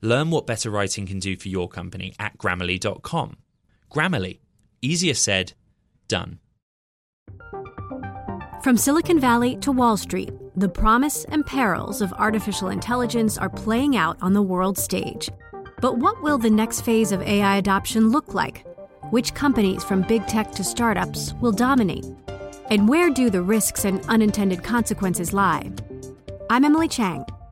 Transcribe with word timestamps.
Learn 0.00 0.30
what 0.30 0.46
better 0.46 0.70
writing 0.70 1.06
can 1.06 1.18
do 1.18 1.36
for 1.36 1.48
your 1.48 1.68
company 1.68 2.14
at 2.18 2.38
grammarly.com. 2.38 3.36
Grammarly, 3.90 4.38
easier 4.80 5.14
said, 5.14 5.54
done. 6.06 6.38
From 8.62 8.76
Silicon 8.76 9.20
Valley 9.20 9.56
to 9.58 9.72
Wall 9.72 9.96
Street, 9.96 10.30
the 10.56 10.68
promise 10.68 11.24
and 11.26 11.46
perils 11.46 12.02
of 12.02 12.12
artificial 12.14 12.68
intelligence 12.68 13.38
are 13.38 13.48
playing 13.48 13.96
out 13.96 14.16
on 14.20 14.34
the 14.34 14.42
world 14.42 14.76
stage. 14.76 15.30
But 15.80 15.98
what 15.98 16.20
will 16.22 16.38
the 16.38 16.50
next 16.50 16.80
phase 16.80 17.12
of 17.12 17.22
AI 17.22 17.56
adoption 17.56 18.10
look 18.10 18.34
like? 18.34 18.66
Which 19.10 19.32
companies, 19.34 19.84
from 19.84 20.02
big 20.02 20.26
tech 20.26 20.52
to 20.52 20.64
startups, 20.64 21.34
will 21.40 21.52
dominate? 21.52 22.06
And 22.70 22.88
where 22.88 23.10
do 23.10 23.30
the 23.30 23.42
risks 23.42 23.84
and 23.84 24.04
unintended 24.06 24.62
consequences 24.64 25.32
lie? 25.32 25.70
I'm 26.50 26.64
Emily 26.64 26.88
Chang. 26.88 27.24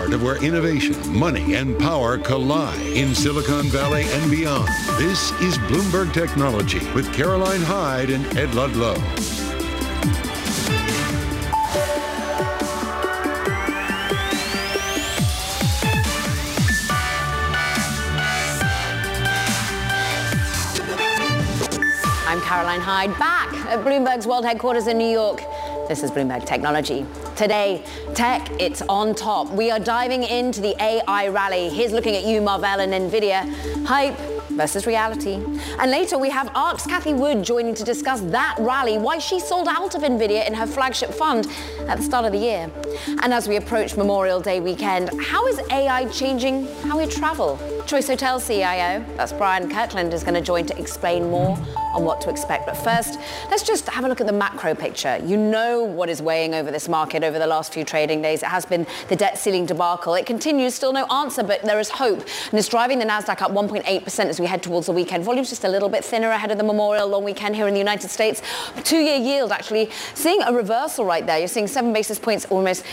heart 0.00 0.14
of 0.14 0.22
where 0.22 0.42
innovation, 0.42 0.96
money, 1.14 1.56
and 1.56 1.78
power 1.78 2.16
collide 2.16 2.80
in 2.96 3.14
Silicon 3.14 3.66
Valley 3.66 4.04
and 4.08 4.30
beyond. 4.30 4.66
This 4.96 5.30
is 5.42 5.58
Bloomberg 5.68 6.14
Technology 6.14 6.80
with 6.94 7.12
Caroline 7.12 7.60
Hyde 7.60 8.08
and 8.08 8.24
Ed 8.34 8.54
Ludlow. 8.54 8.94
I'm 22.26 22.40
Caroline 22.40 22.80
Hyde, 22.80 23.10
back 23.18 23.52
at 23.66 23.84
Bloomberg's 23.84 24.26
World 24.26 24.46
Headquarters 24.46 24.86
in 24.86 24.96
New 24.96 25.10
York. 25.10 25.42
This 25.88 26.02
is 26.02 26.10
Bloomberg 26.10 26.46
Technology. 26.46 27.04
Today, 27.36 27.82
tech, 28.14 28.50
it's 28.60 28.82
on 28.82 29.14
top. 29.14 29.50
We 29.50 29.70
are 29.70 29.78
diving 29.78 30.24
into 30.24 30.60
the 30.60 30.74
AI 30.82 31.28
rally. 31.28 31.68
Here's 31.68 31.92
looking 31.92 32.14
at 32.14 32.24
you, 32.24 32.40
Marvell 32.40 32.80
and 32.80 32.92
NVIDIA. 32.92 33.86
Hype 33.86 34.18
versus 34.50 34.86
reality. 34.86 35.34
And 35.78 35.90
later 35.90 36.18
we 36.18 36.28
have 36.30 36.50
ARK's 36.54 36.86
Cathie 36.86 37.14
Wood 37.14 37.42
joining 37.42 37.74
to 37.76 37.84
discuss 37.84 38.20
that 38.22 38.56
rally, 38.58 38.98
why 38.98 39.18
she 39.18 39.40
sold 39.40 39.68
out 39.68 39.94
of 39.94 40.02
NVIDIA 40.02 40.46
in 40.46 40.54
her 40.54 40.66
flagship 40.66 41.10
fund 41.10 41.46
at 41.88 41.96
the 41.96 42.02
start 42.02 42.26
of 42.26 42.32
the 42.32 42.38
year. 42.38 42.70
And 43.22 43.32
as 43.32 43.48
we 43.48 43.56
approach 43.56 43.96
Memorial 43.96 44.40
Day 44.40 44.60
weekend, 44.60 45.10
how 45.22 45.46
is 45.46 45.58
AI 45.70 46.06
changing 46.06 46.66
how 46.82 46.98
we 46.98 47.06
travel? 47.06 47.58
Choice 47.86 48.08
Hotel 48.08 48.40
CIO, 48.40 49.04
that's 49.16 49.32
Brian 49.32 49.70
Kirkland, 49.70 50.12
is 50.12 50.22
going 50.22 50.34
to 50.34 50.42
join 50.42 50.66
to 50.66 50.78
explain 50.78 51.30
more 51.30 51.56
on 51.94 52.04
what 52.04 52.20
to 52.22 52.30
expect. 52.30 52.66
But 52.66 52.76
first, 52.76 53.18
let's 53.50 53.62
just 53.62 53.88
have 53.88 54.04
a 54.04 54.08
look 54.08 54.20
at 54.20 54.26
the 54.26 54.32
macro 54.32 54.74
picture. 54.74 55.18
You 55.24 55.36
know 55.36 55.82
what 55.82 56.08
is 56.08 56.22
weighing 56.22 56.54
over 56.54 56.70
this 56.70 56.88
market 56.88 57.24
over 57.24 57.38
the 57.38 57.46
last 57.46 57.72
few 57.72 57.84
trading 57.84 58.22
days. 58.22 58.42
It 58.42 58.48
has 58.48 58.64
been 58.64 58.86
the 59.08 59.16
debt 59.16 59.38
ceiling 59.38 59.66
debacle. 59.66 60.14
It 60.14 60.26
continues, 60.26 60.74
still 60.74 60.92
no 60.92 61.06
answer, 61.06 61.42
but 61.42 61.62
there 61.62 61.80
is 61.80 61.90
hope. 61.90 62.20
And 62.20 62.58
it's 62.58 62.68
driving 62.68 62.98
the 62.98 63.04
Nasdaq 63.04 63.42
up 63.42 63.50
1.8% 63.50 64.24
as 64.26 64.40
we 64.40 64.46
head 64.46 64.62
towards 64.62 64.86
the 64.86 64.92
weekend. 64.92 65.24
Volume's 65.24 65.50
just 65.50 65.64
a 65.64 65.68
little 65.68 65.88
bit 65.88 66.04
thinner 66.04 66.30
ahead 66.30 66.50
of 66.50 66.58
the 66.58 66.64
Memorial 66.64 67.08
long 67.08 67.24
weekend 67.24 67.56
here 67.56 67.66
in 67.66 67.74
the 67.74 67.80
United 67.80 68.10
States. 68.10 68.42
Two-year 68.84 69.16
yield 69.16 69.52
actually 69.52 69.90
seeing 70.14 70.42
a 70.42 70.52
reversal 70.52 71.04
right 71.04 71.26
there. 71.26 71.38
You're 71.38 71.48
seeing 71.48 71.66
seven 71.66 71.92
basis 71.92 72.18
points, 72.18 72.44
almost 72.46 72.84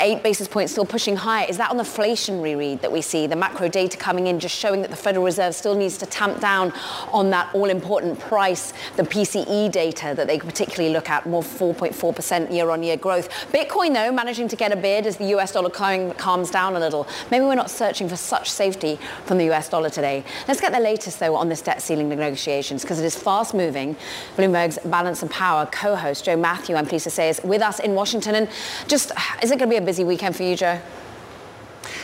eight 0.00 0.22
basis 0.22 0.48
points 0.48 0.72
still 0.72 0.86
pushing 0.86 1.16
higher. 1.16 1.46
Is 1.48 1.56
that 1.58 1.70
on 1.70 1.76
the 1.76 1.84
inflationary 1.84 2.56
read 2.56 2.82
that 2.82 2.92
we 2.92 3.02
see? 3.02 3.26
The 3.26 3.36
macro 3.36 3.68
data 3.68 3.96
coming 3.96 4.26
in 4.26 4.38
just 4.40 4.56
showing 4.56 4.82
that 4.82 4.90
the 4.90 4.96
Federal 4.96 5.24
Reserve 5.24 5.54
still 5.54 5.74
needs 5.74 5.98
to 5.98 6.06
tamp 6.06 6.40
down 6.40 6.72
on 7.12 7.30
that 7.30 7.54
all-important 7.54 8.18
price, 8.28 8.72
the 8.96 9.02
PCE 9.02 9.72
data 9.72 10.12
that 10.14 10.26
they 10.26 10.38
particularly 10.38 10.92
look 10.92 11.08
at, 11.08 11.26
more 11.26 11.42
4.4% 11.42 12.52
year-on-year 12.52 12.98
growth. 12.98 13.28
Bitcoin, 13.52 13.94
though, 13.94 14.12
managing 14.12 14.48
to 14.48 14.56
get 14.56 14.70
a 14.70 14.76
bid 14.76 15.06
as 15.06 15.16
the 15.16 15.26
US 15.36 15.52
dollar 15.52 15.70
calms 15.70 16.50
down 16.50 16.76
a 16.76 16.78
little. 16.78 17.08
Maybe 17.30 17.44
we're 17.44 17.54
not 17.54 17.70
searching 17.70 18.08
for 18.08 18.16
such 18.16 18.50
safety 18.50 18.98
from 19.24 19.38
the 19.38 19.50
US 19.50 19.68
dollar 19.68 19.90
today. 19.90 20.24
Let's 20.46 20.60
get 20.60 20.72
the 20.72 20.80
latest, 20.80 21.18
though, 21.18 21.34
on 21.34 21.48
this 21.48 21.62
debt 21.62 21.80
ceiling 21.80 22.08
negotiations 22.08 22.82
because 22.82 23.00
it 23.00 23.04
is 23.04 23.16
fast 23.16 23.54
moving. 23.54 23.96
Bloomberg's 24.36 24.78
Balance 24.84 25.22
and 25.22 25.30
Power 25.30 25.66
co-host 25.66 26.26
Joe 26.26 26.36
Mathieu, 26.36 26.76
I'm 26.76 26.86
pleased 26.86 27.04
to 27.04 27.10
say, 27.10 27.30
is 27.30 27.40
with 27.42 27.62
us 27.62 27.80
in 27.80 27.94
Washington. 27.94 28.34
And 28.34 28.48
just, 28.86 29.12
is 29.42 29.50
it 29.50 29.58
going 29.58 29.70
to 29.70 29.74
be 29.74 29.82
a 29.82 29.86
busy 29.86 30.04
weekend 30.04 30.36
for 30.36 30.42
you, 30.42 30.54
Joe? 30.54 30.80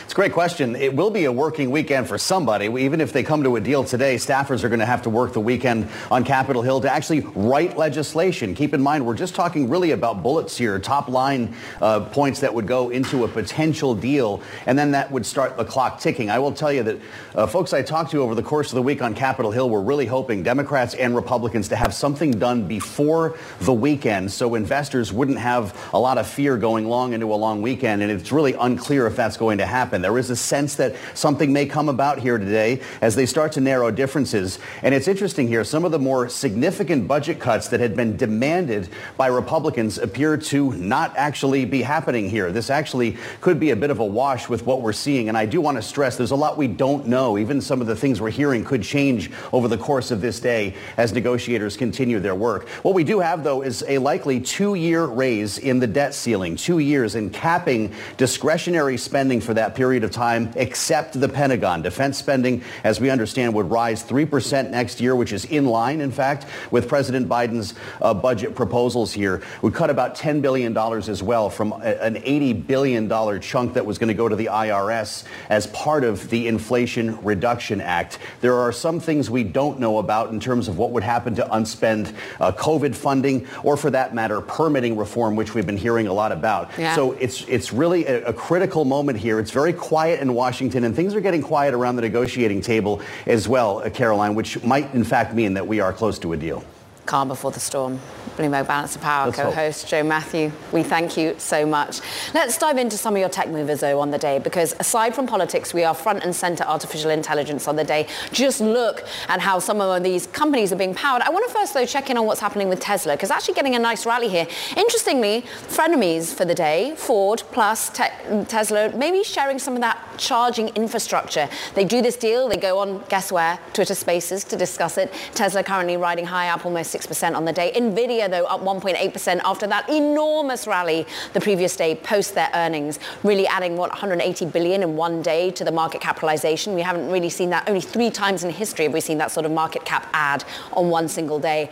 It's 0.05 0.13
a 0.13 0.15
great 0.15 0.33
question. 0.33 0.75
It 0.75 0.95
will 0.95 1.09
be 1.09 1.25
a 1.25 1.31
working 1.31 1.71
weekend 1.71 2.07
for 2.07 2.19
somebody. 2.19 2.67
Even 2.67 3.01
if 3.01 3.11
they 3.11 3.23
come 3.23 3.41
to 3.41 3.55
a 3.55 3.59
deal 3.59 3.83
today, 3.83 4.17
staffers 4.17 4.63
are 4.63 4.69
going 4.69 4.79
to 4.79 4.85
have 4.85 5.01
to 5.01 5.09
work 5.09 5.33
the 5.33 5.39
weekend 5.39 5.89
on 6.11 6.23
Capitol 6.23 6.61
Hill 6.61 6.81
to 6.81 6.91
actually 6.91 7.21
write 7.33 7.75
legislation. 7.75 8.53
Keep 8.53 8.75
in 8.75 8.81
mind, 8.83 9.03
we're 9.03 9.15
just 9.15 9.33
talking 9.33 9.67
really 9.67 9.89
about 9.89 10.21
bullets 10.21 10.55
here, 10.55 10.77
top 10.77 11.07
line 11.07 11.55
uh, 11.81 12.01
points 12.01 12.41
that 12.41 12.53
would 12.53 12.67
go 12.67 12.91
into 12.91 13.23
a 13.23 13.27
potential 13.27 13.95
deal, 13.95 14.43
and 14.67 14.77
then 14.77 14.91
that 14.91 15.11
would 15.11 15.25
start 15.25 15.57
the 15.57 15.65
clock 15.65 15.99
ticking. 15.99 16.29
I 16.29 16.37
will 16.37 16.51
tell 16.51 16.71
you 16.71 16.83
that 16.83 16.99
uh, 17.33 17.47
folks 17.47 17.73
I 17.73 17.81
talked 17.81 18.11
to 18.11 18.21
over 18.21 18.35
the 18.35 18.43
course 18.43 18.69
of 18.69 18.75
the 18.75 18.83
week 18.83 19.01
on 19.01 19.15
Capitol 19.15 19.49
Hill 19.49 19.71
were 19.71 19.81
really 19.81 20.05
hoping 20.05 20.43
Democrats 20.43 20.93
and 20.93 21.15
Republicans 21.15 21.69
to 21.69 21.75
have 21.75 21.95
something 21.95 22.29
done 22.29 22.67
before 22.67 23.39
the 23.61 23.73
weekend 23.73 24.31
so 24.31 24.53
investors 24.53 25.11
wouldn't 25.11 25.39
have 25.39 25.75
a 25.93 25.99
lot 25.99 26.19
of 26.19 26.27
fear 26.27 26.57
going 26.57 26.85
long 26.85 27.13
into 27.13 27.33
a 27.33 27.35
long 27.35 27.63
weekend, 27.63 28.03
and 28.03 28.11
it's 28.11 28.31
really 28.31 28.53
unclear 28.53 29.07
if 29.07 29.15
that's 29.15 29.37
going 29.37 29.57
to 29.57 29.65
happen 29.65 29.94
happen. 29.95 30.01
There 30.01 30.17
is 30.17 30.29
a 30.29 30.35
sense 30.35 30.75
that 30.75 30.95
something 31.13 31.51
may 31.53 31.65
come 31.65 31.89
about 31.89 32.19
here 32.19 32.37
today 32.37 32.81
as 33.01 33.15
they 33.15 33.25
start 33.25 33.53
to 33.53 33.61
narrow 33.61 33.91
differences. 33.91 34.59
And 34.83 34.93
it's 34.93 35.07
interesting 35.07 35.47
here, 35.47 35.63
some 35.63 35.85
of 35.85 35.91
the 35.91 35.99
more 35.99 36.27
significant 36.29 37.07
budget 37.07 37.39
cuts 37.39 37.69
that 37.69 37.79
had 37.79 37.95
been 37.95 38.17
demanded 38.17 38.89
by 39.17 39.27
Republicans 39.27 39.97
appear 39.97 40.37
to 40.37 40.73
not 40.73 41.15
actually 41.17 41.65
be 41.65 41.81
happening 41.81 42.29
here. 42.29 42.51
This 42.51 42.69
actually 42.69 43.17
could 43.41 43.59
be 43.59 43.71
a 43.71 43.75
bit 43.75 43.89
of 43.89 43.99
a 43.99 44.05
wash 44.05 44.49
with 44.49 44.65
what 44.65 44.81
we're 44.81 44.93
seeing. 44.93 45.29
And 45.29 45.37
I 45.37 45.45
do 45.45 45.61
want 45.61 45.77
to 45.77 45.81
stress 45.81 46.17
there's 46.17 46.31
a 46.31 46.35
lot 46.35 46.57
we 46.57 46.67
don't 46.67 47.07
know. 47.07 47.37
Even 47.37 47.61
some 47.61 47.81
of 47.81 47.87
the 47.87 47.95
things 47.95 48.19
we're 48.19 48.29
hearing 48.29 48.65
could 48.65 48.83
change 48.83 49.31
over 49.53 49.67
the 49.67 49.77
course 49.77 50.11
of 50.11 50.21
this 50.21 50.39
day 50.39 50.75
as 50.97 51.13
negotiators 51.13 51.77
continue 51.77 52.19
their 52.19 52.35
work. 52.35 52.67
What 52.83 52.93
we 52.93 53.03
do 53.03 53.19
have, 53.19 53.43
though, 53.43 53.61
is 53.61 53.83
a 53.87 53.97
likely 53.99 54.39
two-year 54.39 55.05
raise 55.05 55.57
in 55.57 55.79
the 55.79 55.87
debt 55.87 56.13
ceiling, 56.13 56.55
two 56.55 56.79
years 56.79 57.15
in 57.15 57.29
capping 57.29 57.93
discretionary 58.17 58.97
spending 58.97 59.39
for 59.39 59.53
that 59.53 59.75
period 59.75 59.84
period 59.85 60.03
of 60.03 60.09
time 60.09 60.51
except 60.55 61.19
the 61.19 61.29
Pentagon. 61.29 61.83
Defense 61.83 62.17
spending, 62.17 62.63
as 62.83 62.99
we 62.99 63.11
understand, 63.11 63.53
would 63.53 63.69
rise 63.69 64.03
3% 64.03 64.71
next 64.71 64.99
year, 64.99 65.15
which 65.15 65.31
is 65.31 65.45
in 65.45 65.67
line, 65.67 66.01
in 66.01 66.09
fact, 66.09 66.47
with 66.71 66.87
President 66.87 67.29
Biden's 67.29 67.75
uh, 68.01 68.11
budget 68.11 68.55
proposals 68.55 69.13
here. 69.13 69.43
We 69.61 69.69
cut 69.69 69.91
about 69.91 70.17
$10 70.17 70.41
billion 70.41 70.75
as 70.75 71.21
well 71.21 71.51
from 71.51 71.73
a, 71.73 72.03
an 72.03 72.15
$80 72.15 72.65
billion 72.65 73.39
chunk 73.41 73.75
that 73.75 73.85
was 73.85 73.99
going 73.99 74.07
to 74.07 74.15
go 74.15 74.27
to 74.27 74.35
the 74.35 74.47
IRS 74.47 75.23
as 75.49 75.67
part 75.67 76.03
of 76.03 76.31
the 76.31 76.47
Inflation 76.47 77.23
Reduction 77.23 77.79
Act. 77.79 78.17
There 78.41 78.55
are 78.55 78.71
some 78.71 78.99
things 78.99 79.29
we 79.29 79.43
don't 79.43 79.79
know 79.79 79.99
about 79.99 80.31
in 80.31 80.39
terms 80.39 80.67
of 80.67 80.79
what 80.79 80.89
would 80.93 81.03
happen 81.03 81.35
to 81.35 81.53
unspent 81.53 82.11
uh, 82.39 82.51
COVID 82.53 82.95
funding 82.95 83.45
or, 83.61 83.77
for 83.77 83.91
that 83.91 84.15
matter, 84.15 84.41
permitting 84.41 84.97
reform, 84.97 85.35
which 85.35 85.53
we've 85.53 85.67
been 85.67 85.77
hearing 85.77 86.07
a 86.07 86.13
lot 86.13 86.31
about. 86.31 86.71
Yeah. 86.75 86.95
So 86.95 87.11
it's, 87.11 87.43
it's 87.47 87.71
really 87.71 88.07
a, 88.07 88.29
a 88.29 88.33
critical 88.33 88.83
moment 88.83 89.19
here. 89.19 89.39
It's 89.39 89.51
very 89.51 89.74
quiet 89.75 90.21
in 90.21 90.33
Washington, 90.33 90.83
and 90.83 90.95
things 90.95 91.13
are 91.15 91.21
getting 91.21 91.41
quiet 91.41 91.73
around 91.73 91.95
the 91.95 92.01
negotiating 92.01 92.61
table 92.61 93.01
as 93.25 93.47
well, 93.47 93.79
uh, 93.79 93.89
Caroline, 93.89 94.35
which 94.35 94.63
might 94.63 94.93
in 94.93 95.03
fact 95.03 95.33
mean 95.33 95.53
that 95.53 95.67
we 95.67 95.79
are 95.79 95.93
close 95.93 96.17
to 96.19 96.33
a 96.33 96.37
deal. 96.37 96.63
Calm 97.05 97.27
before 97.27 97.51
the 97.51 97.59
storm. 97.59 97.99
Bloomberg 98.35 98.67
Balance 98.67 98.95
of 98.95 99.01
Power 99.01 99.31
co-host. 99.31 99.87
Joe 99.87 100.03
Mathieu. 100.03 100.51
We 100.73 100.83
thank 100.83 101.15
you 101.15 101.35
so 101.37 101.65
much. 101.65 102.01
Let's 102.33 102.57
dive 102.57 102.77
into 102.77 102.97
some 102.97 103.13
of 103.13 103.19
your 103.19 103.29
tech 103.29 103.47
movers 103.47 103.79
though 103.79 104.01
on 104.01 104.11
the 104.11 104.17
day 104.17 104.39
because 104.39 104.75
aside 104.79 105.15
from 105.15 105.25
politics, 105.25 105.73
we 105.73 105.83
are 105.83 105.93
front 105.93 106.23
and 106.23 106.35
center 106.35 106.63
artificial 106.65 107.11
intelligence 107.11 107.67
on 107.67 107.75
the 107.77 107.83
day. 107.83 108.07
Just 108.33 108.59
look 108.59 109.05
at 109.29 109.39
how 109.39 109.59
some 109.59 109.79
of 109.79 110.03
these 110.03 110.27
companies 110.27 110.73
are 110.73 110.75
being 110.75 110.93
powered. 110.93 111.21
I 111.21 111.29
want 111.29 111.47
to 111.47 111.53
first 111.53 111.73
though 111.73 111.85
check 111.85 112.09
in 112.09 112.17
on 112.17 112.25
what's 112.25 112.41
happening 112.41 112.67
with 112.67 112.79
Tesla 112.79 113.13
because 113.13 113.31
actually 113.31 113.53
getting 113.53 113.75
a 113.75 113.79
nice 113.79 114.05
rally 114.05 114.27
here. 114.27 114.47
Interestingly, 114.75 115.43
frenemies 115.67 116.33
for 116.33 116.43
the 116.43 116.55
day, 116.55 116.93
Ford 116.97 117.41
plus 117.51 117.89
te- 117.89 118.43
Tesla, 118.47 118.91
maybe 118.97 119.23
sharing 119.23 119.59
some 119.59 119.75
of 119.75 119.81
that 119.81 119.97
charging 120.17 120.69
infrastructure. 120.69 121.47
They 121.73 121.85
do 121.85 122.01
this 122.01 122.17
deal, 122.17 122.49
they 122.49 122.57
go 122.57 122.79
on, 122.79 123.03
guess 123.07 123.31
where, 123.31 123.59
Twitter 123.73 123.95
Spaces 123.95 124.43
to 124.45 124.57
discuss 124.57 124.97
it. 124.97 125.13
Tesla 125.33 125.63
currently 125.63 125.95
riding 125.95 126.25
high 126.25 126.49
up 126.49 126.65
almost 126.65 126.94
6% 126.95 127.35
on 127.35 127.45
the 127.45 127.53
day. 127.53 127.71
Nvidia 127.75 128.29
though, 128.29 128.45
up 128.45 128.61
1.8% 128.61 129.41
after 129.43 129.67
that 129.67 129.89
enormous 129.89 130.67
rally 130.67 131.05
the 131.33 131.41
previous 131.41 131.75
day 131.75 131.95
post 131.95 132.35
their 132.35 132.49
earnings, 132.53 132.99
really 133.23 133.47
adding, 133.47 133.75
what, 133.75 133.89
180 133.89 134.45
billion 134.47 134.83
in 134.83 134.95
one 134.95 135.21
day 135.21 135.51
to 135.51 135.63
the 135.63 135.71
market 135.71 136.01
capitalization. 136.01 136.73
We 136.73 136.81
haven't 136.81 137.09
really 137.09 137.29
seen 137.29 137.49
that. 137.49 137.67
Only 137.67 137.81
three 137.81 138.09
times 138.09 138.43
in 138.43 138.49
history 138.51 138.85
have 138.85 138.93
we 138.93 139.01
seen 139.01 139.17
that 139.17 139.31
sort 139.31 139.45
of 139.45 139.51
market 139.51 139.85
cap 139.85 140.07
add 140.13 140.43
on 140.73 140.89
one 140.89 141.07
single 141.07 141.39
day. 141.39 141.69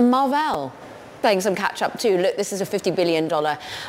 Marvell, 0.00 0.72
playing 1.24 1.40
some 1.40 1.54
catch 1.54 1.80
up 1.80 1.98
too. 1.98 2.18
Look, 2.18 2.36
this 2.36 2.52
is 2.52 2.60
a 2.60 2.66
$50 2.66 2.94
billion 2.94 3.32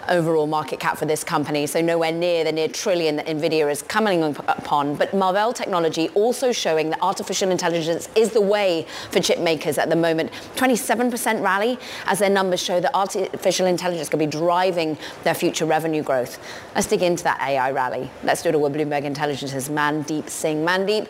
overall 0.08 0.48
market 0.48 0.80
cap 0.80 0.98
for 0.98 1.06
this 1.06 1.22
company, 1.22 1.68
so 1.68 1.82
nowhere 1.82 2.14
near 2.14 2.46
the 2.46 2.52
near 2.54 2.70
trillion 2.70 3.18
that 3.18 3.26
NVIDIA 3.26 3.70
is 3.70 3.82
coming 3.82 4.24
upon. 4.24 4.96
But 4.96 5.14
Marvell 5.14 5.52
Technology 5.52 6.08
also 6.16 6.54
showing 6.54 6.92
that 6.92 7.00
artificial 7.02 7.52
intelligence 7.52 8.08
is 8.16 8.32
the 8.32 8.40
way 8.40 8.88
for 9.12 9.20
chip 9.20 9.40
makers 9.40 9.78
at 9.78 9.90
the 9.90 9.98
moment. 9.98 10.32
27% 10.56 11.44
rally 11.44 11.78
as 12.06 12.20
their 12.20 12.30
numbers 12.30 12.64
show 12.64 12.80
that 12.80 12.96
artificial 12.96 13.66
intelligence 13.66 14.08
could 14.08 14.20
be 14.20 14.28
driving 14.28 14.98
their 15.26 15.34
future 15.34 15.66
revenue 15.66 16.04
growth. 16.04 16.40
Let's 16.74 16.88
dig 16.88 17.04
into 17.04 17.26
that 17.26 17.42
AI 17.42 17.70
rally. 17.72 18.10
Let's 18.24 18.44
do 18.44 18.50
it 18.50 18.62
with 18.62 18.74
Bloomberg 18.74 19.04
Intelligence's 19.04 19.68
Mandeep 19.68 20.30
Singh. 20.30 20.66
Mandeep, 20.66 21.10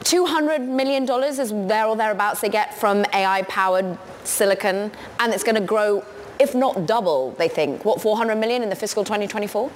$200 0.00 0.66
million 0.66 1.04
is 1.24 1.50
there 1.68 1.86
or 1.86 1.96
thereabouts 1.96 2.40
they 2.40 2.48
get 2.48 2.74
from 2.74 3.04
AI-powered 3.12 3.98
silicon, 4.24 4.90
and 5.18 5.32
it's 5.32 5.44
going 5.44 5.54
to 5.54 5.60
grow, 5.60 6.04
if 6.38 6.54
not 6.54 6.86
double, 6.86 7.32
they 7.32 7.48
think. 7.48 7.84
What, 7.84 8.00
400 8.00 8.36
million 8.36 8.62
in 8.62 8.70
the 8.70 8.76
fiscal 8.76 9.04
2024? 9.04 9.70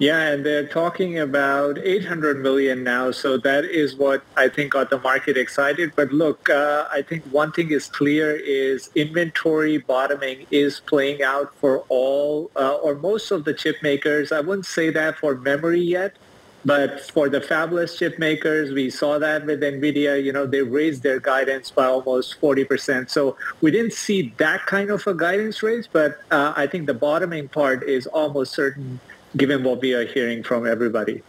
Yeah, 0.00 0.32
and 0.32 0.44
they're 0.44 0.66
talking 0.66 1.20
about 1.20 1.78
800 1.78 2.42
million 2.42 2.82
now. 2.82 3.12
So 3.12 3.38
that 3.38 3.64
is 3.64 3.94
what 3.94 4.24
I 4.36 4.48
think 4.48 4.72
got 4.72 4.90
the 4.90 4.98
market 4.98 5.36
excited. 5.36 5.92
But 5.94 6.12
look, 6.12 6.50
uh, 6.50 6.88
I 6.90 7.02
think 7.02 7.24
one 7.26 7.52
thing 7.52 7.70
is 7.70 7.86
clear 7.86 8.34
is 8.34 8.90
inventory 8.96 9.78
bottoming 9.78 10.46
is 10.50 10.80
playing 10.80 11.22
out 11.22 11.54
for 11.56 11.84
all 11.88 12.50
uh, 12.56 12.74
or 12.74 12.96
most 12.96 13.30
of 13.30 13.44
the 13.44 13.54
chip 13.54 13.76
makers. 13.82 14.32
I 14.32 14.40
wouldn't 14.40 14.66
say 14.66 14.90
that 14.90 15.18
for 15.18 15.36
memory 15.36 15.80
yet, 15.80 16.16
but 16.64 17.00
for 17.00 17.28
the 17.28 17.40
fabless 17.40 17.98
chip 17.98 18.18
makers, 18.18 18.72
we 18.72 18.90
saw 18.90 19.18
that 19.18 19.44
with 19.44 19.60
NVIDIA, 19.60 20.22
you 20.22 20.32
know, 20.32 20.46
they 20.46 20.62
raised 20.62 21.02
their 21.02 21.20
guidance 21.20 21.70
by 21.70 21.86
almost 21.86 22.40
40%. 22.40 23.10
So 23.10 23.36
we 23.60 23.70
didn't 23.70 23.92
see 23.92 24.34
that 24.38 24.64
kind 24.66 24.90
of 24.90 25.06
a 25.06 25.14
guidance 25.14 25.62
raise, 25.62 25.86
but 25.86 26.22
uh, 26.30 26.54
I 26.56 26.66
think 26.66 26.86
the 26.86 26.94
bottoming 26.94 27.48
part 27.48 27.82
is 27.82 28.06
almost 28.06 28.54
certain 28.54 29.00
given 29.36 29.64
what 29.64 29.80
we 29.80 29.94
are 29.94 30.06
hearing 30.06 30.42
from 30.42 30.66
everybody. 30.66 31.22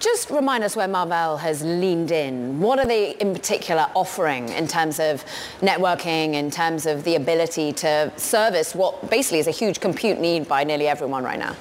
Just 0.00 0.30
remind 0.30 0.64
us 0.64 0.74
where 0.74 0.88
Marvell 0.88 1.36
has 1.36 1.62
leaned 1.62 2.10
in. 2.10 2.60
What 2.60 2.78
are 2.78 2.86
they 2.86 3.10
in 3.16 3.34
particular 3.34 3.86
offering 3.94 4.48
in 4.48 4.66
terms 4.66 4.98
of 4.98 5.24
networking, 5.60 6.34
in 6.34 6.50
terms 6.50 6.86
of 6.86 7.04
the 7.04 7.14
ability 7.14 7.72
to 7.74 8.10
service 8.16 8.74
what 8.74 9.10
basically 9.10 9.38
is 9.38 9.46
a 9.46 9.52
huge 9.52 9.80
compute 9.80 10.18
need 10.18 10.48
by 10.48 10.64
nearly 10.64 10.88
everyone 10.88 11.22
right 11.22 11.38
now? 11.38 11.54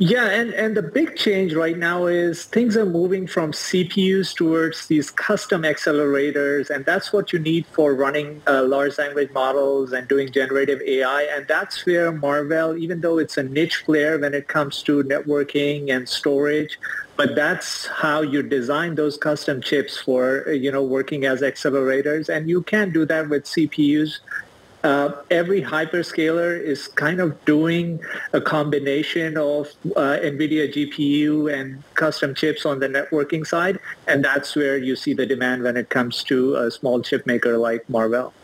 Yeah, 0.00 0.28
and, 0.28 0.52
and 0.54 0.76
the 0.76 0.82
big 0.82 1.14
change 1.14 1.54
right 1.54 1.78
now 1.78 2.06
is 2.06 2.46
things 2.46 2.76
are 2.76 2.84
moving 2.84 3.28
from 3.28 3.52
CPUs 3.52 4.34
towards 4.34 4.88
these 4.88 5.08
custom 5.08 5.62
accelerators, 5.62 6.68
and 6.68 6.84
that's 6.84 7.12
what 7.12 7.32
you 7.32 7.38
need 7.38 7.64
for 7.68 7.94
running 7.94 8.42
uh, 8.48 8.64
large 8.64 8.98
language 8.98 9.30
models 9.32 9.92
and 9.92 10.08
doing 10.08 10.32
generative 10.32 10.80
AI. 10.82 11.22
And 11.22 11.46
that's 11.46 11.86
where 11.86 12.10
Marvell, 12.10 12.76
even 12.76 13.02
though 13.02 13.18
it's 13.18 13.36
a 13.36 13.44
niche 13.44 13.84
player 13.84 14.18
when 14.18 14.34
it 14.34 14.48
comes 14.48 14.82
to 14.82 15.04
networking 15.04 15.94
and 15.94 16.08
storage, 16.08 16.76
but 17.16 17.36
that's 17.36 17.86
how 17.86 18.20
you 18.20 18.42
design 18.42 18.96
those 18.96 19.16
custom 19.16 19.62
chips 19.62 19.96
for, 19.96 20.50
you 20.50 20.72
know, 20.72 20.82
working 20.82 21.24
as 21.24 21.40
accelerators. 21.40 22.28
And 22.28 22.48
you 22.48 22.62
can 22.62 22.90
do 22.90 23.06
that 23.06 23.28
with 23.28 23.44
CPUs 23.44 24.18
uh, 24.84 25.12
every 25.30 25.62
hyperscaler 25.62 26.60
is 26.60 26.88
kind 26.88 27.18
of 27.18 27.42
doing 27.46 28.00
a 28.34 28.40
combination 28.40 29.38
of 29.38 29.68
uh, 29.96 30.18
NVIDIA 30.20 30.70
GPU 30.72 31.52
and 31.52 31.82
custom 31.94 32.34
chips 32.34 32.66
on 32.66 32.80
the 32.80 32.88
networking 32.88 33.46
side, 33.46 33.80
and 34.06 34.24
that's 34.24 34.54
where 34.54 34.76
you 34.76 34.94
see 34.94 35.14
the 35.14 35.24
demand 35.24 35.62
when 35.62 35.76
it 35.76 35.88
comes 35.88 36.22
to 36.24 36.54
a 36.56 36.70
small 36.70 37.00
chip 37.00 37.26
maker 37.26 37.56
like 37.56 37.88
Marvell. 37.88 38.34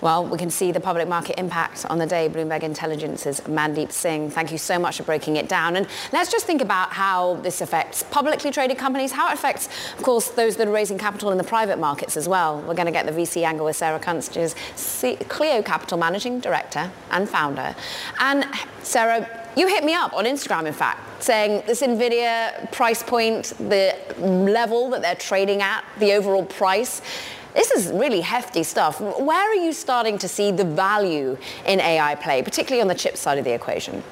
Well, 0.00 0.24
we 0.24 0.38
can 0.38 0.50
see 0.50 0.72
the 0.72 0.80
public 0.80 1.08
market 1.08 1.38
impact 1.38 1.84
on 1.90 1.98
the 1.98 2.06
day. 2.06 2.28
Bloomberg 2.28 2.62
Intelligence's 2.62 3.40
Mandeep 3.42 3.92
Singh. 3.92 4.30
Thank 4.30 4.50
you 4.50 4.58
so 4.58 4.78
much 4.78 4.96
for 4.96 5.02
breaking 5.02 5.36
it 5.36 5.48
down. 5.48 5.76
And 5.76 5.86
let's 6.12 6.30
just 6.30 6.46
think 6.46 6.62
about 6.62 6.92
how 6.92 7.34
this 7.36 7.60
affects 7.60 8.02
publicly 8.04 8.50
traded 8.50 8.78
companies, 8.78 9.12
how 9.12 9.28
it 9.28 9.34
affects, 9.34 9.68
of 9.98 10.02
course, 10.02 10.30
those 10.30 10.56
that 10.56 10.68
are 10.68 10.72
raising 10.72 10.96
capital 10.98 11.30
in 11.30 11.38
the 11.38 11.44
private 11.44 11.78
markets 11.78 12.16
as 12.16 12.26
well. 12.28 12.60
We're 12.62 12.74
going 12.74 12.86
to 12.86 12.92
get 12.92 13.06
the 13.06 13.12
VC 13.12 13.42
angle 13.44 13.66
with 13.66 13.76
Sarah 13.76 14.00
Kunst, 14.00 14.30
Cleo 15.28 15.62
Capital 15.62 15.98
Managing 15.98 16.40
Director 16.40 16.90
and 17.10 17.28
Founder. 17.28 17.74
And 18.18 18.46
Sarah, 18.82 19.28
you 19.56 19.66
hit 19.66 19.84
me 19.84 19.94
up 19.94 20.14
on 20.14 20.24
Instagram, 20.24 20.66
in 20.66 20.72
fact, 20.72 21.22
saying 21.22 21.64
this 21.66 21.82
NVIDIA 21.82 22.70
price 22.72 23.02
point, 23.02 23.52
the 23.58 23.94
level 24.18 24.88
that 24.90 25.02
they're 25.02 25.14
trading 25.14 25.60
at, 25.60 25.84
the 25.98 26.12
overall 26.12 26.44
price, 26.44 27.02
this 27.54 27.70
is 27.70 27.90
really 27.92 28.20
hefty 28.20 28.62
stuff. 28.62 29.00
Where 29.00 29.50
are 29.50 29.54
you 29.54 29.72
starting 29.72 30.18
to 30.18 30.28
see 30.28 30.50
the 30.52 30.64
value 30.64 31.36
in 31.66 31.80
AI 31.80 32.14
play, 32.16 32.42
particularly 32.42 32.82
on 32.82 32.88
the 32.88 32.94
chip 32.94 33.16
side 33.16 33.38
of 33.38 33.44
the 33.44 33.52
equation? 33.52 34.02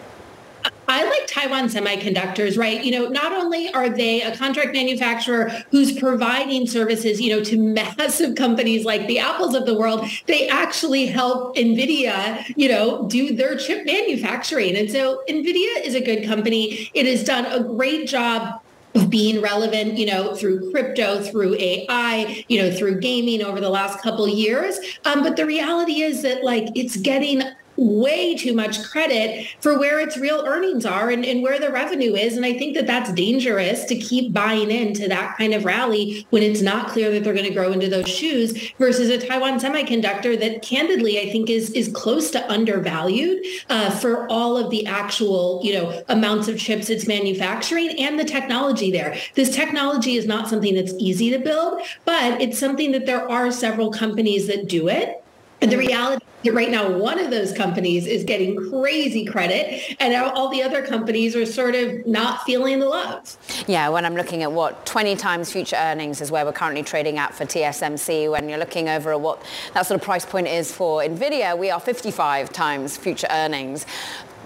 I 0.91 1.05
like 1.05 1.27
Taiwan 1.27 1.69
Semiconductors, 1.69 2.57
right? 2.57 2.83
You 2.83 2.93
know, 2.93 3.09
not 3.09 3.31
only 3.33 3.71
are 3.75 3.91
they 3.91 4.23
a 4.23 4.35
contract 4.35 4.73
manufacturer 4.73 5.51
who's 5.71 5.93
providing 5.99 6.67
services, 6.67 7.21
you 7.21 7.37
know, 7.37 7.45
to 7.45 7.59
massive 7.59 8.37
companies 8.37 8.87
like 8.87 9.07
the 9.07 9.19
Apples 9.19 9.55
of 9.55 9.67
the 9.67 9.79
world, 9.79 10.09
they 10.27 10.49
actually 10.49 11.05
help 11.05 11.55
NVIDIA, 11.57 12.43
you 12.57 12.71
know, 12.71 13.07
do 13.07 13.37
their 13.37 13.55
chip 13.57 13.85
manufacturing. 13.85 14.77
And 14.77 14.91
so 14.91 15.23
NVIDIA 15.29 15.85
is 15.85 15.95
a 15.95 16.01
good 16.01 16.25
company. 16.25 16.91
It 16.95 17.05
has 17.05 17.23
done 17.23 17.45
a 17.47 17.63
great 17.63 18.09
job 18.09 18.63
of 18.99 19.11
being 19.11 19.41
relevant, 19.41 19.97
you 19.99 20.07
know, 20.07 20.35
through 20.35 20.71
crypto, 20.71 21.23
through 21.23 21.55
AI, 21.59 22.45
you 22.49 22.61
know, 22.61 22.71
through 22.71 23.01
gaming 23.01 23.43
over 23.43 23.61
the 23.61 23.71
last 23.71 24.03
couple 24.03 24.29
years. 24.29 24.79
Um, 25.05 25.23
but 25.23 25.37
the 25.37 25.47
reality 25.47 26.03
is 26.03 26.23
that 26.23 26.45
like 26.45 26.69
it's 26.75 26.97
getting 26.97 27.43
way 27.79 28.35
too 28.35 28.53
much 28.53 28.83
credit 28.83 29.47
for 29.61 29.79
where 29.79 30.01
its 30.01 30.19
real 30.19 30.45
earnings 30.47 30.85
are 30.85 31.11
and, 31.11 31.25
and 31.25 31.43
where 31.43 31.61
the 31.61 31.71
revenue 31.71 32.15
is. 32.15 32.37
And 32.37 32.45
I 32.45 32.53
think 32.59 32.75
that 32.75 32.87
that's 32.87 33.13
dangerous 33.13 33.85
to 33.85 33.97
keep 33.97 34.33
buying 34.33 34.71
into 34.71 35.09
that 35.09 35.37
kind 35.39 35.55
of 35.55 35.65
rally 35.65 36.27
when 36.31 36.43
it's 36.43 36.61
not 36.61 36.89
clear 36.89 37.11
that 37.13 37.23
they're 37.25 37.35
going 37.35 37.47
to 37.47 37.55
grow 37.55 37.73
into 37.73 37.89
those 37.89 38.09
shoes 38.09 38.73
versus 38.79 39.09
a 39.09 39.27
Taiwan 39.27 39.61
semiconductor 39.61 40.39
that 40.41 40.63
candidly 40.63 41.21
I 41.21 41.31
think 41.31 41.49
is 41.49 41.71
is 41.71 41.89
close 41.89 42.31
to 42.33 42.51
undervalued 42.51 43.45
uh, 43.69 43.91
for 43.91 44.29
all 44.29 44.57
of 44.57 44.71
the 44.71 44.85
actual 44.87 45.61
you 45.63 45.75
know 45.75 46.03
amounts 46.09 46.49
of 46.49 46.59
chips 46.59 46.91
it's 46.91 47.07
manufacturing 47.07 47.91
and 47.99 48.19
the 48.19 48.25
technology 48.25 48.91
there. 48.91 49.17
This 49.35 49.55
technology 49.55 50.17
is 50.17 50.27
not 50.27 50.49
something 50.49 50.75
that's 50.75 50.95
easy 50.99 51.31
to 51.31 51.39
build, 51.39 51.83
but 52.05 52.41
it's 52.41 52.59
something 52.59 52.93
that 52.93 53.07
there 53.07 53.29
are 53.31 53.53
several 53.53 53.91
companies 53.91 54.47
that 54.49 54.69
do 54.69 54.89
it. 54.89 55.23
And 55.61 55.73
the 55.73 55.79
reality 55.79 56.25
right 56.47 56.71
now 56.71 56.91
one 56.97 57.19
of 57.19 57.31
those 57.31 57.53
companies 57.53 58.07
is 58.07 58.25
getting 58.25 58.57
crazy 58.71 59.25
credit 59.25 59.97
and 60.01 60.15
all 60.15 60.49
the 60.49 60.63
other 60.63 60.83
companies 60.83 61.35
are 61.35 61.45
sort 61.45 61.75
of 61.75 62.07
not 62.07 62.43
feeling 62.45 62.79
the 62.79 62.89
love. 62.89 63.37
Yeah, 63.67 63.89
when 63.89 64.05
I'm 64.05 64.15
looking 64.15 64.43
at 64.43 64.53
what 64.53 64.87
20 64.87 65.17
times 65.17 65.53
future 65.53 65.77
earnings 65.77 66.21
is 66.21 66.31
where 66.31 66.45
we're 66.45 66.53
currently 66.53 66.83
trading 66.83 67.19
at 67.19 67.35
for 67.35 67.45
TSMC, 67.45 68.31
when 68.31 68.49
you're 68.49 68.59
looking 68.59 68.89
over 68.89 69.13
at 69.13 69.21
what 69.21 69.43
that 69.75 69.87
sort 69.87 70.01
of 70.01 70.05
price 70.05 70.25
point 70.25 70.47
is 70.47 70.73
for 70.73 71.03
Nvidia, 71.03 71.59
we 71.59 71.71
are 71.71 71.81
55 71.81 72.53
times 72.53 72.97
future 72.97 73.29
earnings. 73.31 73.85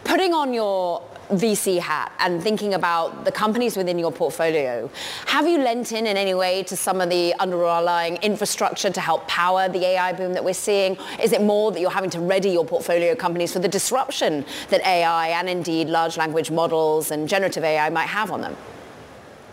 Putting 0.04 0.32
on 0.32 0.52
your 0.52 1.02
VC 1.32 1.78
hat 1.78 2.12
and 2.18 2.42
thinking 2.42 2.74
about 2.74 3.24
the 3.24 3.32
companies 3.32 3.76
within 3.76 3.98
your 3.98 4.12
portfolio, 4.12 4.90
have 5.26 5.46
you 5.46 5.58
lent 5.58 5.92
in 5.92 6.06
in 6.06 6.16
any 6.16 6.34
way 6.34 6.62
to 6.64 6.76
some 6.76 7.00
of 7.00 7.10
the 7.10 7.34
underlying 7.40 8.16
infrastructure 8.16 8.90
to 8.90 9.00
help 9.00 9.26
power 9.28 9.68
the 9.68 9.84
AI 9.84 10.12
boom 10.12 10.32
that 10.34 10.44
we're 10.44 10.54
seeing? 10.54 10.96
Is 11.22 11.32
it 11.32 11.42
more 11.42 11.72
that 11.72 11.80
you're 11.80 11.90
having 11.90 12.10
to 12.10 12.20
ready 12.20 12.50
your 12.50 12.64
portfolio 12.64 13.14
companies 13.14 13.52
for 13.52 13.58
the 13.58 13.68
disruption 13.68 14.44
that 14.70 14.84
AI 14.86 15.28
and 15.28 15.48
indeed 15.48 15.88
large 15.88 16.16
language 16.16 16.50
models 16.50 17.10
and 17.10 17.28
generative 17.28 17.64
AI 17.64 17.88
might 17.90 18.08
have 18.08 18.30
on 18.30 18.40
them? 18.40 18.56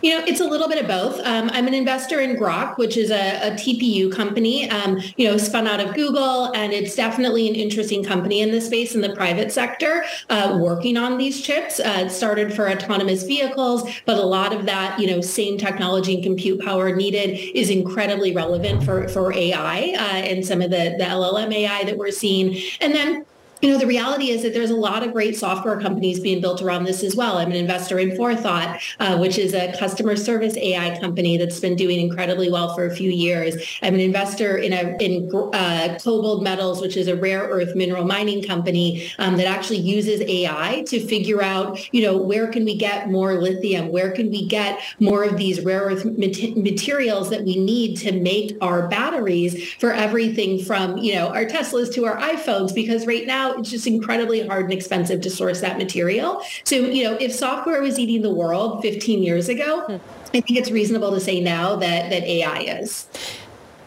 You 0.01 0.17
know, 0.17 0.25
it's 0.25 0.39
a 0.39 0.45
little 0.45 0.69
bit 0.69 0.81
of 0.81 0.87
both. 0.87 1.19
Um, 1.25 1.49
I'm 1.51 1.67
an 1.67 1.73
investor 1.73 2.21
in 2.21 2.37
Groq, 2.37 2.77
which 2.77 2.95
is 2.95 3.11
a, 3.11 3.49
a 3.49 3.51
TPU 3.51 4.11
company, 4.11 4.69
um, 4.69 4.99
you 5.17 5.27
know, 5.27 5.37
spun 5.37 5.67
out 5.67 5.81
of 5.81 5.93
Google, 5.93 6.53
and 6.53 6.71
it's 6.71 6.95
definitely 6.95 7.49
an 7.49 7.55
interesting 7.55 8.03
company 8.03 8.39
in 8.39 8.51
the 8.51 8.61
space 8.61 8.95
in 8.95 9.01
the 9.01 9.13
private 9.13 9.51
sector, 9.51 10.05
uh, 10.29 10.57
working 10.59 10.95
on 10.95 11.17
these 11.17 11.41
chips. 11.41 11.81
Uh, 11.81 12.05
it 12.05 12.11
started 12.11 12.53
for 12.53 12.69
autonomous 12.69 13.23
vehicles, 13.23 13.89
but 14.05 14.17
a 14.17 14.23
lot 14.23 14.53
of 14.53 14.65
that, 14.65 14.97
you 14.99 15.07
know, 15.07 15.19
same 15.19 15.57
technology 15.57 16.15
and 16.15 16.23
compute 16.23 16.61
power 16.61 16.95
needed 16.95 17.37
is 17.53 17.69
incredibly 17.69 18.33
relevant 18.33 18.83
for, 18.83 19.09
for 19.09 19.33
AI 19.33 19.95
uh, 19.97 20.15
and 20.15 20.45
some 20.45 20.61
of 20.61 20.71
the, 20.71 20.95
the 20.97 21.03
LLM 21.03 21.53
AI 21.53 21.83
that 21.83 21.97
we're 21.97 22.11
seeing. 22.11 22.57
And 22.79 22.93
then 22.93 23.25
you 23.61 23.69
know, 23.69 23.77
the 23.77 23.87
reality 23.87 24.29
is 24.29 24.43
that 24.43 24.53
there's 24.53 24.69
a 24.69 24.75
lot 24.75 25.03
of 25.03 25.11
great 25.11 25.37
software 25.37 25.79
companies 25.79 26.19
being 26.19 26.39
built 26.39 26.61
around 26.61 26.85
this 26.85 27.03
as 27.03 27.15
well. 27.15 27.37
I'm 27.37 27.51
an 27.51 27.57
investor 27.57 27.99
in 27.99 28.15
Forethought, 28.15 28.81
uh, 28.99 29.17
which 29.17 29.37
is 29.37 29.53
a 29.53 29.75
customer 29.77 30.15
service 30.15 30.55
AI 30.55 30.97
company 30.99 31.37
that's 31.37 31.59
been 31.59 31.75
doing 31.75 31.99
incredibly 31.99 32.49
well 32.49 32.73
for 32.73 32.85
a 32.85 32.95
few 32.95 33.11
years. 33.11 33.55
I'm 33.81 33.93
an 33.93 33.99
investor 33.99 34.57
in 34.57 34.71
a 34.71 34.95
in 35.03 35.29
uh, 35.33 35.97
KoBold 35.99 36.41
Metals, 36.41 36.81
which 36.81 36.95
is 36.95 37.07
a 37.07 37.15
rare 37.17 37.41
earth 37.41 37.75
mineral 37.75 38.05
mining 38.05 38.43
company 38.43 39.11
um, 39.19 39.35
that 39.35 39.45
actually 39.45 39.79
uses 39.79 40.21
AI 40.21 40.83
to 40.87 41.05
figure 41.05 41.41
out, 41.41 41.93
you 41.93 42.01
know, 42.01 42.17
where 42.17 42.47
can 42.47 42.63
we 42.63 42.77
get 42.77 43.09
more 43.09 43.41
lithium? 43.41 43.89
Where 43.89 44.11
can 44.11 44.29
we 44.31 44.47
get 44.47 44.79
more 44.99 45.23
of 45.23 45.37
these 45.37 45.61
rare 45.61 45.81
earth 45.81 46.05
mat- 46.05 46.55
materials 46.55 47.29
that 47.29 47.43
we 47.43 47.57
need 47.57 47.97
to 47.97 48.13
make 48.13 48.57
our 48.61 48.87
batteries 48.87 49.73
for 49.73 49.91
everything 49.91 50.63
from, 50.63 50.97
you 50.97 51.15
know, 51.15 51.27
our 51.27 51.45
Teslas 51.45 51.93
to 51.95 52.05
our 52.05 52.17
iPhones? 52.17 52.73
Because 52.73 53.05
right 53.05 53.27
now 53.27 53.48
it's 53.57 53.69
just 53.69 53.87
incredibly 53.87 54.45
hard 54.45 54.65
and 54.65 54.73
expensive 54.73 55.21
to 55.21 55.29
source 55.29 55.61
that 55.61 55.77
material. 55.77 56.41
So, 56.63 56.75
you 56.75 57.03
know, 57.03 57.17
if 57.19 57.33
software 57.33 57.81
was 57.81 57.97
eating 57.97 58.21
the 58.21 58.33
world 58.33 58.81
15 58.81 59.23
years 59.23 59.49
ago, 59.49 59.81
hmm. 59.81 59.97
I 60.33 60.41
think 60.41 60.51
it's 60.51 60.71
reasonable 60.71 61.11
to 61.11 61.19
say 61.19 61.39
now 61.39 61.75
that, 61.77 62.09
that 62.11 62.23
AI 62.23 62.59
is. 62.59 63.07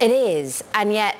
It 0.00 0.10
is. 0.10 0.64
And 0.74 0.92
yet, 0.92 1.16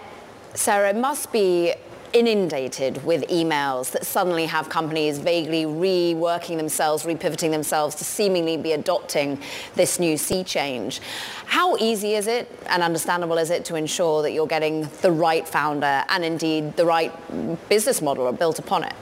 Sarah, 0.54 0.90
it 0.90 0.96
must 0.96 1.32
be 1.32 1.74
inundated 2.12 3.04
with 3.04 3.22
emails 3.28 3.90
that 3.92 4.06
suddenly 4.06 4.46
have 4.46 4.68
companies 4.68 5.18
vaguely 5.18 5.64
reworking 5.64 6.56
themselves, 6.56 7.04
repivoting 7.04 7.50
themselves 7.50 7.94
to 7.96 8.04
seemingly 8.04 8.56
be 8.56 8.72
adopting 8.72 9.40
this 9.74 9.98
new 9.98 10.16
sea 10.16 10.44
change. 10.44 11.00
How 11.46 11.76
easy 11.76 12.14
is 12.14 12.26
it 12.26 12.50
and 12.68 12.82
understandable 12.82 13.38
is 13.38 13.50
it 13.50 13.64
to 13.66 13.74
ensure 13.76 14.22
that 14.22 14.32
you're 14.32 14.46
getting 14.46 14.88
the 15.00 15.10
right 15.10 15.46
founder 15.46 16.04
and 16.08 16.24
indeed 16.24 16.76
the 16.76 16.86
right 16.86 17.12
business 17.68 18.02
model 18.02 18.30
built 18.32 18.58
upon 18.58 18.84
it? 18.84 18.94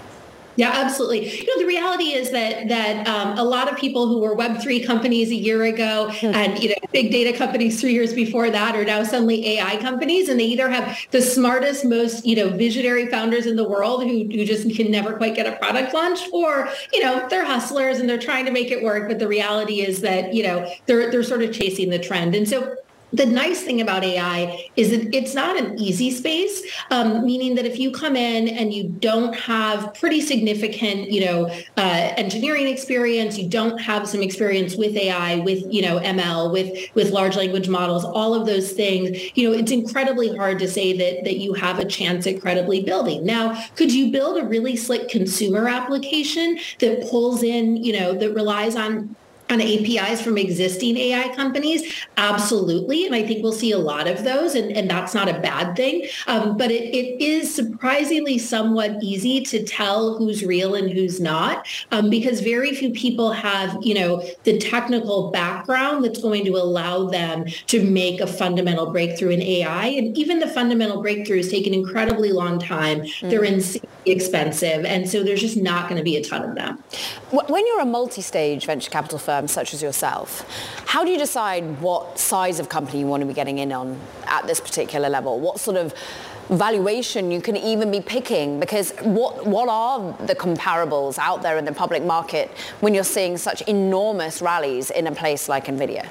Yeah, 0.57 0.73
absolutely. 0.75 1.39
You 1.39 1.47
know, 1.47 1.63
the 1.63 1.67
reality 1.67 2.13
is 2.13 2.31
that 2.33 2.69
that 2.69 3.07
um, 3.07 3.39
a 3.39 3.45
lot 3.45 3.71
of 3.73 3.79
people 3.79 4.09
who 4.09 4.19
were 4.19 4.35
Web 4.35 4.61
three 4.61 4.81
companies 4.81 5.31
a 5.31 5.35
year 5.35 5.65
ago 5.65 6.11
hmm. 6.11 6.27
and 6.27 6.63
you 6.63 6.71
know 6.71 6.75
big 6.93 7.11
data 7.11 7.37
companies 7.37 7.81
three 7.81 7.93
years 7.93 8.13
before 8.13 8.51
that 8.51 8.75
are 8.75 8.85
now 8.85 9.03
suddenly 9.03 9.59
AI 9.59 9.77
companies, 9.77 10.29
and 10.29 10.41
they 10.41 10.45
either 10.45 10.69
have 10.69 10.99
the 11.13 11.23
smartest, 11.23 11.85
most 11.85 12.27
you 12.27 12.37
know 12.37 12.49
visionary 12.49 13.07
founders 13.07 13.47
in 13.47 13.57
the 13.57 13.69
world 13.69 14.03
who 14.03 14.25
who 14.25 14.45
just 14.45 14.75
can 14.75 14.91
never 14.91 15.15
quite 15.15 15.35
get 15.35 15.47
a 15.47 15.57
product 15.57 15.95
launched, 15.95 16.29
or 16.33 16.69
you 16.93 17.03
know 17.03 17.27
they're 17.29 17.45
hustlers 17.45 17.99
and 17.99 18.09
they're 18.09 18.19
trying 18.19 18.45
to 18.45 18.51
make 18.51 18.71
it 18.71 18.83
work. 18.83 19.09
But 19.09 19.19
the 19.19 19.29
reality 19.29 19.81
is 19.81 20.01
that 20.01 20.35
you 20.35 20.43
know 20.43 20.71
they're 20.87 21.11
they're 21.11 21.23
sort 21.23 21.43
of 21.43 21.53
chasing 21.53 21.91
the 21.91 21.99
trend, 21.99 22.35
and 22.35 22.49
so 22.49 22.77
the 23.13 23.27
nice 23.27 23.63
thing 23.63 23.81
about 23.81 24.05
AI 24.05 24.69
is 24.77 24.91
that 24.91 25.15
it's 25.15 25.35
not 25.35 25.59
an 25.59 25.79
easy 25.79 26.11
space, 26.11 26.63
um, 26.91 27.25
meaning 27.25 27.55
that 27.57 27.67
if 27.67 27.79
you 27.79 27.91
come 27.91 28.17
in 28.17 28.49
and 28.49 28.73
you 28.73 28.89
don't 28.89 29.35
have 29.35 29.95
pretty 29.95 30.21
significant, 30.21 31.11
you 31.11 31.25
know, 31.25 31.47
uh, 31.77 32.13
engineering 32.17 32.69
experience, 32.69 33.39
you 33.39 33.49
don't 33.49 33.79
have 33.79 34.09
some 34.09 34.23
experience 34.23 34.77
with 34.77 34.97
AI, 34.97 35.37
with, 35.37 35.63
you 35.73 35.83
know, 35.83 35.99
ML, 36.01 36.53
with, 36.53 36.95
with 36.95 37.11
large 37.11 37.37
language 37.37 37.69
models, 37.69 38.05
all 38.05 38.35
of 38.35 38.47
those 38.47 38.73
things, 38.73 39.37
you 39.37 39.49
know, 39.49 39.57
it's 39.57 39.73
incredibly 39.73 40.35
hard 40.37 40.59
to 40.59 40.69
say 40.69 40.97
that, 40.97 41.25
that 41.25 41.39
you 41.39 41.53
have 41.55 41.79
a 41.79 41.85
chance 41.85 42.27
at 42.27 42.41
credibly 42.41 42.83
building. 42.83 43.25
Now, 43.25 43.61
could 43.77 43.93
you 43.93 44.13
build 44.13 44.39
a 44.39 44.45
really 44.45 44.77
slick 44.77 45.09
consumer 45.09 45.69
application 45.69 46.59
that 46.79 47.09
pulls 47.09 47.43
in, 47.43 47.77
you 47.77 47.93
know, 47.99 48.15
that 48.15 48.35
relies 48.35 48.77
on 48.77 49.17
on 49.51 49.61
APIs 49.61 50.21
from 50.21 50.39
existing 50.39 50.97
AI 50.97 51.29
companies? 51.35 51.93
Absolutely. 52.17 53.07
And 53.07 53.15
I 53.15 53.27
think 53.27 53.43
we'll 53.43 53.53
see 53.53 53.73
a 53.73 53.79
lot 53.79 54.07
of 54.07 54.25
those, 54.25 54.55
and, 54.55 54.73
and 54.73 54.91
that's 54.91 55.15
not 55.15 55.29
a 55.29 55.39
bad 55.41 55.77
thing. 55.77 56.07
Um, 56.27 56.57
but 56.57 56.71
it, 56.71 56.95
it 56.95 57.21
is 57.23 57.55
surprisingly 57.55 58.39
somewhat 58.39 59.03
easy 59.03 59.41
to 59.43 59.65
tell 59.65 60.17
who's 60.17 60.45
real 60.45 60.75
and 60.75 60.91
who's 60.91 61.21
not, 61.21 61.67
um, 61.91 62.11
because 62.11 62.41
very 62.41 62.75
few 62.75 62.91
people 62.91 63.33
have, 63.33 63.77
you 63.81 63.95
know, 63.95 64.23
the 64.45 64.59
technical 64.59 65.31
background 65.31 66.05
that's 66.05 66.21
going 66.21 66.45
to 66.45 66.57
allow 66.57 67.07
them 67.09 67.45
to 67.67 67.83
make 67.83 68.21
a 68.21 68.27
fundamental 68.27 68.91
breakthrough 68.91 69.31
in 69.31 69.43
AI. 69.43 69.87
And 69.87 70.17
even 70.17 70.39
the 70.39 70.49
fundamental 70.49 71.03
breakthroughs 71.03 71.51
take 71.51 71.67
an 71.67 71.75
incredibly 71.75 72.33
long 72.33 72.59
time. 72.59 73.01
Mm-hmm. 73.01 73.29
They're 73.29 73.45
insanely 73.45 73.89
expensive. 74.07 74.85
And 74.85 75.09
so 75.09 75.23
there's 75.23 75.41
just 75.41 75.57
not 75.57 75.89
going 75.89 75.99
to 75.99 76.05
be 76.05 76.17
a 76.17 76.25
ton 76.25 76.43
of 76.43 76.55
them. 76.55 76.83
When 77.31 77.67
you're 77.67 77.81
a 77.81 77.87
multi-stage 77.87 78.67
venture 78.67 78.91
capital 78.91 79.19
firm, 79.19 79.49
such 79.49 79.75
as 79.75 79.83
yourself, 79.83 80.47
how 80.87 81.05
do 81.05 81.11
you 81.11 81.19
decide 81.19 81.81
what 81.81 82.19
size 82.19 82.61
of 82.61 82.69
company 82.69 83.01
you 83.01 83.07
want 83.07 83.21
to 83.23 83.27
be 83.27 83.35
getting 83.35 83.59
in 83.59 83.73
on 83.73 83.99
at 84.27 84.47
this 84.47 84.61
particular 84.61 85.09
level? 85.09 85.39
What 85.39 85.61
sort 85.61 85.77
of 85.77 85.95
valuation 86.51 87.31
you 87.31 87.41
can 87.41 87.57
even 87.57 87.93
be 87.93 88.01
picking 88.01 88.59
because 88.59 88.91
what 89.03 89.47
what 89.47 89.69
are 89.69 90.13
the 90.27 90.35
comparables 90.35 91.17
out 91.17 91.43
there 91.43 91.57
in 91.57 91.65
the 91.65 91.73
public 91.73 92.03
market 92.03 92.51
when 92.81 92.93
you're 92.93 93.05
seeing 93.05 93.37
such 93.37 93.63
enormous 93.69 94.43
rallies 94.43 94.91
in 94.91 95.07
a 95.07 95.13
place 95.13 95.49
like 95.49 95.67
Nvidia? 95.67 96.09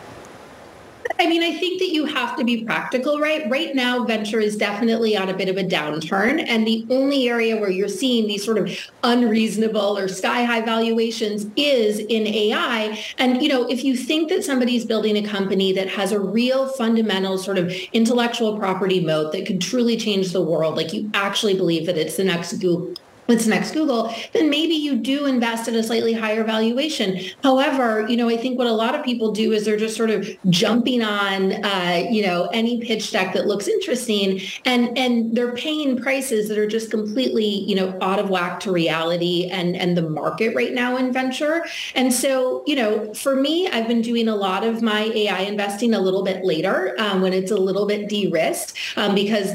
I 1.17 1.27
mean, 1.27 1.41
I 1.41 1.53
think 1.57 1.79
that 1.79 1.89
you 1.89 2.05
have 2.05 2.37
to 2.37 2.43
be 2.43 2.63
practical, 2.63 3.19
right? 3.19 3.49
Right 3.49 3.73
now, 3.73 4.03
venture 4.03 4.39
is 4.39 4.55
definitely 4.55 5.17
on 5.17 5.29
a 5.29 5.33
bit 5.33 5.49
of 5.49 5.57
a 5.57 5.63
downturn. 5.63 6.45
And 6.47 6.67
the 6.67 6.85
only 6.89 7.27
area 7.27 7.57
where 7.57 7.69
you're 7.69 7.87
seeing 7.87 8.27
these 8.27 8.45
sort 8.45 8.57
of 8.57 8.71
unreasonable 9.03 9.97
or 9.97 10.07
sky 10.07 10.43
high 10.43 10.61
valuations 10.61 11.47
is 11.55 11.99
in 11.99 12.27
AI. 12.27 13.03
And, 13.17 13.41
you 13.41 13.49
know, 13.49 13.67
if 13.67 13.83
you 13.83 13.97
think 13.97 14.29
that 14.29 14.43
somebody's 14.43 14.85
building 14.85 15.17
a 15.17 15.27
company 15.27 15.73
that 15.73 15.89
has 15.89 16.11
a 16.11 16.19
real 16.19 16.67
fundamental 16.67 17.37
sort 17.37 17.57
of 17.57 17.71
intellectual 17.91 18.57
property 18.57 18.99
moat 18.99 19.31
that 19.31 19.45
could 19.45 19.61
truly 19.61 19.97
change 19.97 20.31
the 20.31 20.41
world, 20.41 20.75
like 20.75 20.93
you 20.93 21.09
actually 21.13 21.55
believe 21.55 21.85
that 21.87 21.97
it's 21.97 22.17
the 22.17 22.23
next 22.23 22.53
Google 22.53 22.93
what's 23.29 23.45
next 23.45 23.71
Google, 23.71 24.11
then 24.33 24.49
maybe 24.49 24.73
you 24.73 24.95
do 24.95 25.27
invest 25.27 25.67
at 25.67 25.75
a 25.75 25.83
slightly 25.83 26.13
higher 26.13 26.43
valuation. 26.43 27.19
However, 27.43 28.07
you 28.09 28.17
know, 28.17 28.27
I 28.27 28.35
think 28.35 28.57
what 28.57 28.65
a 28.65 28.71
lot 28.71 28.95
of 28.95 29.05
people 29.05 29.31
do 29.31 29.51
is 29.51 29.65
they're 29.65 29.77
just 29.77 29.95
sort 29.95 30.09
of 30.09 30.27
jumping 30.49 31.03
on, 31.03 31.63
uh, 31.63 32.07
you 32.09 32.23
know, 32.23 32.49
any 32.53 32.81
pitch 32.81 33.11
deck 33.11 33.33
that 33.35 33.45
looks 33.45 33.67
interesting, 33.67 34.41
and 34.65 34.97
and 34.97 35.37
they're 35.37 35.53
paying 35.53 36.01
prices 36.01 36.49
that 36.49 36.57
are 36.57 36.67
just 36.67 36.89
completely, 36.89 37.45
you 37.45 37.75
know, 37.75 37.95
out 38.01 38.17
of 38.17 38.31
whack 38.31 38.59
to 38.61 38.71
reality 38.71 39.47
and 39.51 39.75
and 39.75 39.95
the 39.95 40.09
market 40.09 40.55
right 40.55 40.73
now 40.73 40.97
in 40.97 41.13
venture. 41.13 41.63
And 41.93 42.11
so, 42.11 42.63
you 42.65 42.75
know, 42.75 43.13
for 43.13 43.35
me, 43.35 43.67
I've 43.67 43.87
been 43.87 44.01
doing 44.01 44.27
a 44.27 44.35
lot 44.35 44.63
of 44.63 44.81
my 44.81 45.03
AI 45.03 45.41
investing 45.41 45.93
a 45.93 45.99
little 45.99 46.23
bit 46.23 46.43
later 46.43 46.95
um, 46.97 47.21
when 47.21 47.33
it's 47.33 47.51
a 47.51 47.57
little 47.57 47.85
bit 47.85 48.09
de-risked 48.09 48.73
um, 48.97 49.13
because 49.13 49.53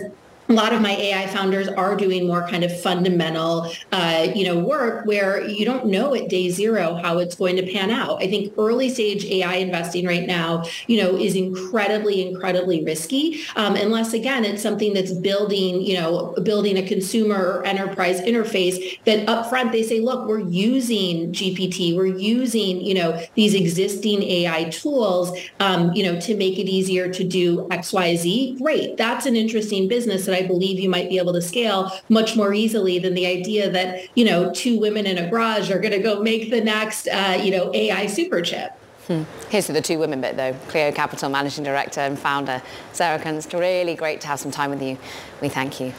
a 0.49 0.53
lot 0.53 0.73
of 0.73 0.83
my 0.83 0.93
AI 0.93 1.27
founders 1.29 1.69
are 1.69 1.97
doing 1.97 2.27
more 2.27 2.47
kind 2.49 2.65
of 2.65 2.81
fundamental, 2.81 3.73
uh, 3.93 4.29
you 4.35 4.45
know, 4.45 4.59
work 4.59 5.07
where 5.07 5.47
you 5.47 5.65
don't 5.65 5.87
know 5.87 6.15
at 6.15 6.29
day 6.29 6.51
zero 6.51 6.95
how 7.03 7.19
it's 7.19 7.35
going 7.35 7.57
to 7.57 7.73
pan 7.73 7.91
out. 7.91 8.23
I 8.23 8.29
think 8.29 8.53
early 8.59 8.91
stage 8.91 9.25
AI 9.25 9.55
investing 9.57 10.07
right 10.07 10.27
now, 10.27 10.65
you 10.87 11.03
know, 11.03 11.17
is 11.17 11.35
incredibly, 11.35 12.27
incredibly 12.27 12.85
risky 12.85 13.41
um, 13.57 13.77
unless 13.77 14.13
again 14.13 14.45
it's 14.45 14.63
something 14.63 14.93
that's 14.93 15.13
building, 15.13 15.81
you 15.81 15.95
know, 15.95 16.35
building 16.43 16.77
a 16.77 16.87
consumer 16.87 17.37
or 17.37 17.67
enterprise 17.67 18.21
interface 18.21 18.99
that 19.05 19.27
upfront 19.27 19.73
they 19.73 19.83
say, 19.83 20.01
look, 20.01 20.29
we're 20.29 20.41
using 20.41 21.33
GPT, 21.33 21.97
we're 21.97 22.07
using, 22.07 22.81
you 22.81 22.95
know, 22.95 23.21
these 23.35 23.55
existing 23.55 24.23
AI 24.23 24.65
tools, 24.65 25.37
um, 25.61 25.93
you 25.95 26.03
know, 26.03 26.21
to 26.21 26.37
make 26.37 26.59
it 26.59 26.69
easier 26.69 27.13
to 27.13 27.25
do 27.25 27.67
X, 27.71 27.93
Y, 27.93 28.17
Z. 28.17 28.59
Great, 28.61 28.97
that's 28.97 29.27
an 29.27 29.37
interesting 29.37 29.89
business 29.89 30.29
that 30.35 30.45
I 30.45 30.47
believe 30.47 30.79
you 30.79 30.89
might 30.89 31.09
be 31.09 31.19
able 31.19 31.33
to 31.33 31.43
scale 31.43 31.93
much 32.09 32.37
more 32.37 32.53
easily 32.53 32.99
than 32.99 33.15
the 33.15 33.27
idea 33.27 33.71
that, 33.71 34.05
you 34.17 34.25
know, 34.25 34.53
two 34.53 34.79
women 34.79 35.07
in 35.07 35.19
a 35.19 35.29
garage 35.29 35.71
are 35.71 35.79
going 35.79 35.93
to 35.93 36.01
go 36.01 36.23
make 36.23 36.51
the 36.51 36.61
next, 36.61 37.09
uh, 37.09 37.39
you 37.43 37.51
know, 37.51 37.71
AI 37.75 38.07
super 38.07 38.43
chip. 38.43 38.73
Hmm. 39.07 39.25
Here's 39.51 39.67
to 39.67 39.73
the 39.73 39.83
two 39.83 39.99
women 39.99 40.21
bit 40.21 40.37
though. 40.37 40.55
Cleo 40.69 40.91
Capital 40.91 41.29
Managing 41.29 41.63
Director 41.63 42.01
and 42.01 42.19
Founder, 42.19 42.63
Sarah 42.93 43.19
Kunst. 43.19 43.53
Really 43.53 43.95
great 43.95 44.23
to 44.23 44.27
have 44.29 44.41
some 44.41 44.51
time 44.51 44.71
with 44.71 44.83
you. 44.83 44.97
We 45.43 45.51
thank 45.51 45.79
you. 45.79 45.93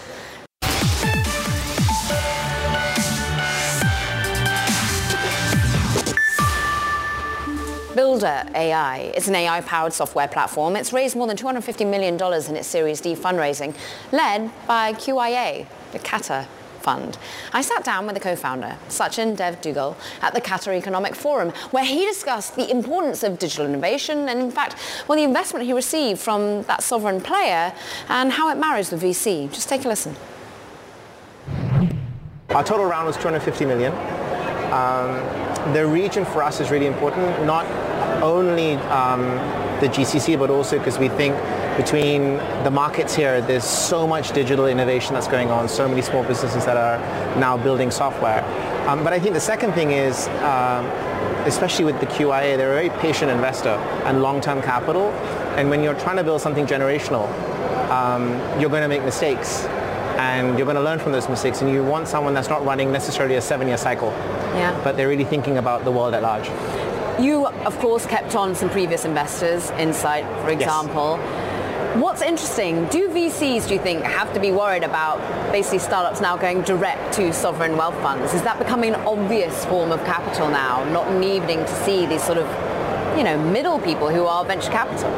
Builder 7.95 8.43
AI 8.53 9.13
is 9.15 9.29
an 9.29 9.35
AI-powered 9.35 9.93
software 9.93 10.27
platform. 10.27 10.75
It's 10.75 10.91
raised 10.91 11.15
more 11.15 11.27
than 11.27 11.37
$250 11.37 11.89
million 11.89 12.15
in 12.15 12.55
its 12.57 12.67
Series 12.67 12.99
D 12.99 13.15
fundraising, 13.15 13.73
led 14.11 14.51
by 14.67 14.91
QIA, 14.91 15.65
the 15.93 15.99
Qatar 15.99 16.45
Fund. 16.81 17.17
I 17.53 17.61
sat 17.61 17.85
down 17.85 18.05
with 18.05 18.15
the 18.15 18.19
co-founder, 18.19 18.75
Sachin 18.89 19.37
Dev 19.37 19.61
Duggal, 19.61 19.95
at 20.21 20.33
the 20.33 20.41
Qatar 20.41 20.77
Economic 20.77 21.15
Forum, 21.15 21.51
where 21.71 21.85
he 21.85 22.05
discussed 22.05 22.57
the 22.57 22.69
importance 22.69 23.23
of 23.23 23.39
digital 23.39 23.65
innovation 23.65 24.27
and, 24.27 24.41
in 24.41 24.51
fact, 24.51 24.75
well, 25.07 25.17
the 25.17 25.23
investment 25.23 25.65
he 25.65 25.71
received 25.71 26.19
from 26.19 26.63
that 26.63 26.83
sovereign 26.83 27.21
player 27.21 27.73
and 28.09 28.33
how 28.33 28.49
it 28.49 28.57
marries 28.57 28.91
with 28.91 29.01
VC. 29.01 29.49
Just 29.53 29.69
take 29.69 29.85
a 29.85 29.87
listen. 29.87 30.17
Our 32.49 32.63
total 32.63 32.87
round 32.87 33.07
was 33.07 33.15
250 33.15 33.65
million. 33.65 33.93
Um, 34.73 35.73
the 35.73 35.87
region 35.87 36.25
for 36.25 36.43
us 36.43 36.59
is 36.59 36.69
really 36.69 36.85
important, 36.85 37.45
not 37.45 37.65
only 38.25 38.73
um, 38.75 39.21
the 39.79 39.87
GCC, 39.87 40.37
but 40.37 40.49
also 40.49 40.77
because 40.77 40.97
we 40.97 41.09
think 41.09 41.35
between 41.77 42.37
the 42.63 42.71
markets 42.71 43.15
here, 43.15 43.41
there's 43.41 43.63
so 43.63 44.07
much 44.07 44.31
digital 44.31 44.65
innovation 44.67 45.13
that's 45.13 45.27
going 45.27 45.51
on, 45.51 45.67
so 45.67 45.87
many 45.87 46.01
small 46.01 46.23
businesses 46.23 46.65
that 46.65 46.77
are 46.77 46.97
now 47.39 47.57
building 47.57 47.91
software. 47.91 48.43
Um, 48.87 49.03
but 49.03 49.13
I 49.13 49.19
think 49.19 49.33
the 49.33 49.39
second 49.39 49.73
thing 49.73 49.91
is, 49.91 50.27
um, 50.43 50.85
especially 51.45 51.85
with 51.85 51.99
the 51.99 52.07
QIA, 52.07 52.57
they're 52.57 52.71
a 52.71 52.75
very 52.75 53.01
patient 53.01 53.29
investor 53.31 53.77
and 54.05 54.21
long-term 54.21 54.61
capital. 54.61 55.09
And 55.57 55.69
when 55.69 55.83
you're 55.83 55.99
trying 55.99 56.17
to 56.17 56.23
build 56.23 56.41
something 56.41 56.65
generational, 56.65 57.27
um, 57.89 58.31
you're 58.59 58.69
going 58.69 58.81
to 58.81 58.87
make 58.87 59.03
mistakes 59.03 59.65
and 60.17 60.57
you're 60.57 60.65
going 60.65 60.77
to 60.77 60.81
learn 60.81 60.99
from 60.99 61.11
those 61.11 61.27
mistakes 61.27 61.61
and 61.61 61.69
you 61.69 61.83
want 61.83 62.07
someone 62.07 62.33
that's 62.33 62.49
not 62.49 62.63
running 62.63 62.91
necessarily 62.91 63.35
a 63.35 63.41
seven-year 63.41 63.77
cycle, 63.77 64.09
yeah. 64.55 64.79
but 64.83 64.95
they're 64.95 65.09
really 65.09 65.25
thinking 65.25 65.57
about 65.57 65.83
the 65.83 65.91
world 65.91 66.13
at 66.13 66.23
large. 66.23 66.47
You, 67.19 67.47
of 67.47 67.77
course, 67.79 68.05
kept 68.05 68.35
on 68.35 68.55
some 68.55 68.69
previous 68.69 69.05
investors, 69.05 69.71
Insight, 69.71 70.25
for 70.43 70.49
example. 70.49 71.17
Yes. 71.17 71.55
What's 72.01 72.21
interesting, 72.21 72.87
do 72.87 73.07
VCs, 73.07 73.69
do 73.69 73.73
you 73.73 73.79
think, 73.79 74.03
have 74.03 74.33
to 74.33 74.39
be 74.41 74.51
worried 74.51 74.83
about 74.83 75.17
basically 75.53 75.79
startups 75.79 76.19
now 76.19 76.35
going 76.35 76.61
direct 76.63 77.13
to 77.13 77.31
sovereign 77.31 77.77
wealth 77.77 77.95
funds? 78.01 78.33
Is 78.33 78.41
that 78.41 78.59
becoming 78.59 78.93
an 78.93 78.99
obvious 79.07 79.63
form 79.65 79.93
of 79.93 80.03
capital 80.03 80.49
now, 80.49 80.83
not 80.91 81.13
needing 81.13 81.59
to 81.59 81.83
see 81.85 82.05
these 82.05 82.21
sort 82.21 82.37
of, 82.37 83.17
you 83.17 83.23
know, 83.23 83.41
middle 83.49 83.79
people 83.79 84.09
who 84.09 84.25
are 84.25 84.43
venture 84.43 84.71
capital? 84.71 85.09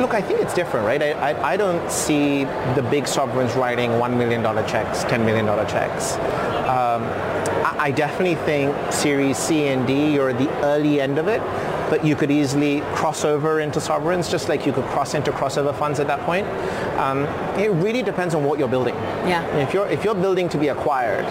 Look, 0.00 0.14
I 0.14 0.22
think 0.22 0.40
it's 0.40 0.54
different, 0.54 0.86
right? 0.86 1.02
I, 1.02 1.32
I, 1.32 1.52
I 1.54 1.56
don't 1.56 1.90
see 1.90 2.44
the 2.76 2.86
big 2.88 3.08
sovereigns 3.08 3.54
writing 3.54 3.90
$1 3.90 4.16
million 4.16 4.42
checks, 4.68 5.02
$10 5.04 5.24
million 5.24 5.46
checks. 5.66 6.14
Um, 6.68 7.02
I, 7.82 7.90
definitely 7.90 8.36
think 8.46 8.92
Series 8.92 9.36
C 9.36 9.68
and 9.68 9.86
D, 9.86 10.12
you're 10.12 10.30
at 10.30 10.38
the 10.38 10.48
early 10.64 11.00
end 11.00 11.18
of 11.18 11.28
it, 11.28 11.40
but 11.90 12.04
you 12.04 12.14
could 12.14 12.30
easily 12.30 12.80
cross 12.94 13.24
over 13.24 13.60
into 13.60 13.80
sovereigns, 13.80 14.30
just 14.30 14.48
like 14.48 14.64
you 14.64 14.72
could 14.72 14.84
cross 14.86 15.14
into 15.14 15.32
crossover 15.32 15.74
funds 15.74 15.98
at 15.98 16.06
that 16.06 16.20
point. 16.20 16.46
Um, 16.98 17.24
it 17.58 17.70
really 17.72 18.02
depends 18.02 18.34
on 18.34 18.44
what 18.44 18.58
you're 18.58 18.68
building. 18.68 18.94
Yeah. 19.26 19.44
If 19.56 19.74
you're, 19.74 19.88
if 19.88 20.04
you're 20.04 20.14
building 20.14 20.48
to 20.50 20.58
be 20.58 20.68
acquired, 20.68 21.26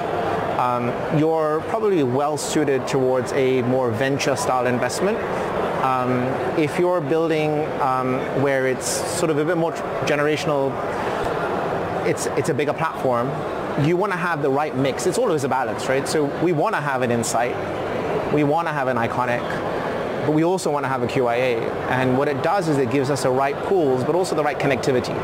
um, 0.60 0.92
you're 1.18 1.62
probably 1.70 2.04
well 2.04 2.38
suited 2.38 2.88
towards 2.88 3.32
a 3.34 3.62
more 3.64 3.90
venture 3.90 4.36
style 4.36 4.68
investment 4.68 5.18
um, 5.82 6.22
if 6.60 6.78
you're 6.78 7.02
building 7.02 7.66
um, 7.82 8.20
where 8.44 8.68
it's 8.68 8.88
sort 8.88 9.32
of 9.32 9.40
a 9.40 9.46
bit 9.46 9.58
more 9.58 9.72
generational, 10.06 10.72
it's, 12.06 12.28
it's 12.38 12.50
a 12.50 12.54
bigger 12.54 12.74
platform, 12.74 13.30
you 13.80 13.98
want 13.98 14.12
to 14.12 14.18
have 14.18 14.42
the 14.42 14.50
right 14.50 14.76
mix. 14.76 15.08
It's 15.08 15.18
always 15.18 15.44
a 15.44 15.50
balance, 15.50 15.88
right? 15.88 16.08
So 16.08 16.26
we 16.44 16.52
want 16.52 16.76
to 16.76 16.82
have 16.82 17.02
an 17.02 17.12
insight. 17.12 17.56
We 18.34 18.44
want 18.44 18.68
to 18.68 18.74
have 18.74 18.88
an 18.88 18.98
ICONIQ, 18.98 20.26
but 20.26 20.34
we 20.34 20.44
also 20.44 20.72
want 20.72 20.86
to 20.86 20.90
have 20.90 21.04
a 21.04 21.08
QIA. 21.08 21.62
And 21.90 22.18
what 22.18 22.28
it 22.28 22.42
does 22.44 22.68
is 22.68 22.78
it 22.78 22.92
gives 22.92 23.10
us 23.10 23.24
the 23.24 23.30
right 23.30 23.56
pools, 23.66 24.04
but 24.04 24.16
also 24.16 24.36
the 24.36 24.44
right 24.44 24.58
connectivity. 24.58 25.16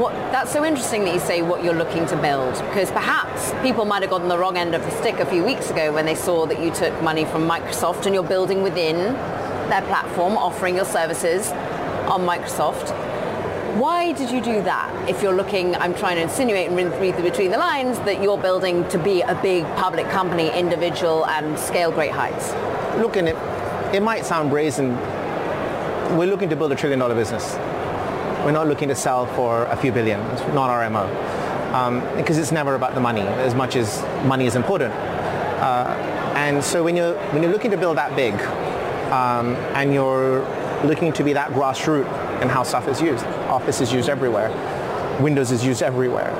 What, 0.00 0.12
that's 0.32 0.52
so 0.52 0.64
interesting 0.64 1.04
that 1.04 1.14
you 1.14 1.20
say 1.20 1.42
what 1.42 1.64
you're 1.64 1.74
looking 1.74 2.06
to 2.06 2.16
build, 2.16 2.54
because 2.54 2.90
perhaps 2.90 3.52
people 3.62 3.84
might 3.84 4.02
have 4.02 4.10
gotten 4.10 4.28
the 4.28 4.38
wrong 4.38 4.56
end 4.56 4.74
of 4.74 4.82
the 4.82 4.90
stick 4.92 5.16
a 5.16 5.26
few 5.26 5.44
weeks 5.44 5.70
ago 5.70 5.92
when 5.92 6.06
they 6.06 6.14
saw 6.14 6.46
that 6.46 6.62
you 6.62 6.70
took 6.72 7.02
money 7.02 7.24
from 7.24 7.48
Microsoft 7.48 8.06
and 8.06 8.14
you're 8.14 8.22
building 8.22 8.62
within 8.62 9.14
their 9.68 9.82
platform 9.82 10.36
offering 10.36 10.76
your 10.76 10.84
services 10.84 11.50
on 12.08 12.22
Microsoft. 12.22 13.07
Why 13.76 14.12
did 14.12 14.30
you 14.30 14.40
do 14.40 14.62
that? 14.62 15.08
If 15.10 15.22
you're 15.22 15.34
looking, 15.34 15.76
I'm 15.76 15.94
trying 15.94 16.16
to 16.16 16.22
insinuate 16.22 16.70
and 16.70 16.76
read 17.00 17.16
between 17.22 17.50
the 17.50 17.58
lines 17.58 17.98
that 18.00 18.22
you're 18.22 18.38
building 18.38 18.88
to 18.88 18.98
be 18.98 19.20
a 19.20 19.34
big 19.42 19.64
public 19.76 20.08
company, 20.08 20.50
individual, 20.50 21.26
and 21.26 21.58
scale 21.58 21.92
great 21.92 22.10
heights. 22.10 22.50
Look, 22.98 23.16
and 23.16 23.28
it, 23.28 23.36
it 23.94 24.02
might 24.02 24.24
sound 24.24 24.48
brazen. 24.48 24.96
We're 26.16 26.28
looking 26.28 26.48
to 26.48 26.56
build 26.56 26.72
a 26.72 26.76
trillion 26.76 26.98
dollar 26.98 27.14
business. 27.14 27.56
We're 28.42 28.52
not 28.52 28.68
looking 28.68 28.88
to 28.88 28.94
sell 28.94 29.26
for 29.26 29.66
a 29.66 29.76
few 29.76 29.92
billion. 29.92 30.18
It's 30.30 30.40
not 30.54 30.70
our 30.70 30.88
MO. 30.88 31.04
Um, 31.74 32.00
because 32.16 32.38
it's 32.38 32.50
never 32.50 32.74
about 32.74 32.94
the 32.94 33.00
money 33.00 33.20
as 33.20 33.54
much 33.54 33.76
as 33.76 34.00
money 34.24 34.46
is 34.46 34.56
important. 34.56 34.94
Uh, 34.94 35.94
and 36.34 36.64
so 36.64 36.82
when 36.82 36.96
you're, 36.96 37.18
when 37.32 37.42
you're 37.42 37.52
looking 37.52 37.70
to 37.72 37.76
build 37.76 37.98
that 37.98 38.16
big, 38.16 38.32
um, 39.12 39.56
and 39.76 39.92
you're 39.92 40.40
looking 40.84 41.12
to 41.12 41.22
be 41.22 41.34
that 41.34 41.50
grassroots 41.50 42.27
in 42.42 42.48
how 42.48 42.62
stuff 42.62 42.88
is 42.88 43.00
used. 43.00 43.24
Office 43.48 43.80
is 43.80 43.92
used 43.92 44.08
everywhere. 44.08 44.50
Windows 45.20 45.50
is 45.50 45.64
used 45.64 45.82
everywhere. 45.82 46.30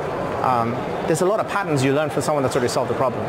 Um, 0.44 0.72
there's 1.06 1.22
a 1.22 1.26
lot 1.26 1.40
of 1.40 1.48
patterns 1.48 1.84
you 1.84 1.92
learn 1.92 2.10
from 2.10 2.22
someone 2.22 2.42
that's 2.42 2.54
already 2.54 2.68
solved 2.68 2.90
the 2.90 2.94
problem. 2.94 3.24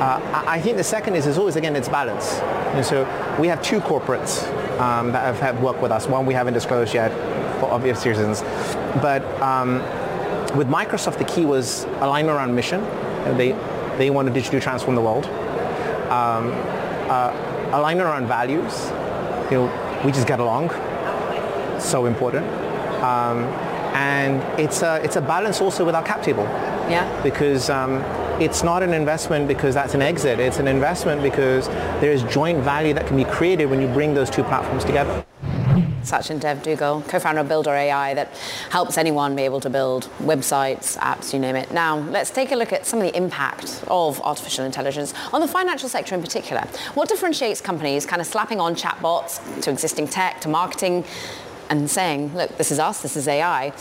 Uh, 0.00 0.20
I 0.46 0.60
think 0.60 0.76
the 0.76 0.84
second 0.84 1.16
is, 1.16 1.26
is 1.26 1.38
always, 1.38 1.56
again, 1.56 1.74
it's 1.74 1.88
balance. 1.88 2.34
And 2.74 2.84
so 2.84 3.02
we 3.40 3.48
have 3.48 3.60
two 3.62 3.80
corporates 3.80 4.46
um, 4.78 5.10
that 5.12 5.24
have, 5.24 5.40
have 5.40 5.62
worked 5.62 5.80
with 5.80 5.90
us. 5.90 6.06
One 6.06 6.26
we 6.26 6.34
haven't 6.34 6.54
disclosed 6.54 6.94
yet 6.94 7.10
for 7.58 7.70
obvious 7.70 8.06
reasons. 8.06 8.42
But 9.02 9.24
um, 9.42 9.80
with 10.56 10.68
Microsoft, 10.68 11.18
the 11.18 11.24
key 11.24 11.44
was 11.44 11.84
alignment 12.00 12.36
around 12.36 12.54
mission. 12.54 12.82
They, 13.36 13.52
they 13.96 14.10
wanted 14.10 14.34
to 14.34 14.40
digitally 14.40 14.62
transform 14.62 14.94
the 14.94 15.02
world. 15.02 15.26
Um, 16.10 16.52
uh, 17.10 17.70
alignment 17.72 18.08
around 18.08 18.26
values. 18.26 18.86
You 19.50 19.58
know, 19.58 20.02
we 20.04 20.12
just 20.12 20.28
get 20.28 20.40
along. 20.40 20.68
So 21.80 22.06
important. 22.06 22.46
Um, 23.02 23.44
and 23.94 24.42
it's 24.60 24.82
a, 24.82 25.00
it's 25.02 25.16
a 25.16 25.20
balance 25.20 25.60
also 25.60 25.84
with 25.84 25.94
our 25.94 26.02
cap 26.02 26.22
table. 26.22 26.44
Yeah. 26.88 27.22
Because 27.22 27.70
um, 27.70 28.02
it's 28.40 28.62
not 28.62 28.82
an 28.82 28.92
investment 28.92 29.48
because 29.48 29.74
that's 29.74 29.94
an 29.94 30.02
exit. 30.02 30.38
It's 30.40 30.58
an 30.58 30.68
investment 30.68 31.22
because 31.22 31.68
there 32.00 32.12
is 32.12 32.22
joint 32.24 32.62
value 32.62 32.94
that 32.94 33.06
can 33.06 33.16
be 33.16 33.24
created 33.24 33.66
when 33.66 33.80
you 33.80 33.88
bring 33.88 34.14
those 34.14 34.30
two 34.30 34.44
platforms 34.44 34.84
together. 34.84 35.24
Sachin 36.02 36.40
Dev 36.40 36.62
Duggal, 36.62 37.06
co-founder 37.08 37.42
of 37.42 37.48
Builder 37.48 37.74
AI 37.74 38.14
that 38.14 38.34
helps 38.70 38.96
anyone 38.96 39.36
be 39.36 39.42
able 39.42 39.60
to 39.60 39.68
build 39.68 40.08
websites, 40.20 40.96
apps, 40.98 41.34
you 41.34 41.38
name 41.38 41.56
it. 41.56 41.70
Now, 41.70 41.98
let's 41.98 42.30
take 42.30 42.50
a 42.52 42.56
look 42.56 42.72
at 42.72 42.86
some 42.86 43.00
of 43.00 43.06
the 43.06 43.16
impact 43.16 43.84
of 43.88 44.20
artificial 44.22 44.64
intelligence 44.64 45.12
on 45.32 45.40
the 45.40 45.48
financial 45.48 45.88
sector 45.88 46.14
in 46.14 46.22
particular. 46.22 46.62
What 46.94 47.08
differentiates 47.08 47.60
companies 47.60 48.06
kind 48.06 48.22
of 48.22 48.26
slapping 48.26 48.60
on 48.60 48.74
chatbots 48.74 49.62
to 49.62 49.70
existing 49.70 50.08
tech, 50.08 50.40
to 50.42 50.48
marketing, 50.48 51.04
and 51.70 51.90
saying, 51.90 52.34
look, 52.34 52.56
this 52.56 52.70
is 52.70 52.78
us, 52.78 53.02
this 53.02 53.16
is 53.16 53.28
AI. 53.28 53.72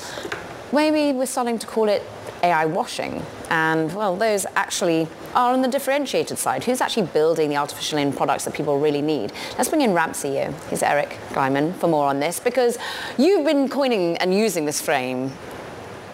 Maybe 0.73 1.17
we're 1.17 1.25
starting 1.25 1.57
to 1.59 1.67
call 1.67 1.87
it 1.87 2.03
AI 2.43 2.65
washing. 2.65 3.23
And 3.49 3.93
well, 3.95 4.15
those 4.15 4.45
actually 4.55 5.07
are 5.33 5.53
on 5.53 5.61
the 5.61 5.67
differentiated 5.67 6.37
side. 6.37 6.63
Who's 6.63 6.81
actually 6.81 7.07
building 7.07 7.49
the 7.49 7.57
artificial 7.57 7.97
in 7.97 8.11
products 8.11 8.45
that 8.45 8.53
people 8.53 8.79
really 8.79 9.01
need? 9.01 9.31
Let's 9.57 9.69
bring 9.69 9.81
in 9.81 9.93
Ramp 9.93 10.13
CEO. 10.13 10.53
He's 10.69 10.83
Eric 10.83 11.17
Glyman 11.29 11.73
for 11.75 11.87
more 11.87 12.07
on 12.07 12.19
this 12.19 12.39
because 12.39 12.77
you've 13.17 13.45
been 13.45 13.69
coining 13.69 14.17
and 14.17 14.33
using 14.33 14.65
this 14.65 14.81
frame, 14.81 15.31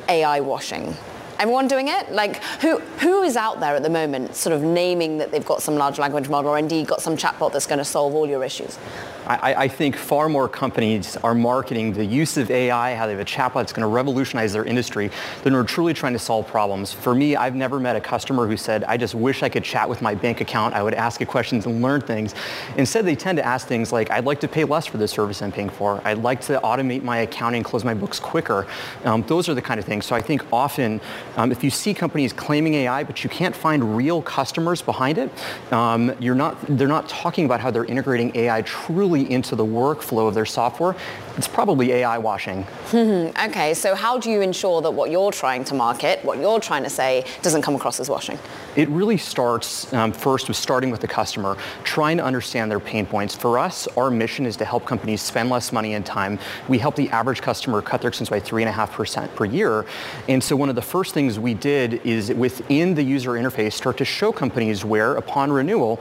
AI 0.08 0.40
washing. 0.42 0.96
Everyone 1.40 1.68
doing 1.68 1.88
it? 1.88 2.12
Like, 2.12 2.44
who, 2.62 2.80
who 3.00 3.24
is 3.24 3.36
out 3.36 3.60
there 3.60 3.76
at 3.76 3.84
the 3.84 3.90
moment 3.90 4.36
sort 4.36 4.56
of 4.56 4.62
naming 4.62 5.18
that 5.18 5.32
they've 5.32 5.46
got 5.46 5.62
some 5.62 5.76
large 5.76 6.00
language 6.00 6.30
model 6.30 6.52
or 6.52 6.58
indeed 6.58 6.88
got 6.88 7.02
some 7.02 7.18
chatbot 7.18 7.52
that's 7.52 7.68
going 7.68 7.80
to 7.80 7.86
solve 7.86 8.14
all 8.14 8.28
your 8.28 8.44
issues? 8.44 8.78
I, 9.26 9.54
I, 9.54 9.68
think 9.70 9.96
far 9.96 10.28
more 10.28 10.50
companies 10.50 11.16
are 11.18 11.34
marketing 11.34 11.94
the 11.94 12.04
use 12.04 12.36
of 12.36 12.52
AI, 12.52 12.94
how 12.96 13.06
they 13.06 13.14
have 13.14 13.22
a 13.22 13.26
chatbot 13.26 13.56
that's 13.56 13.72
going 13.72 13.84
to 13.84 13.88
revolutionize 13.88 14.52
their 14.52 14.66
industry, 14.66 15.12
than 15.44 15.56
are 15.56 15.64
truly 15.64 15.94
trying 15.94 16.12
to 16.12 16.20
solve 16.20 16.46
problems. 16.46 16.92
For 16.92 17.16
me, 17.16 17.38
I've 17.38 17.56
never 17.56 17.80
met 17.80 17.96
a 17.96 18.02
customer 18.02 18.48
who 18.48 18.58
said, 18.58 18.84
I 18.84 18.98
just 18.98 19.16
wish 19.16 19.42
I 19.42 19.48
could 19.48 19.64
chat 19.64 19.88
with 19.88 20.02
my 20.02 20.14
bank 20.14 20.42
account. 20.42 20.76
I 20.76 20.84
would 20.84 20.94
ask 20.94 21.22
it 21.22 21.28
questions 21.30 21.66
and 21.66 21.82
learn 21.82 22.02
things. 22.02 22.36
Instead, 22.76 23.06
they 23.06 23.16
tend 23.16 23.38
to 23.38 23.46
ask 23.46 23.66
things 23.66 23.94
like, 23.94 24.12
I'd 24.12 24.26
like 24.26 24.42
to 24.42 24.48
pay 24.48 24.66
less 24.66 24.86
for 24.86 24.98
the 24.98 25.08
service 25.08 25.42
I'm 25.42 25.54
paying 25.54 25.70
for. 25.70 26.02
I'd 26.04 26.18
like 26.18 26.42
to 26.42 26.60
automate 26.60 27.04
my 27.04 27.20
accounting, 27.20 27.64
close 27.64 27.86
my 27.86 27.94
books 27.94 28.20
quicker. 28.20 28.68
Um, 29.06 29.24
those 29.24 29.48
are 29.48 29.54
the 29.54 29.62
kind 29.62 29.80
of 29.80 29.86
things. 29.86 30.06
So 30.06 30.16
I 30.16 30.22
think 30.22 30.44
often, 30.52 31.00
um, 31.38 31.52
if 31.52 31.64
you 31.64 31.70
see 31.70 31.94
companies 31.94 32.34
claiming 32.34 32.76
AI, 32.76 33.04
but 33.04 33.24
you 33.24 33.30
can't 33.30 33.56
find 33.56 33.96
real 33.96 34.22
customers 34.22 34.82
behind 34.82 35.18
it, 35.18 35.32
um, 35.72 36.14
you're 36.20 36.36
not, 36.36 36.58
they're 36.68 36.88
not 36.88 37.10
talking 37.10 37.46
about 37.46 37.60
how 37.60 37.72
they're 37.72 37.86
integrating 37.86 38.36
AI 38.36 38.62
truly 38.64 39.32
into 39.32 39.56
the 39.56 39.66
workflow 39.66 40.28
of 40.28 40.34
their 40.34 40.46
software, 40.46 40.96
it's 41.38 41.48
probably 41.48 41.92
AI 41.94 42.18
washing. 42.20 42.66
okay, 42.94 43.74
so 43.74 43.96
how 43.96 44.20
do 44.20 44.30
you 44.30 44.42
ensure 44.42 44.82
that 44.82 44.92
what 44.92 45.10
you're 45.10 45.32
trying 45.32 45.64
to 45.66 45.74
market, 45.74 46.24
what 46.24 46.38
you're 46.38 46.60
trying 46.60 46.84
to 46.84 46.90
say, 46.90 47.26
doesn't 47.42 47.64
come 47.64 47.76
across 47.76 48.00
as 48.00 48.10
washing? 48.10 48.38
It 48.76 48.88
really 48.90 49.18
starts 49.18 49.92
um, 49.94 50.12
first 50.12 50.48
with 50.48 50.58
starting 50.58 50.92
with 50.92 51.02
the 51.02 51.08
customer, 51.08 51.58
trying 51.84 52.18
to 52.18 52.24
understand 52.24 52.70
their 52.70 52.80
pain 52.80 53.06
points. 53.06 53.36
For 53.36 53.58
us, 53.58 53.88
our 53.98 54.12
mission 54.12 54.46
is 54.46 54.56
to 54.58 54.66
help 54.66 54.86
companies 54.86 55.22
spend 55.22 55.50
less 55.50 55.72
money 55.72 55.96
and 55.96 56.06
time. 56.06 56.38
We 56.68 56.78
help 56.78 56.96
the 56.96 57.10
average 57.10 57.42
customer 57.42 57.82
cut 57.82 58.02
their 58.02 58.10
expenses 58.10 58.30
by 58.30 58.40
3.5% 58.40 59.36
per 59.36 59.46
year. 59.46 59.86
And 60.30 60.44
so 60.44 60.56
one 60.56 60.70
of 60.70 60.76
the 60.76 60.82
first 60.82 61.14
things 61.14 61.23
things 61.24 61.40
we 61.40 61.54
did 61.54 62.06
is 62.06 62.34
within 62.34 62.96
the 62.96 63.02
user 63.02 63.32
interface 63.32 63.72
start 63.72 63.96
to 63.96 64.04
show 64.04 64.30
companies 64.34 64.84
where 64.84 65.16
upon 65.16 65.54
renewal 65.54 65.98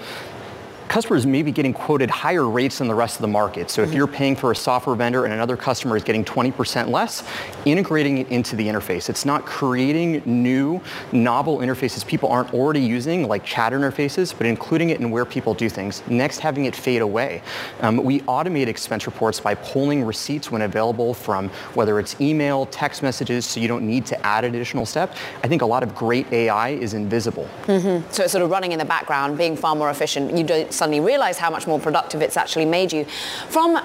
customers 0.93 1.25
may 1.25 1.43
be 1.43 1.51
getting 1.51 1.73
quoted 1.73 2.11
higher 2.11 2.47
rates 2.47 2.77
than 2.77 2.87
the 2.87 2.95
rest 2.95 3.17
of 3.17 3.23
the 3.23 3.29
market. 3.29 3.71
So 3.71 3.81
mm-hmm. 3.81 3.91
if 3.91 3.97
you're 3.97 4.07
paying 4.07 4.37
for 4.37 4.53
a 4.53 4.55
software 4.55 4.95
vendor 4.95 5.25
and 5.25 5.33
another 5.33 5.57
customer 5.57 5.97
is 5.97 6.05
getting 6.05 6.23
20% 6.23 6.91
less, 6.91 7.25
integrating 7.65 8.19
it 8.19 8.29
into 8.29 8.57
the 8.57 8.69
interface. 8.69 9.09
It's 9.09 9.25
not 9.25 9.47
creating 9.47 10.21
new, 10.27 10.83
novel 11.11 11.61
interfaces 11.61 12.07
people 12.07 12.29
aren't 12.29 12.53
already 12.53 12.83
using, 12.83 13.27
like 13.27 13.43
chat 13.43 13.73
interfaces, 13.73 14.37
but 14.37 14.47
including 14.47 14.91
it 14.91 15.01
in 15.01 15.11
where 15.11 15.25
people 15.25 15.55
do 15.55 15.71
things. 15.71 16.03
Next, 16.09 16.41
having 16.41 16.67
it 16.67 16.77
fade 16.77 17.01
away. 17.01 17.41
Um, 17.81 18.05
we 18.05 18.21
automate 18.23 18.67
expense 18.67 19.07
reports 19.07 19.41
by 19.41 19.55
pulling 19.55 20.05
receipts 20.05 20.51
when 20.51 20.61
available 20.61 21.15
from 21.15 21.49
whether 21.73 22.01
it's 22.01 22.21
email, 22.21 22.67
text 22.67 23.03
messages, 23.03 23.47
so 23.47 23.61
you 23.61 23.69
don't 23.69 23.87
need 23.87 24.05
to 24.05 24.27
add 24.27 24.45
an 24.45 24.55
additional 24.55 24.85
step. 24.85 25.17
I 25.43 25.49
think 25.49 25.63
a 25.63 25.67
lot 25.67 25.83
of 25.83 25.95
great 25.95 26.31
AI 26.35 26.69
is 26.69 26.93
invisible. 26.93 27.49
Mm-hmm. 27.63 28.13
So 28.13 28.25
it's 28.25 28.33
sort 28.33 28.45
of 28.45 28.51
running 28.51 28.73
in 28.73 28.79
the 28.79 28.85
background, 28.85 29.39
being 29.39 29.57
far 29.57 29.75
more 29.75 29.89
efficient. 29.89 30.37
You 30.37 30.45
don't 30.45 30.71
suddenly 30.83 30.99
realize 30.99 31.39
how 31.39 31.49
much 31.49 31.69
more 31.69 31.79
productive 31.79 32.21
it's 32.23 32.37
actually 32.37 32.65
made 32.65 32.93
you. 32.93 33.05
From, 33.51 33.81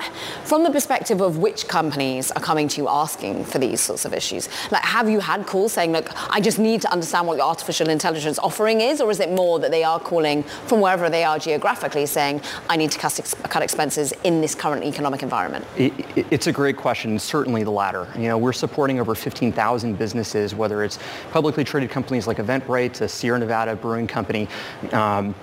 from 0.45 0.63
the 0.63 0.71
perspective 0.71 1.21
of 1.21 1.37
which 1.37 1.67
companies 1.67 2.31
are 2.31 2.41
coming 2.41 2.67
to 2.69 2.81
you 2.81 2.89
asking 2.89 3.45
for 3.45 3.59
these 3.59 3.81
sorts 3.81 4.03
of 4.03 4.15
issues, 4.15 4.49
like 4.71 4.81
have 4.81 5.07
you 5.07 5.19
had 5.19 5.45
calls 5.45 5.73
saying, 5.73 5.91
look, 5.91 6.09
I 6.33 6.41
just 6.41 6.57
need 6.57 6.81
to 6.81 6.91
understand 6.91 7.27
what 7.27 7.37
your 7.37 7.45
artificial 7.45 7.87
intelligence 7.89 8.39
offering 8.39 8.81
is, 8.81 8.99
or 8.99 9.11
is 9.11 9.19
it 9.19 9.29
more 9.29 9.59
that 9.59 9.69
they 9.69 9.83
are 9.83 9.99
calling 9.99 10.41
from 10.65 10.81
wherever 10.81 11.07
they 11.07 11.23
are 11.23 11.37
geographically 11.37 12.07
saying, 12.07 12.41
I 12.67 12.77
need 12.77 12.89
to 12.89 12.97
cut, 12.97 13.19
ex- 13.19 13.35
cut 13.35 13.61
expenses 13.61 14.11
in 14.23 14.41
this 14.41 14.55
current 14.55 14.83
economic 14.83 15.21
environment? 15.21 15.65
It, 15.77 15.93
it, 16.17 16.25
it's 16.31 16.47
a 16.47 16.51
great 16.51 16.77
question, 16.77 17.19
certainly 17.19 17.63
the 17.63 17.69
latter. 17.69 18.07
You 18.15 18.29
know, 18.29 18.39
we're 18.39 18.53
supporting 18.53 18.99
over 18.99 19.13
15,000 19.13 19.99
businesses, 19.99 20.55
whether 20.55 20.83
it's 20.83 20.97
publicly 21.29 21.63
traded 21.63 21.91
companies 21.91 22.25
like 22.25 22.37
Eventbrite, 22.37 23.07
Sierra 23.07 23.37
Nevada 23.37 23.75
brewing 23.75 24.07
company, 24.07 24.47
um, 24.93 25.35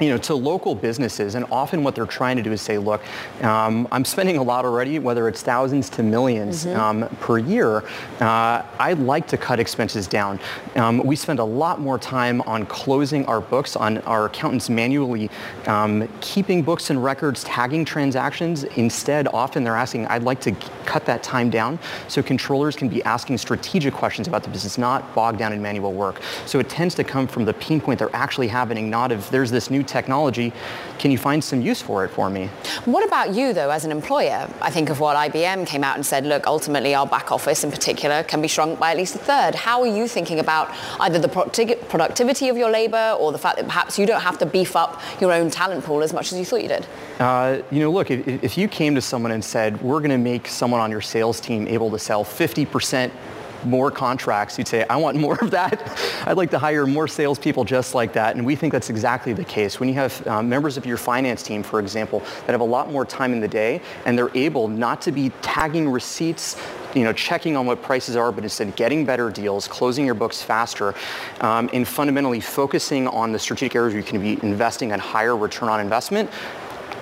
you 0.00 0.08
know, 0.08 0.18
to 0.18 0.34
local 0.34 0.74
businesses, 0.74 1.34
and 1.34 1.44
often 1.50 1.82
what 1.82 1.94
they're 1.94 2.06
trying 2.06 2.36
to 2.36 2.42
do 2.42 2.52
is 2.52 2.60
say, 2.60 2.78
look, 2.78 3.02
um, 3.42 3.88
I'm 3.90 4.04
spending 4.04 4.36
a 4.36 4.42
lot 4.42 4.64
already, 4.64 4.98
whether 4.98 5.28
it's 5.28 5.42
thousands 5.42 5.90
to 5.90 6.02
1000000s 6.02 6.66
mm-hmm. 6.66 6.80
um, 6.80 7.08
per 7.20 7.38
year. 7.38 7.84
Uh, 8.20 8.62
I'd 8.78 8.98
like 8.98 9.26
to 9.28 9.36
cut 9.36 9.60
expenses 9.60 10.06
down. 10.06 10.38
Um, 10.76 10.98
we 10.98 11.16
spend 11.16 11.38
a 11.38 11.44
lot 11.44 11.80
more 11.80 11.98
time 11.98 12.40
on 12.42 12.66
closing 12.66 13.24
our 13.26 13.40
books, 13.40 13.76
on 13.76 13.98
our 13.98 14.26
accountants 14.26 14.70
manually 14.70 15.30
um, 15.66 16.08
keeping 16.20 16.62
books 16.62 16.90
and 16.90 17.02
records, 17.02 17.44
tagging 17.44 17.84
transactions. 17.84 18.64
Instead, 18.64 19.28
often 19.28 19.64
they're 19.64 19.76
asking, 19.76 20.06
I'd 20.06 20.22
like 20.22 20.40
to 20.42 20.52
cut 20.84 21.04
that 21.06 21.22
time 21.22 21.50
down 21.50 21.78
so 22.08 22.22
controllers 22.22 22.76
can 22.76 22.88
be 22.88 23.02
asking 23.02 23.38
strategic 23.38 23.94
questions 23.94 24.28
about 24.28 24.42
the 24.42 24.50
business, 24.50 24.78
not 24.78 25.14
bogged 25.14 25.38
down 25.38 25.52
in 25.52 25.60
manual 25.60 25.92
work. 25.92 26.20
So 26.46 26.58
it 26.58 26.68
tends 26.68 26.94
to 26.96 27.04
come 27.04 27.26
from 27.26 27.44
the 27.44 27.54
pain 27.54 27.80
point 27.80 27.98
they're 27.98 28.14
actually 28.14 28.48
having, 28.48 28.90
not 28.90 29.12
if 29.12 29.30
there's 29.30 29.50
this 29.50 29.70
new 29.70 29.82
technology. 29.88 30.52
Can 30.98 31.10
you 31.10 31.18
find 31.18 31.42
some 31.42 31.62
use 31.62 31.80
for 31.80 32.04
it 32.04 32.08
for 32.08 32.28
me? 32.28 32.48
What 32.84 33.06
about 33.06 33.34
you, 33.34 33.52
though, 33.52 33.70
as 33.70 33.84
an 33.84 33.90
employer? 33.90 34.48
I 34.60 34.70
think 34.70 34.90
of 34.90 35.00
what 35.00 35.16
IBM 35.16 35.66
came 35.66 35.82
out 35.82 35.96
and 35.96 36.04
said, 36.04 36.26
look, 36.26 36.46
ultimately 36.46 36.94
our 36.94 37.06
back 37.06 37.32
office 37.32 37.64
in 37.64 37.70
particular 37.70 38.22
can 38.22 38.42
be 38.42 38.48
shrunk 38.48 38.78
by 38.78 38.90
at 38.90 38.96
least 38.96 39.14
a 39.14 39.18
third. 39.18 39.54
How 39.54 39.80
are 39.80 39.86
you 39.86 40.08
thinking 40.08 40.40
about 40.40 40.74
either 41.00 41.18
the 41.18 41.28
productivity 41.28 42.48
of 42.48 42.56
your 42.56 42.70
labor 42.70 43.16
or 43.18 43.32
the 43.32 43.38
fact 43.38 43.56
that 43.56 43.66
perhaps 43.66 43.98
you 43.98 44.06
don't 44.06 44.20
have 44.20 44.38
to 44.38 44.46
beef 44.46 44.76
up 44.76 45.00
your 45.20 45.32
own 45.32 45.50
talent 45.50 45.84
pool 45.84 46.02
as 46.02 46.12
much 46.12 46.32
as 46.32 46.38
you 46.38 46.44
thought 46.44 46.62
you 46.62 46.68
did? 46.68 46.86
Uh, 47.18 47.62
you 47.70 47.80
know, 47.80 47.90
look, 47.90 48.10
if, 48.10 48.26
if 48.44 48.58
you 48.58 48.68
came 48.68 48.94
to 48.94 49.00
someone 49.00 49.32
and 49.32 49.44
said, 49.44 49.80
we're 49.82 50.00
going 50.00 50.10
to 50.10 50.18
make 50.18 50.46
someone 50.48 50.80
on 50.80 50.90
your 50.90 51.00
sales 51.00 51.40
team 51.40 51.66
able 51.68 51.90
to 51.90 51.98
sell 51.98 52.24
50% 52.24 53.10
more 53.64 53.90
contracts, 53.90 54.58
you'd 54.58 54.68
say, 54.68 54.86
I 54.88 54.96
want 54.96 55.16
more 55.16 55.38
of 55.40 55.50
that. 55.50 55.98
I'd 56.26 56.36
like 56.36 56.50
to 56.50 56.58
hire 56.58 56.86
more 56.86 57.08
salespeople 57.08 57.64
just 57.64 57.94
like 57.94 58.12
that. 58.14 58.36
And 58.36 58.44
we 58.44 58.56
think 58.56 58.72
that's 58.72 58.90
exactly 58.90 59.32
the 59.32 59.44
case. 59.44 59.80
When 59.80 59.88
you 59.88 59.94
have 59.96 60.26
um, 60.26 60.48
members 60.48 60.76
of 60.76 60.86
your 60.86 60.96
finance 60.96 61.42
team, 61.42 61.62
for 61.62 61.80
example, 61.80 62.20
that 62.20 62.50
have 62.50 62.60
a 62.60 62.64
lot 62.64 62.90
more 62.90 63.04
time 63.04 63.32
in 63.32 63.40
the 63.40 63.48
day 63.48 63.80
and 64.04 64.18
they're 64.18 64.36
able 64.36 64.68
not 64.68 65.02
to 65.02 65.12
be 65.12 65.30
tagging 65.42 65.88
receipts, 65.88 66.56
you 66.94 67.04
know, 67.04 67.12
checking 67.12 67.56
on 67.56 67.66
what 67.66 67.82
prices 67.82 68.16
are, 68.16 68.32
but 68.32 68.44
instead 68.44 68.74
getting 68.76 69.04
better 69.04 69.30
deals, 69.30 69.68
closing 69.68 70.06
your 70.06 70.14
books 70.14 70.42
faster, 70.42 70.94
um, 71.40 71.68
and 71.72 71.86
fundamentally 71.86 72.40
focusing 72.40 73.06
on 73.08 73.32
the 73.32 73.38
strategic 73.38 73.76
areas 73.76 73.92
where 73.92 74.02
you 74.02 74.06
can 74.06 74.20
be 74.20 74.42
investing 74.42 74.92
at 74.92 75.00
higher 75.00 75.36
return 75.36 75.68
on 75.68 75.80
investment, 75.80 76.30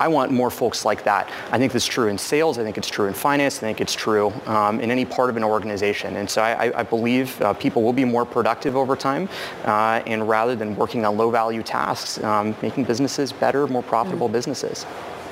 I 0.01 0.09
want 0.09 0.33
more 0.33 0.51
folks 0.51 0.85
like 0.85 1.05
that. 1.05 1.31
I 1.51 1.59
think 1.59 1.73
that's 1.73 1.87
true 1.87 2.09
in 2.09 2.19
sales. 2.19 2.59
I 2.59 2.63
think 2.63 2.79
it's 2.79 2.89
true 2.89 3.07
in 3.07 3.15
finance. 3.15 3.59
I 3.59 3.61
think 3.61 3.81
it's 3.81 3.95
true 3.95 4.33
um, 4.47 4.81
in 4.81 4.91
any 4.91 5.05
part 5.05 5.31
of 5.31 5.37
an 5.37 5.45
organization. 5.45 6.17
And 6.17 6.29
so 6.29 6.43
I, 6.43 6.79
I 6.79 6.83
believe 6.83 7.41
uh, 7.43 7.53
people 7.55 7.83
will 7.83 7.93
be 7.93 8.05
more 8.05 8.25
productive 8.25 8.77
over 8.77 8.97
time. 8.97 9.29
Uh, 9.65 10.03
and 10.07 10.29
rather 10.29 10.55
than 10.55 10.77
working 10.77 11.05
on 11.05 11.17
low 11.17 11.31
value 11.31 11.63
tasks, 11.63 12.23
um, 12.23 12.55
making 12.63 12.85
businesses 12.85 13.33
better, 13.33 13.67
more 13.67 13.83
profitable 13.83 14.29
mm. 14.29 14.33
businesses. 14.33 14.87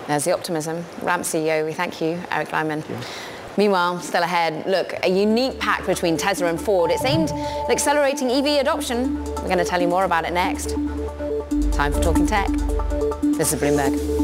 There's 0.06 0.24
the 0.24 0.32
optimism. 0.32 0.84
Ramp 1.02 1.22
CEO, 1.22 1.64
we 1.64 1.72
thank 1.72 2.00
you, 2.00 2.20
Eric 2.30 2.48
Glyman. 2.48 2.84
Meanwhile, 3.56 4.00
still 4.00 4.22
ahead, 4.22 4.66
look, 4.66 4.94
a 5.04 5.08
unique 5.08 5.58
pact 5.60 5.86
between 5.86 6.16
Tesla 6.16 6.48
and 6.48 6.60
Ford. 6.60 6.90
It's 6.90 7.04
aimed 7.04 7.30
at 7.30 7.70
accelerating 7.70 8.30
EV 8.30 8.60
adoption. 8.60 9.22
We're 9.24 9.44
going 9.44 9.58
to 9.58 9.64
tell 9.64 9.80
you 9.80 9.88
more 9.88 10.04
about 10.04 10.24
it 10.24 10.32
next. 10.32 10.70
Time 11.72 11.92
for 11.92 12.00
Talking 12.02 12.26
Tech. 12.26 12.48
This 13.22 13.52
is 13.52 13.60
Bloomberg. 13.60 14.23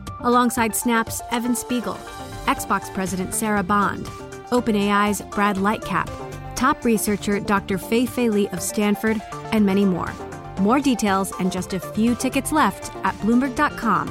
alongside 0.23 0.75
Snap's 0.75 1.21
Evan 1.31 1.55
Spiegel, 1.55 1.97
Xbox 2.45 2.93
President 2.93 3.33
Sarah 3.33 3.63
Bond, 3.63 4.05
OpenAI's 4.51 5.21
Brad 5.21 5.57
Lightcap, 5.57 6.09
top 6.55 6.83
researcher 6.85 7.39
Dr. 7.39 7.77
Fei 7.77 8.05
Fei 8.05 8.29
Li 8.29 8.47
of 8.49 8.61
Stanford, 8.61 9.21
and 9.51 9.65
many 9.65 9.85
more. 9.85 10.13
More 10.59 10.79
details 10.79 11.31
and 11.39 11.51
just 11.51 11.73
a 11.73 11.79
few 11.79 12.15
tickets 12.15 12.51
left 12.51 12.95
at 13.05 13.15
bloomberg.com 13.15 14.07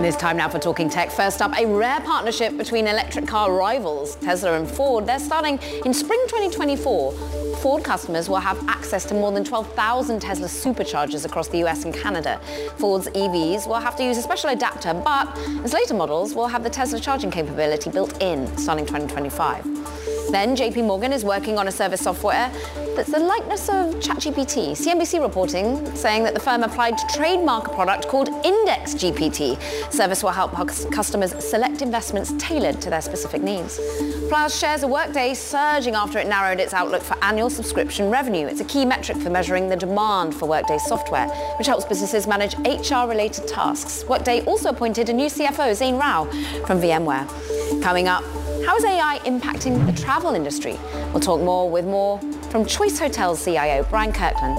And 0.00 0.06
it's 0.06 0.16
time 0.16 0.38
now 0.38 0.48
for 0.48 0.58
Talking 0.58 0.88
Tech. 0.88 1.10
First 1.10 1.42
up, 1.42 1.54
a 1.58 1.66
rare 1.66 2.00
partnership 2.00 2.56
between 2.56 2.86
electric 2.86 3.26
car 3.26 3.52
rivals, 3.52 4.16
Tesla 4.16 4.54
and 4.54 4.66
Ford. 4.66 5.04
They're 5.04 5.18
starting 5.18 5.58
in 5.84 5.92
spring 5.92 6.18
2024. 6.26 7.12
Ford 7.56 7.84
customers 7.84 8.26
will 8.26 8.40
have 8.40 8.66
access 8.66 9.04
to 9.04 9.14
more 9.14 9.30
than 9.30 9.44
12,000 9.44 10.18
Tesla 10.18 10.46
superchargers 10.46 11.26
across 11.26 11.48
the 11.48 11.62
US 11.64 11.84
and 11.84 11.92
Canada. 11.92 12.40
Ford's 12.78 13.08
EVs 13.08 13.66
will 13.66 13.74
have 13.74 13.94
to 13.96 14.02
use 14.02 14.16
a 14.16 14.22
special 14.22 14.48
adapter, 14.48 14.94
but 14.94 15.28
its 15.62 15.74
later 15.74 15.92
models 15.92 16.34
will 16.34 16.48
have 16.48 16.64
the 16.64 16.70
Tesla 16.70 16.98
charging 16.98 17.30
capability 17.30 17.90
built 17.90 18.22
in 18.22 18.46
starting 18.56 18.86
2025. 18.86 19.89
Then 20.30 20.54
JP 20.54 20.86
Morgan 20.86 21.12
is 21.12 21.24
working 21.24 21.58
on 21.58 21.66
a 21.66 21.72
service 21.72 22.02
software 22.02 22.52
that's 22.94 23.10
the 23.10 23.18
likeness 23.18 23.68
of 23.68 23.94
ChatGPT. 23.96 24.72
CNBC 24.72 25.22
reporting 25.22 25.84
saying 25.96 26.22
that 26.24 26.34
the 26.34 26.40
firm 26.40 26.62
applied 26.62 26.98
to 26.98 27.06
trademark 27.14 27.68
a 27.68 27.70
product 27.70 28.06
called 28.06 28.28
Index 28.44 28.94
GPT. 28.94 29.60
Service 29.92 30.22
will 30.22 30.30
help 30.30 30.52
customers 30.92 31.32
select 31.42 31.82
investments 31.82 32.32
tailored 32.38 32.80
to 32.80 32.90
their 32.90 33.00
specific 33.00 33.42
needs. 33.42 33.80
Plus, 34.28 34.56
shares 34.56 34.82
of 34.82 34.90
Workday 34.90 35.34
surging 35.34 35.94
after 35.94 36.18
it 36.18 36.28
narrowed 36.28 36.60
its 36.60 36.74
outlook 36.74 37.02
for 37.02 37.16
annual 37.24 37.50
subscription 37.50 38.10
revenue. 38.10 38.46
It's 38.46 38.60
a 38.60 38.64
key 38.64 38.84
metric 38.84 39.18
for 39.18 39.30
measuring 39.30 39.68
the 39.68 39.76
demand 39.76 40.34
for 40.34 40.46
Workday 40.46 40.78
software, 40.78 41.26
which 41.58 41.66
helps 41.66 41.84
businesses 41.84 42.26
manage 42.26 42.54
HR-related 42.58 43.48
tasks. 43.48 44.04
Workday 44.08 44.44
also 44.44 44.68
appointed 44.68 45.08
a 45.08 45.12
new 45.12 45.26
CFO, 45.26 45.74
Zane 45.74 45.96
Rowe, 45.96 46.26
from 46.66 46.80
VMware. 46.80 47.82
Coming 47.82 48.08
up, 48.08 48.22
how 48.64 48.76
is 48.76 48.84
AI 48.84 49.18
impacting 49.24 49.86
the 49.86 49.92
travel 50.00 50.34
industry? 50.34 50.78
We'll 51.12 51.20
talk 51.20 51.40
more 51.40 51.70
with 51.70 51.86
more 51.86 52.20
from 52.50 52.66
Choice 52.66 52.98
Hotels 52.98 53.44
CIO 53.44 53.84
Brian 53.84 54.12
Kirkland. 54.12 54.58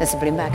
This 0.00 0.14
is 0.14 0.20
Bloomberg. 0.20 0.52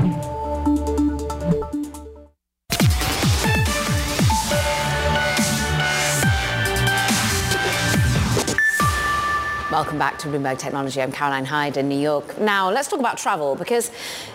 Welcome 9.72 10.00
back 10.00 10.18
to 10.20 10.28
Bloomberg 10.28 10.58
Technology. 10.58 11.02
I'm 11.02 11.12
Caroline 11.12 11.46
Hyde 11.46 11.78
in 11.78 11.88
New 11.88 12.00
York. 12.00 12.40
Now, 12.40 12.72
let's 12.72 12.88
talk 12.88 13.00
about 13.00 13.18
travel 13.18 13.56
because 13.56 13.92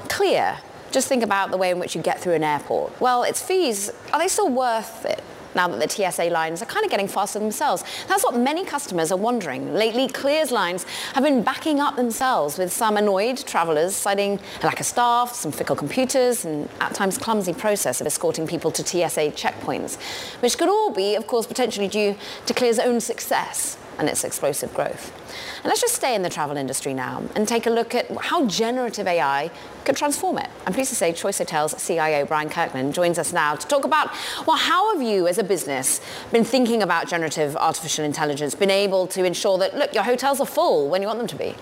clear, 0.09 0.57
just 0.93 1.09
think 1.09 1.25
about 1.25 1.51
the 1.51 1.57
way 1.57 1.71
in 1.71 1.81
which 1.81 1.97
you 1.97 2.03
get 2.03 2.21
through 2.21 2.35
an 2.35 2.45
airport. 2.45 3.01
Well, 3.01 3.25
its 3.25 3.43
fees, 3.43 3.91
are 4.13 4.21
they 4.21 4.29
still 4.29 4.51
worth 4.51 5.05
it? 5.05 5.25
Now 5.55 5.69
that 5.69 5.81
the 5.81 5.89
TSA 5.89 6.25
lines 6.25 6.63
are 6.63 6.67
kind 6.67 6.85
of 6.85 6.91
getting 6.91 7.09
faster 7.09 7.39
themselves. 7.39 7.85
That's 8.09 8.25
what 8.25 8.37
many 8.37 8.65
customers 8.65 9.13
are 9.13 9.19
wondering. 9.19 9.75
Lately, 9.75 10.09
Clear's 10.09 10.51
lines 10.51 10.85
have 11.15 11.25
been 11.25 11.43
backing 11.43 11.81
up 11.81 11.97
themselves, 11.97 12.59
with 12.59 12.73
some 12.73 12.97
annoyed 12.97 13.39
travellers 13.47 13.95
citing 13.95 14.39
a 14.63 14.67
lack 14.67 14.81
of 14.81 14.87
staff, 14.87 15.35
some 15.35 15.53
fickle 15.53 15.77
computers, 15.77 16.45
and 16.45 16.69
at 16.81 16.95
times 16.95 17.19
clumsy 17.19 17.53
process 17.53 18.01
of 18.01 18.07
escorting 18.07 18.47
people 18.47 18.71
to 18.71 18.83
TSA 18.83 19.33
checkpoints, 19.33 19.97
which 20.41 20.59
could 20.59 20.69
all 20.69 20.91
be, 20.91 21.15
of 21.15 21.27
course, 21.27 21.47
potentially 21.47 21.89
due 21.89 22.17
to 22.47 22.55
Clear's 22.55 22.79
own 22.79 23.01
success 23.01 23.77
and 23.99 24.09
its 24.09 24.25
explosive 24.25 24.73
growth. 24.75 25.13
And 25.57 25.67
let's 25.67 25.81
just 25.81 25.95
stay 25.95 26.15
in 26.15 26.23
the 26.23 26.31
travel 26.31 26.57
industry 26.57 26.95
now 26.95 27.23
and 27.35 27.47
take 27.47 27.67
a 27.67 27.71
look 27.71 27.95
at 27.95 28.11
how 28.17 28.47
generative 28.47 29.07
AI 29.07 29.51
could 29.85 29.97
transform 29.97 30.39
it. 30.39 30.49
I'm 30.67 30.73
pleased 30.73 30.91
to 30.91 30.97
say 30.97 31.13
Choice 31.13 31.39
Hotels 31.39 31.75
CIO 31.87 32.25
Brian 32.27 32.49
Kirkland 32.49 32.95
joins 32.95 33.19
us 33.19 33.33
now 33.33 33.55
to 33.55 33.67
talk 33.67 33.85
about, 33.85 34.11
well, 34.47 34.57
how 34.57 34.93
have 34.93 35.03
you 35.03 35.27
as 35.27 35.39
a 35.39 35.45
business 35.45 36.01
been 36.31 36.45
thinking 36.45 36.83
about 36.83 37.09
generative 37.09 37.57
artificial 37.57 38.05
intelligence, 38.05 38.55
been 38.55 38.71
able 38.71 39.07
to 39.09 39.25
ensure 39.25 39.59
that, 39.59 39.77
look, 39.77 39.95
your 39.95 40.05
hotels 40.05 40.41
are 40.41 40.47
full 40.47 40.89
when 40.89 41.03
you 41.03 41.09
want 41.09 41.19
them 41.19 41.29
to 41.29 41.37
be? 41.37 41.55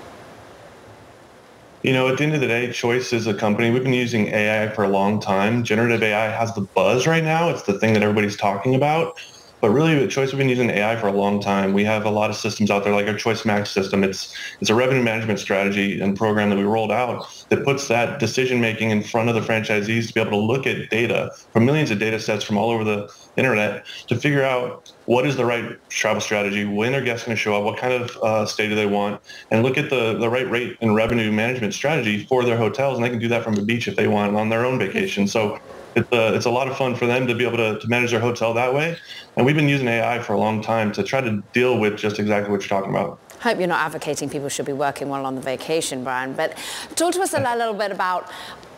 You 1.83 1.95
know, 1.95 2.09
at 2.09 2.19
the 2.19 2.25
end 2.25 2.35
of 2.35 2.43
the 2.43 2.47
day, 2.47 2.71
Choice 2.71 3.14
is 3.14 3.27
a 3.27 3.33
company. 3.33 3.71
We've 3.71 3.83
been 3.83 3.95
using 3.95 4.27
AI 4.29 4.69
for 4.69 4.85
a 4.85 4.88
long 4.88 5.19
time. 5.19 5.64
Generative 5.64 6.03
AI 6.03 6.27
has 6.27 6.55
the 6.55 6.61
buzz 6.61 7.07
right 7.07 7.25
now. 7.25 7.49
It's 7.49 7.62
the 7.62 7.79
thing 7.79 7.95
that 7.95 8.03
everybody's 8.03 8.37
talking 8.37 8.75
about. 8.75 9.19
But 9.61 9.70
really, 9.70 10.07
Choice, 10.09 10.33
we've 10.33 10.38
been 10.38 10.49
using 10.49 10.70
AI 10.70 10.96
for 10.96 11.09
a 11.09 11.12
long 11.12 11.40
time. 11.40 11.73
We 11.73 11.85
have 11.85 12.07
a 12.07 12.11
lot 12.11 12.31
of 12.31 12.37
systems 12.37 12.70
out 12.70 12.85
there, 12.85 12.94
like 12.94 13.07
our 13.07 13.16
Choice 13.16 13.44
Max 13.44 13.70
system. 13.70 14.03
It's 14.03 14.35
it's 14.61 14.70
a 14.70 14.75
revenue 14.75 15.03
management 15.03 15.38
strategy 15.38 16.01
and 16.01 16.16
program 16.16 16.51
that 16.51 16.57
we 16.57 16.62
rolled 16.62 16.92
out 16.92 17.27
that 17.51 17.64
puts 17.64 17.88
that 17.88 18.18
decision 18.18 18.61
making 18.61 18.90
in 18.90 19.03
front 19.03 19.29
of 19.29 19.35
the 19.35 19.40
franchisees 19.40 20.09
to 20.09 20.14
be 20.14 20.20
able 20.20 20.33
to 20.33 20.37
look 20.38 20.66
at 20.66 20.88
data 20.90 21.31
from 21.53 21.66
millions 21.66 21.90
of 21.90 21.99
data 21.99 22.18
sets 22.18 22.42
from 22.42 22.57
all 22.57 22.70
over 22.70 22.85
the 22.85 23.12
internet 23.37 23.85
to 24.07 24.16
figure 24.16 24.44
out 24.44 24.92
what 25.07 25.27
is 25.27 25.37
the 25.37 25.44
right 25.44 25.77
travel 25.88 26.20
strategy, 26.20 26.64
when 26.64 26.94
are 26.94 27.03
guests 27.03 27.27
going 27.27 27.37
to 27.37 27.40
show 27.40 27.55
up, 27.55 27.64
what 27.64 27.79
kind 27.79 27.92
of 27.92 28.16
uh, 28.23 28.46
stay 28.46 28.68
do 28.68 28.75
they 28.75 28.87
want, 28.87 29.20
and 29.51 29.62
look 29.62 29.77
at 29.77 29.90
the, 29.90 30.16
the 30.18 30.29
right 30.29 30.49
rate 30.49 30.77
and 30.81 30.94
revenue 30.94 31.33
management 31.33 31.75
strategy 31.75 32.25
for 32.27 32.44
their 32.44 32.57
hotels. 32.57 32.96
And 32.96 33.05
they 33.05 33.11
can 33.11 33.18
do 33.18 33.29
that 33.29 33.42
from 33.42 33.55
the 33.57 33.62
beach 33.62 33.88
if 33.88 33.96
they 33.96 34.07
want 34.07 34.37
on 34.37 34.49
their 34.49 34.64
own 34.64 34.79
vacation. 34.79 35.27
So 35.27 35.59
it's 35.94 36.12
a, 36.12 36.35
it's 36.35 36.46
a 36.46 36.50
lot 36.50 36.68
of 36.68 36.76
fun 36.76 36.94
for 36.94 37.07
them 37.07 37.26
to 37.26 37.35
be 37.35 37.44
able 37.44 37.57
to, 37.59 37.79
to 37.79 37.88
manage 37.88 38.11
their 38.11 38.20
hotel 38.20 38.55
that 38.55 38.72
way. 38.72 38.96
And 39.37 39.46
we've 39.46 39.57
been 39.57 39.68
using 39.68 39.88
AI 39.88 40.18
for 40.20 40.35
a 40.35 40.38
long 40.38 40.62
time 40.62 40.92
to 40.92 41.03
try 41.03 41.20
to 41.20 41.42
deal 41.53 41.79
with 41.79 41.96
just 41.96 42.18
exactly 42.18 42.50
what 42.50 42.61
you're 42.61 42.68
talking 42.68 42.90
about. 42.90 43.18
I 43.40 43.42
hope 43.44 43.59
you're 43.59 43.68
not 43.68 43.81
advocating 43.81 44.29
people 44.29 44.48
should 44.50 44.66
be 44.66 44.74
working 44.74 45.09
while 45.09 45.24
on 45.24 45.35
the 45.35 45.40
vacation, 45.40 46.05
Brian. 46.05 46.35
But 46.35 46.59
talk 46.94 47.14
to 47.14 47.22
us 47.22 47.33
a 47.33 47.40
little 47.57 47.74
bit 47.74 47.90
about 47.90 48.31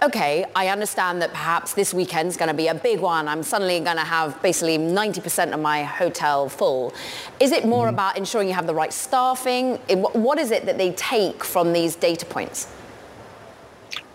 okay, 0.03 0.45
I 0.57 0.67
understand 0.69 1.23
that 1.23 1.31
perhaps 1.31 1.75
this 1.75 1.95
weekend's 1.95 2.37
going 2.37 2.49
to 2.49 2.55
be 2.55 2.67
a 2.67 2.75
big 2.75 2.99
one. 2.99 3.29
I'm 3.29 3.45
suddenly 3.45 3.79
going 3.79 3.97
to 3.97 4.03
have 4.03 4.41
basically 4.43 4.77
90% 4.77 5.53
of 5.53 5.61
my 5.61 5.85
hotel 5.85 6.49
full. 6.49 6.93
Is 7.39 7.53
it 7.53 7.65
more 7.65 7.87
mm. 7.87 7.91
about 7.91 8.17
ensuring 8.17 8.49
you 8.49 8.55
have 8.55 8.67
the 8.67 8.75
right 8.75 8.93
staffing? 8.93 9.77
What 9.87 10.39
is 10.39 10.51
it 10.51 10.67
that 10.67 10.77
they 10.77 10.91
take 10.93 11.45
from 11.45 11.73
these 11.73 11.95
data 11.95 12.27
points? 12.27 12.67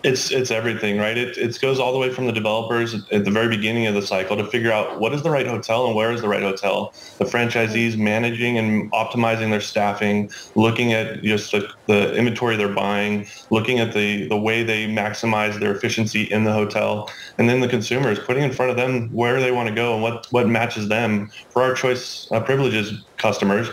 It's 0.04 0.30
it's 0.30 0.52
everything, 0.52 0.96
right? 0.98 1.18
It 1.18 1.36
it 1.36 1.60
goes 1.60 1.80
all 1.80 1.92
the 1.92 1.98
way 1.98 2.12
from 2.12 2.26
the 2.26 2.32
developers 2.32 2.94
at 3.10 3.24
the 3.24 3.32
very 3.32 3.48
beginning 3.48 3.88
of 3.88 3.94
the 3.94 4.02
cycle 4.02 4.36
to 4.36 4.46
figure 4.46 4.70
out 4.70 5.00
what 5.00 5.12
is 5.12 5.24
the 5.24 5.30
right 5.30 5.46
hotel 5.46 5.86
and 5.86 5.96
where 5.96 6.12
is 6.12 6.20
the 6.20 6.28
right 6.28 6.42
hotel. 6.42 6.94
The 7.18 7.24
franchisees 7.24 7.98
managing 7.98 8.58
and 8.58 8.92
optimizing 8.92 9.50
their 9.50 9.60
staffing, 9.60 10.30
looking 10.54 10.92
at 10.92 11.22
just 11.24 11.50
the, 11.50 11.68
the 11.88 12.14
inventory 12.14 12.56
they're 12.56 12.72
buying, 12.72 13.26
looking 13.50 13.80
at 13.80 13.92
the 13.92 14.28
the 14.28 14.36
way 14.38 14.62
they 14.62 14.86
maximize 14.86 15.58
their 15.58 15.74
efficiency 15.74 16.22
in 16.22 16.44
the 16.44 16.52
hotel, 16.52 17.10
and 17.36 17.48
then 17.48 17.60
the 17.60 17.68
consumers 17.68 18.20
putting 18.20 18.44
in 18.44 18.52
front 18.52 18.70
of 18.70 18.76
them 18.76 19.08
where 19.10 19.40
they 19.40 19.50
want 19.50 19.68
to 19.68 19.74
go 19.74 19.94
and 19.94 20.02
what 20.02 20.28
what 20.30 20.46
matches 20.46 20.88
them 20.88 21.28
for 21.50 21.60
our 21.60 21.74
choice 21.74 22.28
uh, 22.30 22.40
privileges 22.40 23.04
customers 23.16 23.68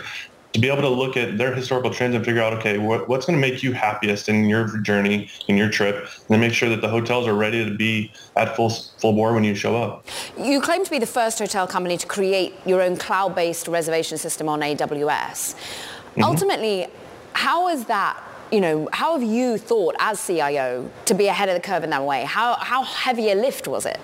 to 0.56 0.60
be 0.62 0.68
able 0.68 0.80
to 0.80 0.88
look 0.88 1.18
at 1.18 1.36
their 1.36 1.54
historical 1.54 1.90
trends 1.90 2.14
and 2.14 2.24
figure 2.24 2.40
out, 2.40 2.54
okay, 2.54 2.78
what, 2.78 3.10
what's 3.10 3.26
going 3.26 3.38
to 3.38 3.40
make 3.40 3.62
you 3.62 3.72
happiest 3.72 4.30
in 4.30 4.46
your 4.46 4.78
journey, 4.78 5.28
in 5.48 5.56
your 5.56 5.68
trip, 5.68 5.96
and 5.96 6.28
then 6.28 6.40
make 6.40 6.54
sure 6.54 6.70
that 6.70 6.80
the 6.80 6.88
hotels 6.88 7.28
are 7.28 7.34
ready 7.34 7.62
to 7.62 7.76
be 7.76 8.10
at 8.36 8.56
full 8.56 8.70
full 8.70 9.12
bore 9.12 9.34
when 9.34 9.44
you 9.44 9.54
show 9.54 9.76
up. 9.76 10.06
You 10.38 10.62
claim 10.62 10.82
to 10.82 10.90
be 10.90 10.98
the 10.98 11.06
first 11.06 11.38
hotel 11.38 11.66
company 11.66 11.98
to 11.98 12.06
create 12.06 12.54
your 12.64 12.80
own 12.80 12.96
cloud-based 12.96 13.68
reservation 13.68 14.16
system 14.16 14.48
on 14.48 14.60
AWS. 14.60 15.54
Mm-hmm. 15.54 16.24
Ultimately, 16.24 16.86
how 17.34 17.68
is 17.68 17.84
that 17.84 18.22
you 18.50 18.60
know, 18.60 18.88
how 18.92 19.18
have 19.18 19.28
you 19.28 19.58
thought 19.58 19.96
as 19.98 20.24
CIO 20.24 20.88
to 21.04 21.14
be 21.14 21.26
ahead 21.26 21.48
of 21.48 21.56
the 21.56 21.60
curve 21.60 21.84
in 21.84 21.90
that 21.90 22.04
way? 22.04 22.22
How, 22.24 22.54
how 22.54 22.84
heavy 22.84 23.30
a 23.30 23.34
lift 23.34 23.66
was 23.66 23.84
it? 23.84 23.98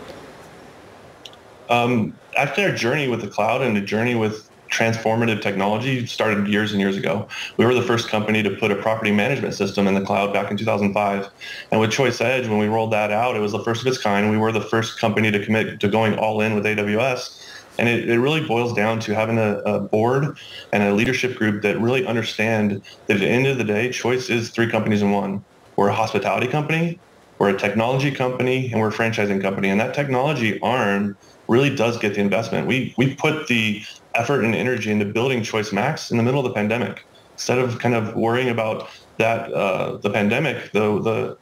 Um, 1.70 2.18
after 2.36 2.62
our 2.62 2.74
journey 2.74 3.08
with 3.08 3.20
the 3.20 3.28
cloud 3.28 3.62
and 3.62 3.76
the 3.76 3.80
journey 3.80 4.16
with 4.16 4.50
transformative 4.72 5.42
technology 5.42 6.06
started 6.06 6.48
years 6.48 6.72
and 6.72 6.80
years 6.80 6.96
ago. 6.96 7.28
We 7.58 7.66
were 7.66 7.74
the 7.74 7.82
first 7.82 8.08
company 8.08 8.42
to 8.42 8.50
put 8.50 8.70
a 8.70 8.76
property 8.76 9.12
management 9.12 9.54
system 9.54 9.86
in 9.86 9.94
the 9.94 10.00
cloud 10.00 10.32
back 10.32 10.50
in 10.50 10.56
2005. 10.56 11.28
And 11.70 11.80
with 11.80 11.90
Choice 11.90 12.20
Edge, 12.20 12.48
when 12.48 12.58
we 12.58 12.66
rolled 12.66 12.92
that 12.92 13.12
out, 13.12 13.36
it 13.36 13.40
was 13.40 13.52
the 13.52 13.62
first 13.62 13.82
of 13.82 13.86
its 13.86 13.98
kind. 13.98 14.30
We 14.30 14.38
were 14.38 14.50
the 14.50 14.62
first 14.62 14.98
company 14.98 15.30
to 15.30 15.44
commit 15.44 15.78
to 15.80 15.88
going 15.88 16.18
all 16.18 16.40
in 16.40 16.54
with 16.54 16.64
AWS. 16.64 17.38
And 17.78 17.88
it, 17.88 18.08
it 18.08 18.18
really 18.18 18.46
boils 18.46 18.72
down 18.72 19.00
to 19.00 19.14
having 19.14 19.38
a, 19.38 19.58
a, 19.60 19.80
board 19.80 20.36
and 20.72 20.82
a 20.82 20.94
leadership 20.94 21.36
group 21.36 21.62
that 21.62 21.80
really 21.80 22.06
understand 22.06 22.82
that 23.06 23.14
at 23.14 23.20
the 23.20 23.28
end 23.28 23.46
of 23.46 23.58
the 23.58 23.64
day, 23.64 23.90
Choice 23.90 24.28
is 24.28 24.50
three 24.50 24.70
companies 24.70 25.02
in 25.02 25.10
one. 25.10 25.44
We're 25.76 25.88
a 25.88 25.94
hospitality 25.94 26.48
company, 26.48 26.98
we're 27.38 27.48
a 27.48 27.58
technology 27.58 28.10
company, 28.10 28.70
and 28.70 28.80
we're 28.80 28.90
a 28.90 28.92
franchising 28.92 29.40
company. 29.40 29.70
And 29.70 29.80
that 29.80 29.94
technology 29.94 30.60
arm 30.60 31.16
really 31.48 31.74
does 31.74 31.98
get 31.98 32.14
the 32.14 32.20
investment. 32.20 32.66
We 32.66 32.94
we 32.96 33.14
put 33.14 33.48
the 33.48 33.82
effort 34.14 34.44
and 34.44 34.54
energy 34.54 34.90
into 34.90 35.04
building 35.04 35.42
Choice 35.42 35.72
Max 35.72 36.10
in 36.10 36.16
the 36.16 36.22
middle 36.22 36.40
of 36.40 36.44
the 36.44 36.54
pandemic. 36.54 37.04
Instead 37.32 37.58
of 37.58 37.78
kind 37.78 37.94
of 37.94 38.14
worrying 38.14 38.48
about 38.48 38.88
that, 39.18 39.52
uh, 39.52 39.96
the 39.98 40.10
pandemic, 40.10 40.70
the, 40.72 41.00
the, 41.00 41.38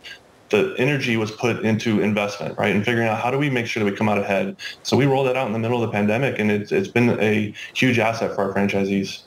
the 0.51 0.75
energy 0.79 1.17
was 1.17 1.31
put 1.31 1.65
into 1.65 2.01
investment, 2.01 2.57
right? 2.59 2.75
And 2.75 2.85
figuring 2.85 3.09
out 3.09 3.21
how 3.21 3.31
do 3.31 3.39
we 3.39 3.51
make 3.51 3.67
sure 3.67 3.83
that 3.83 3.91
we 3.91 3.97
come 3.97 4.09
out 4.09 4.19
ahead. 4.19 4.57
So 4.83 4.97
we 4.97 5.07
rolled 5.07 5.27
that 5.27 5.37
out 5.37 5.47
in 5.47 5.53
the 5.53 5.59
middle 5.59 5.83
of 5.83 5.89
the 5.89 5.93
pandemic 5.93 6.39
and 6.39 6.51
it's, 6.51 6.73
it's 6.73 6.89
been 6.89 7.21
a 7.21 7.55
huge 7.75 7.99
asset 7.99 8.35
for 8.35 8.43
our 8.43 8.55
franchisees. 8.55 9.23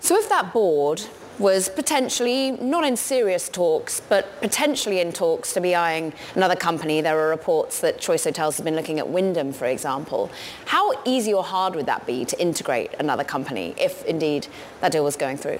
So 0.00 0.18
if 0.18 0.28
that 0.28 0.52
board 0.52 1.02
was 1.38 1.68
potentially 1.68 2.52
not 2.52 2.84
in 2.84 2.96
serious 2.96 3.48
talks, 3.48 4.00
but 4.00 4.40
potentially 4.40 5.00
in 5.00 5.12
talks 5.12 5.52
to 5.54 5.60
be 5.60 5.74
eyeing 5.74 6.12
another 6.34 6.56
company. 6.56 7.00
There 7.00 7.18
are 7.18 7.28
reports 7.28 7.80
that 7.80 7.98
Choice 7.98 8.24
Hotels 8.24 8.56
have 8.58 8.64
been 8.64 8.76
looking 8.76 8.98
at 8.98 9.08
Wyndham, 9.08 9.52
for 9.52 9.66
example. 9.66 10.30
How 10.66 10.92
easy 11.04 11.32
or 11.32 11.42
hard 11.42 11.74
would 11.74 11.86
that 11.86 12.06
be 12.06 12.24
to 12.26 12.40
integrate 12.40 12.94
another 12.98 13.24
company 13.24 13.74
if 13.78 14.04
indeed 14.04 14.46
that 14.80 14.92
deal 14.92 15.04
was 15.04 15.16
going 15.16 15.36
through? 15.36 15.58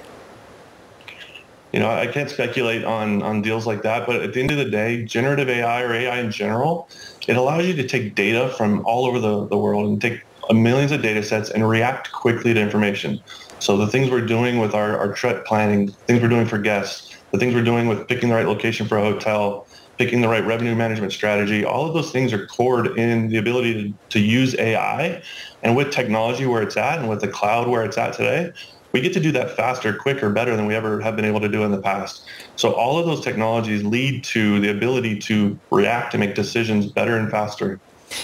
You 1.73 1.81
know, 1.81 1.89
I 1.89 2.07
can't 2.07 2.29
speculate 2.29 2.85
on, 2.85 3.23
on 3.23 3.41
deals 3.41 3.67
like 3.67 3.83
that, 3.83 4.07
but 4.07 4.17
at 4.21 4.35
the 4.35 4.41
end 4.41 4.51
of 4.51 4.59
the 4.59 4.67
day, 4.67 5.05
generative 5.05 5.49
AI 5.49 5.83
or 5.83 5.95
AI 5.95 6.19
in 6.19 6.31
general, 6.31 6.87
it 7.27 7.37
allows 7.37 7.67
you 7.67 7.75
to 7.75 7.89
take 7.89 8.15
data 8.15 8.53
from 8.59 8.85
all 8.85 9.07
over 9.07 9.19
the, 9.19 9.47
the 9.47 9.57
world 9.57 9.89
and 9.89 10.01
take 10.01 10.23
millions 10.53 10.93
of 10.93 11.01
data 11.01 11.23
sets 11.23 11.51
and 11.51 11.67
react 11.67 12.13
quickly 12.13 12.53
to 12.53 12.61
information. 12.61 13.23
So 13.63 13.77
the 13.77 13.87
things 13.87 14.11
we're 14.11 14.27
doing 14.27 14.59
with 14.59 14.75
our, 14.75 14.99
our 14.99 15.13
trip 15.13 15.47
planning, 15.47 15.87
things 16.09 16.21
we're 16.21 16.29
doing 16.29 16.47
for 16.47 16.59
guests, 16.59 17.15
the 17.31 17.39
things 17.39 17.55
we're 17.55 17.63
doing 17.63 17.87
with 17.87 18.09
picking 18.09 18.29
the 18.29 18.35
right 18.35 18.45
location 18.45 18.89
for 18.89 18.99
a 18.99 19.03
hotel, 19.03 19.69
picking 19.99 20.21
the 20.21 20.27
right 20.27 20.45
revenue 20.45 20.75
management 20.75 21.13
strategy, 21.13 21.65
all 21.65 21.87
of 21.87 21.95
those 21.95 22.11
things 22.11 22.33
are 22.33 22.45
cored 22.49 22.99
in 22.99 23.29
the 23.29 23.37
ability 23.37 23.75
to, 23.75 24.19
to 24.19 24.19
use 24.19 24.57
AI. 24.59 25.23
And 25.63 25.77
with 25.77 25.93
technology 25.93 26.45
where 26.45 26.61
it's 26.61 26.77
at 26.77 26.99
and 26.99 27.09
with 27.09 27.21
the 27.21 27.29
cloud 27.29 27.69
where 27.69 27.85
it's 27.85 27.97
at 27.97 28.15
today, 28.15 28.51
we 28.93 29.01
get 29.01 29.13
to 29.13 29.21
do 29.21 29.31
that 29.31 29.53
faster, 29.53 29.95
quicker, 29.95 30.29
better 30.29 30.57
than 30.57 30.67
we 30.67 30.75
ever 30.75 31.01
have 31.01 31.15
been 31.15 31.25
able 31.25 31.41
to 31.41 31.49
do 31.49 31.63
in 31.63 31.71
the 31.71 31.81
past. 31.81 32.27
So 32.57 32.73
all 32.73 32.99
of 32.99 33.07
those 33.07 33.25
technologies 33.25 33.85
lead 33.85 34.25
to 34.25 34.59
the 34.59 34.73
ability 34.73 35.21
to 35.21 35.61
react 35.71 36.15
and 36.15 36.21
make 36.21 36.35
decisions 36.35 36.91
better 36.91 37.17
and 37.17 37.31
faster. 37.31 37.81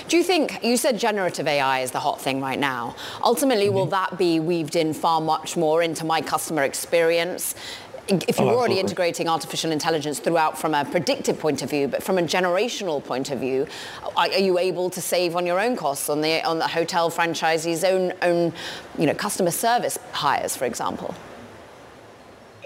Do 0.09 0.17
you 0.17 0.23
think, 0.23 0.63
you 0.65 0.77
said 0.77 0.99
generative 0.99 1.47
AI 1.47 1.81
is 1.81 1.91
the 1.91 2.01
hot 2.01 2.21
thing 2.21 2.41
right 2.41 2.59
now. 2.59 2.97
Ultimately, 3.23 3.67
mm-hmm. 3.67 3.75
will 3.75 3.87
that 3.87 4.19
be 4.19 4.41
weaved 4.41 4.77
in 4.77 4.95
far 4.95 5.21
much 5.21 5.57
more 5.57 5.83
into 5.83 6.05
my 6.05 6.21
customer 6.21 6.63
experience? 6.63 7.55
if 8.09 8.39
you're 8.39 8.49
oh, 8.49 8.59
already 8.59 8.81
integrating 8.81 9.29
artificial 9.29 9.71
intelligence 9.71 10.19
throughout 10.19 10.59
from 10.59 10.75
a 10.75 10.85
predictive 10.85 11.39
point 11.39 11.63
of 11.63 11.71
view, 11.71 11.87
but 11.89 12.03
from 12.03 12.19
a 12.19 12.23
generational 12.23 13.05
point 13.05 13.31
of 13.31 13.39
view, 13.39 13.67
are, 14.17 14.27
are 14.27 14.39
you 14.39 14.59
able 14.59 14.89
to 14.91 15.01
save 15.01 15.37
on 15.37 15.45
your 15.45 15.61
own 15.61 15.77
costs 15.77 16.09
on 16.09 16.21
the 16.21 16.43
on 16.45 16.59
the 16.59 16.69
hotel 16.69 17.11
franchisee's 17.11 17.85
own 17.85 18.13
own 18.23 18.53
you 18.99 19.07
know 19.07 19.15
customer 19.15 19.51
service 19.51 19.99
hires, 20.13 20.57
for 20.57 20.65
example? 20.65 21.15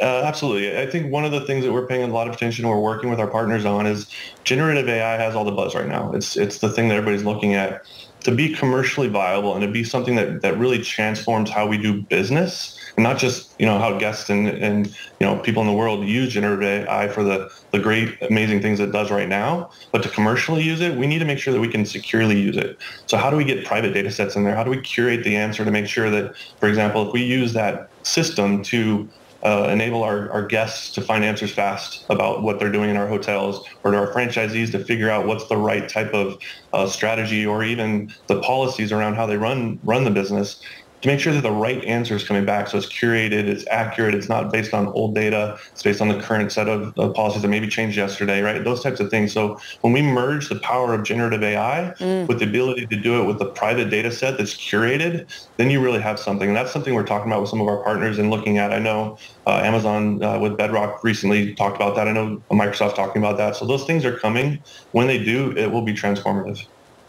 Uh, 0.00 0.22
absolutely. 0.24 0.76
I 0.78 0.86
think 0.86 1.12
one 1.12 1.24
of 1.24 1.32
the 1.32 1.42
things 1.46 1.64
that 1.64 1.72
we're 1.72 1.86
paying 1.86 2.08
a 2.08 2.12
lot 2.12 2.26
of 2.26 2.34
attention, 2.34 2.66
we're 2.66 2.80
working 2.80 3.08
with 3.08 3.20
our 3.20 3.30
partners 3.30 3.64
on, 3.64 3.86
is 3.86 4.08
generative 4.44 4.88
AI 4.88 5.16
has 5.16 5.34
all 5.34 5.44
the 5.44 5.52
buzz 5.52 5.74
right 5.74 5.86
now. 5.86 6.12
It's 6.12 6.36
it's 6.36 6.58
the 6.58 6.68
thing 6.70 6.88
that 6.88 6.96
everybody's 6.96 7.24
looking 7.24 7.54
at. 7.54 7.82
To 8.24 8.32
be 8.34 8.54
commercially 8.54 9.08
viable 9.08 9.52
and 9.54 9.62
to 9.62 9.70
be 9.70 9.82
something 9.84 10.14
that, 10.14 10.42
that 10.42 10.56
really 10.56 10.80
transforms 10.80 11.50
how 11.50 11.66
we 11.66 11.76
do 11.76 12.02
business, 12.02 12.78
and 12.96 13.02
not 13.04 13.18
just 13.18 13.54
you 13.58 13.66
know 13.66 13.78
how 13.78 13.98
guests 13.98 14.30
and, 14.30 14.48
and 14.48 14.86
you 14.88 15.26
know 15.26 15.38
people 15.40 15.60
in 15.62 15.68
the 15.68 15.74
world 15.74 16.06
use 16.06 16.32
generative 16.32 16.88
AI 16.88 17.08
for 17.08 17.22
the 17.24 17.50
the 17.72 17.78
great 17.80 18.16
amazing 18.22 18.62
things 18.62 18.80
it 18.80 18.92
does 18.92 19.10
right 19.10 19.28
now, 19.28 19.70
but 19.92 20.02
to 20.04 20.08
commercially 20.08 20.62
use 20.62 20.80
it, 20.80 20.96
we 20.96 21.06
need 21.06 21.18
to 21.18 21.24
make 21.24 21.38
sure 21.38 21.52
that 21.52 21.60
we 21.60 21.68
can 21.68 21.84
securely 21.84 22.40
use 22.40 22.56
it. 22.56 22.76
So 23.06 23.16
how 23.18 23.28
do 23.30 23.36
we 23.36 23.44
get 23.44 23.64
private 23.64 23.92
data 23.92 24.10
sets 24.10 24.36
in 24.36 24.44
there? 24.44 24.54
How 24.56 24.64
do 24.64 24.70
we 24.70 24.80
curate 24.80 25.24
the 25.24 25.36
answer 25.36 25.64
to 25.64 25.70
make 25.70 25.86
sure 25.86 26.10
that, 26.10 26.32
for 26.60 26.68
example, 26.68 27.06
if 27.06 27.12
we 27.12 27.22
use 27.24 27.52
that 27.54 27.90
system 28.04 28.62
to 28.64 29.10
uh, 29.42 29.68
enable 29.70 30.02
our, 30.02 30.30
our 30.30 30.46
guests 30.46 30.92
to 30.92 31.00
find 31.00 31.24
answers 31.24 31.52
fast 31.52 32.04
about 32.10 32.42
what 32.42 32.58
they're 32.58 32.70
doing 32.70 32.90
in 32.90 32.96
our 32.96 33.08
hotels 33.08 33.66
or 33.82 33.90
to 33.90 33.96
our 33.96 34.12
franchisees 34.12 34.70
to 34.70 34.84
figure 34.84 35.10
out 35.10 35.26
what's 35.26 35.48
the 35.48 35.56
right 35.56 35.88
type 35.88 36.12
of 36.14 36.38
uh, 36.72 36.86
strategy 36.86 37.44
or 37.44 37.64
even 37.64 38.12
the 38.28 38.40
policies 38.40 38.92
around 38.92 39.14
how 39.14 39.26
they 39.26 39.36
run 39.36 39.78
run 39.82 40.04
the 40.04 40.10
business 40.10 40.62
to 41.02 41.08
make 41.08 41.18
sure 41.18 41.32
that 41.32 41.42
the 41.42 41.52
right 41.52 41.84
answer 41.84 42.14
is 42.14 42.24
coming 42.24 42.44
back. 42.44 42.68
So 42.68 42.78
it's 42.78 42.86
curated, 42.86 43.48
it's 43.48 43.66
accurate, 43.68 44.14
it's 44.14 44.28
not 44.28 44.52
based 44.52 44.72
on 44.72 44.86
old 44.88 45.14
data, 45.14 45.58
it's 45.72 45.82
based 45.82 46.00
on 46.00 46.08
the 46.08 46.18
current 46.20 46.52
set 46.52 46.68
of, 46.68 46.96
of 46.96 47.14
policies 47.14 47.42
that 47.42 47.48
maybe 47.48 47.66
changed 47.66 47.96
yesterday, 47.96 48.40
right? 48.40 48.62
Those 48.62 48.82
types 48.82 49.00
of 49.00 49.10
things. 49.10 49.32
So 49.32 49.58
when 49.80 49.92
we 49.92 50.00
merge 50.00 50.48
the 50.48 50.60
power 50.60 50.94
of 50.94 51.02
generative 51.02 51.42
AI 51.42 51.92
mm. 51.98 52.28
with 52.28 52.38
the 52.38 52.44
ability 52.46 52.86
to 52.86 52.96
do 52.96 53.20
it 53.20 53.24
with 53.24 53.40
the 53.40 53.46
private 53.46 53.90
data 53.90 54.12
set 54.12 54.38
that's 54.38 54.54
curated, 54.54 55.26
then 55.56 55.70
you 55.70 55.80
really 55.80 56.00
have 56.00 56.20
something. 56.20 56.48
And 56.48 56.56
that's 56.56 56.72
something 56.72 56.94
we're 56.94 57.02
talking 57.02 57.30
about 57.30 57.40
with 57.40 57.50
some 57.50 57.60
of 57.60 57.66
our 57.66 57.82
partners 57.82 58.18
and 58.18 58.30
looking 58.30 58.58
at. 58.58 58.72
I 58.72 58.78
know 58.78 59.18
uh, 59.48 59.60
Amazon 59.64 60.22
uh, 60.22 60.38
with 60.38 60.56
Bedrock 60.56 61.02
recently 61.02 61.52
talked 61.56 61.74
about 61.74 61.96
that. 61.96 62.06
I 62.06 62.12
know 62.12 62.40
Microsoft 62.50 62.94
talking 62.94 63.20
about 63.20 63.36
that. 63.38 63.56
So 63.56 63.66
those 63.66 63.84
things 63.84 64.04
are 64.04 64.16
coming. 64.16 64.62
When 64.92 65.08
they 65.08 65.22
do, 65.22 65.50
it 65.56 65.72
will 65.72 65.82
be 65.82 65.94
transformative. 65.94 66.64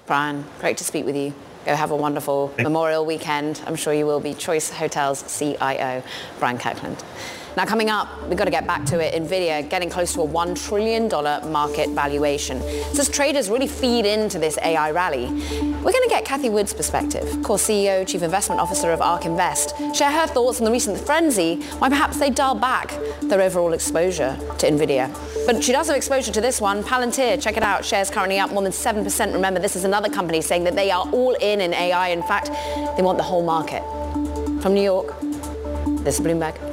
Brian, 0.08 0.44
great 0.60 0.78
to 0.78 0.84
speak 0.84 1.06
with 1.06 1.16
you. 1.16 1.34
Go 1.66 1.76
have 1.76 1.92
a 1.92 1.96
wonderful. 1.96 2.54
Memorial 2.58 3.06
weekend. 3.06 3.62
I'm 3.66 3.76
sure 3.76 3.94
you 3.94 4.06
will 4.06 4.20
be. 4.20 4.34
Choice 4.34 4.70
Hotels 4.70 5.24
CIO, 5.38 6.04
Brian 6.40 6.58
Kirkland. 6.58 7.04
Now, 7.56 7.66
coming 7.66 7.92
up, 7.92 8.10
we've 8.28 8.38
got 8.38 8.46
to 8.46 8.52
get 8.52 8.66
back 8.66 8.84
to 8.86 9.00
it. 9.00 9.14
NVIDIA 9.14 9.70
getting 9.70 9.90
close 9.90 10.14
to 10.14 10.22
a 10.22 10.28
$1 10.28 10.68
trillion 10.68 11.08
market 11.52 11.90
valuation. 11.92 12.60
So 12.94 13.02
as 13.02 13.10
traders 13.10 13.48
really 13.48 13.68
feed 13.68 14.06
into 14.06 14.40
this 14.40 14.58
AI 14.64 14.90
rally, 14.90 15.28
we're 15.28 15.92
going 15.92 16.04
to 16.04 16.10
get 16.10 16.26
Cathie 16.26 16.50
Wood's 16.50 16.74
perspective, 16.74 17.24
of 17.32 17.44
course, 17.44 17.68
CEO, 17.68 18.08
Chief 18.08 18.24
Investment 18.24 18.60
Officer 18.60 18.92
of 18.92 19.02
ARK 19.02 19.26
Invest, 19.26 19.78
share 19.94 20.12
her 20.12 20.26
thoughts 20.26 20.60
on 20.60 20.66
the 20.66 20.72
recent 20.72 20.98
frenzy, 21.00 21.62
why 21.78 21.90
perhaps 21.90 22.18
they 22.18 22.32
dial 22.32 22.56
back 22.56 22.98
their 23.22 23.42
overall 23.42 23.74
exposure 23.74 24.36
to 24.58 24.68
NVIDIA. 24.68 25.14
But 25.46 25.64
she 25.64 25.74
does 25.74 25.88
have 25.88 25.96
exposure 25.96 26.32
to 26.32 26.42
this 26.42 26.60
one, 26.60 26.84
Palantir. 26.84 27.40
Check 27.40 27.58
it 27.58 27.64
out. 27.64 27.86
Shares 27.86 28.10
currently 28.10 28.40
up 28.40 28.52
more 28.52 28.64
than 28.64 28.72
7%. 28.72 29.34
Remember, 29.34 29.60
this 29.60 29.76
is 29.76 29.84
another 29.84 30.10
company 30.10 30.42
saying 30.42 30.64
that 30.64 30.76
they 30.76 30.90
are 30.90 31.08
all 31.12 31.34
in 31.36 31.62
in 31.62 31.74
AI. 31.74 32.08
In 32.08 32.24
fact, 32.24 32.50
they 32.98 33.04
want 33.04 33.18
the 33.18 33.24
whole 33.24 33.44
market. 33.44 33.84
From 34.62 34.74
New 34.74 34.82
York, 34.82 35.14
this 36.04 36.20
is 36.20 36.26
Bloomberg. 36.26 36.73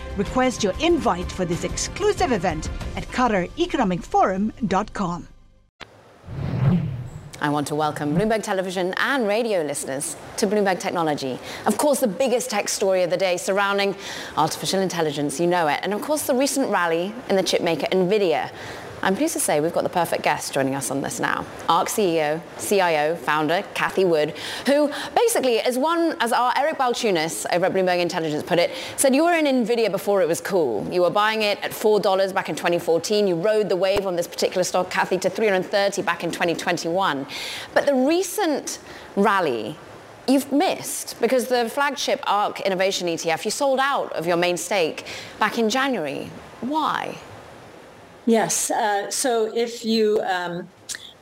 Request 0.17 0.63
your 0.63 0.73
invite 0.81 1.31
for 1.31 1.45
this 1.45 1.63
exclusive 1.63 2.31
event 2.31 2.69
at 2.95 3.07
QatarEconomicForum.com. 3.07 5.27
I 7.43 7.49
want 7.49 7.65
to 7.69 7.75
welcome 7.75 8.15
Bloomberg 8.15 8.43
Television 8.43 8.93
and 8.97 9.27
radio 9.27 9.63
listeners 9.63 10.15
to 10.37 10.45
Bloomberg 10.45 10.79
Technology. 10.79 11.39
Of 11.65 11.75
course, 11.77 11.99
the 11.99 12.07
biggest 12.07 12.51
tech 12.51 12.69
story 12.69 13.01
of 13.01 13.09
the 13.09 13.17
day 13.17 13.35
surrounding 13.37 13.95
artificial 14.37 14.79
intelligence, 14.79 15.39
you 15.39 15.47
know 15.47 15.67
it. 15.67 15.79
And 15.81 15.91
of 15.91 16.01
course, 16.01 16.27
the 16.27 16.35
recent 16.35 16.69
rally 16.69 17.11
in 17.29 17.35
the 17.35 17.41
chipmaker 17.41 17.89
NVIDIA. 17.89 18.51
I'm 19.03 19.15
pleased 19.15 19.33
to 19.33 19.39
say 19.39 19.59
we've 19.59 19.73
got 19.73 19.83
the 19.83 19.89
perfect 19.89 20.21
guest 20.21 20.53
joining 20.53 20.75
us 20.75 20.91
on 20.91 21.01
this 21.01 21.19
now. 21.19 21.43
ARK 21.67 21.87
CEO, 21.87 22.39
CIO, 22.59 23.15
founder, 23.15 23.63
Cathie 23.73 24.05
Wood, 24.05 24.35
who 24.67 24.91
basically, 25.15 25.59
as 25.59 25.75
one, 25.75 26.15
as 26.19 26.31
our 26.31 26.53
Eric 26.55 26.77
Balchunas 26.77 27.47
over 27.51 27.65
at 27.65 27.73
Bloomberg 27.73 27.99
Intelligence 27.99 28.43
put 28.43 28.59
it, 28.59 28.69
said 28.97 29.15
you 29.15 29.25
were 29.25 29.33
in 29.33 29.45
NVIDIA 29.45 29.91
before 29.91 30.21
it 30.21 30.27
was 30.27 30.39
cool. 30.39 30.87
You 30.91 31.01
were 31.01 31.09
buying 31.09 31.41
it 31.41 31.57
at 31.63 31.71
$4 31.71 32.33
back 32.33 32.49
in 32.49 32.55
2014. 32.55 33.27
You 33.27 33.35
rode 33.35 33.69
the 33.69 33.75
wave 33.75 34.05
on 34.05 34.15
this 34.15 34.27
particular 34.27 34.63
stock, 34.63 34.91
Cathie, 34.91 35.17
to 35.21 35.31
330 35.31 36.03
back 36.03 36.23
in 36.23 36.29
2021. 36.29 37.25
But 37.73 37.87
the 37.87 37.95
recent 37.95 38.77
rally 39.15 39.77
you've 40.27 40.51
missed 40.51 41.19
because 41.19 41.47
the 41.47 41.67
flagship 41.69 42.19
ARK 42.27 42.59
Innovation 42.61 43.07
ETF, 43.07 43.45
you 43.45 43.51
sold 43.51 43.79
out 43.79 44.13
of 44.13 44.27
your 44.27 44.37
main 44.37 44.57
stake 44.57 45.05
back 45.39 45.57
in 45.57 45.69
January. 45.71 46.29
Why? 46.61 47.17
Yes. 48.25 48.69
Uh, 48.69 49.09
so 49.09 49.51
if 49.55 49.83
you 49.83 50.21
um, 50.21 50.69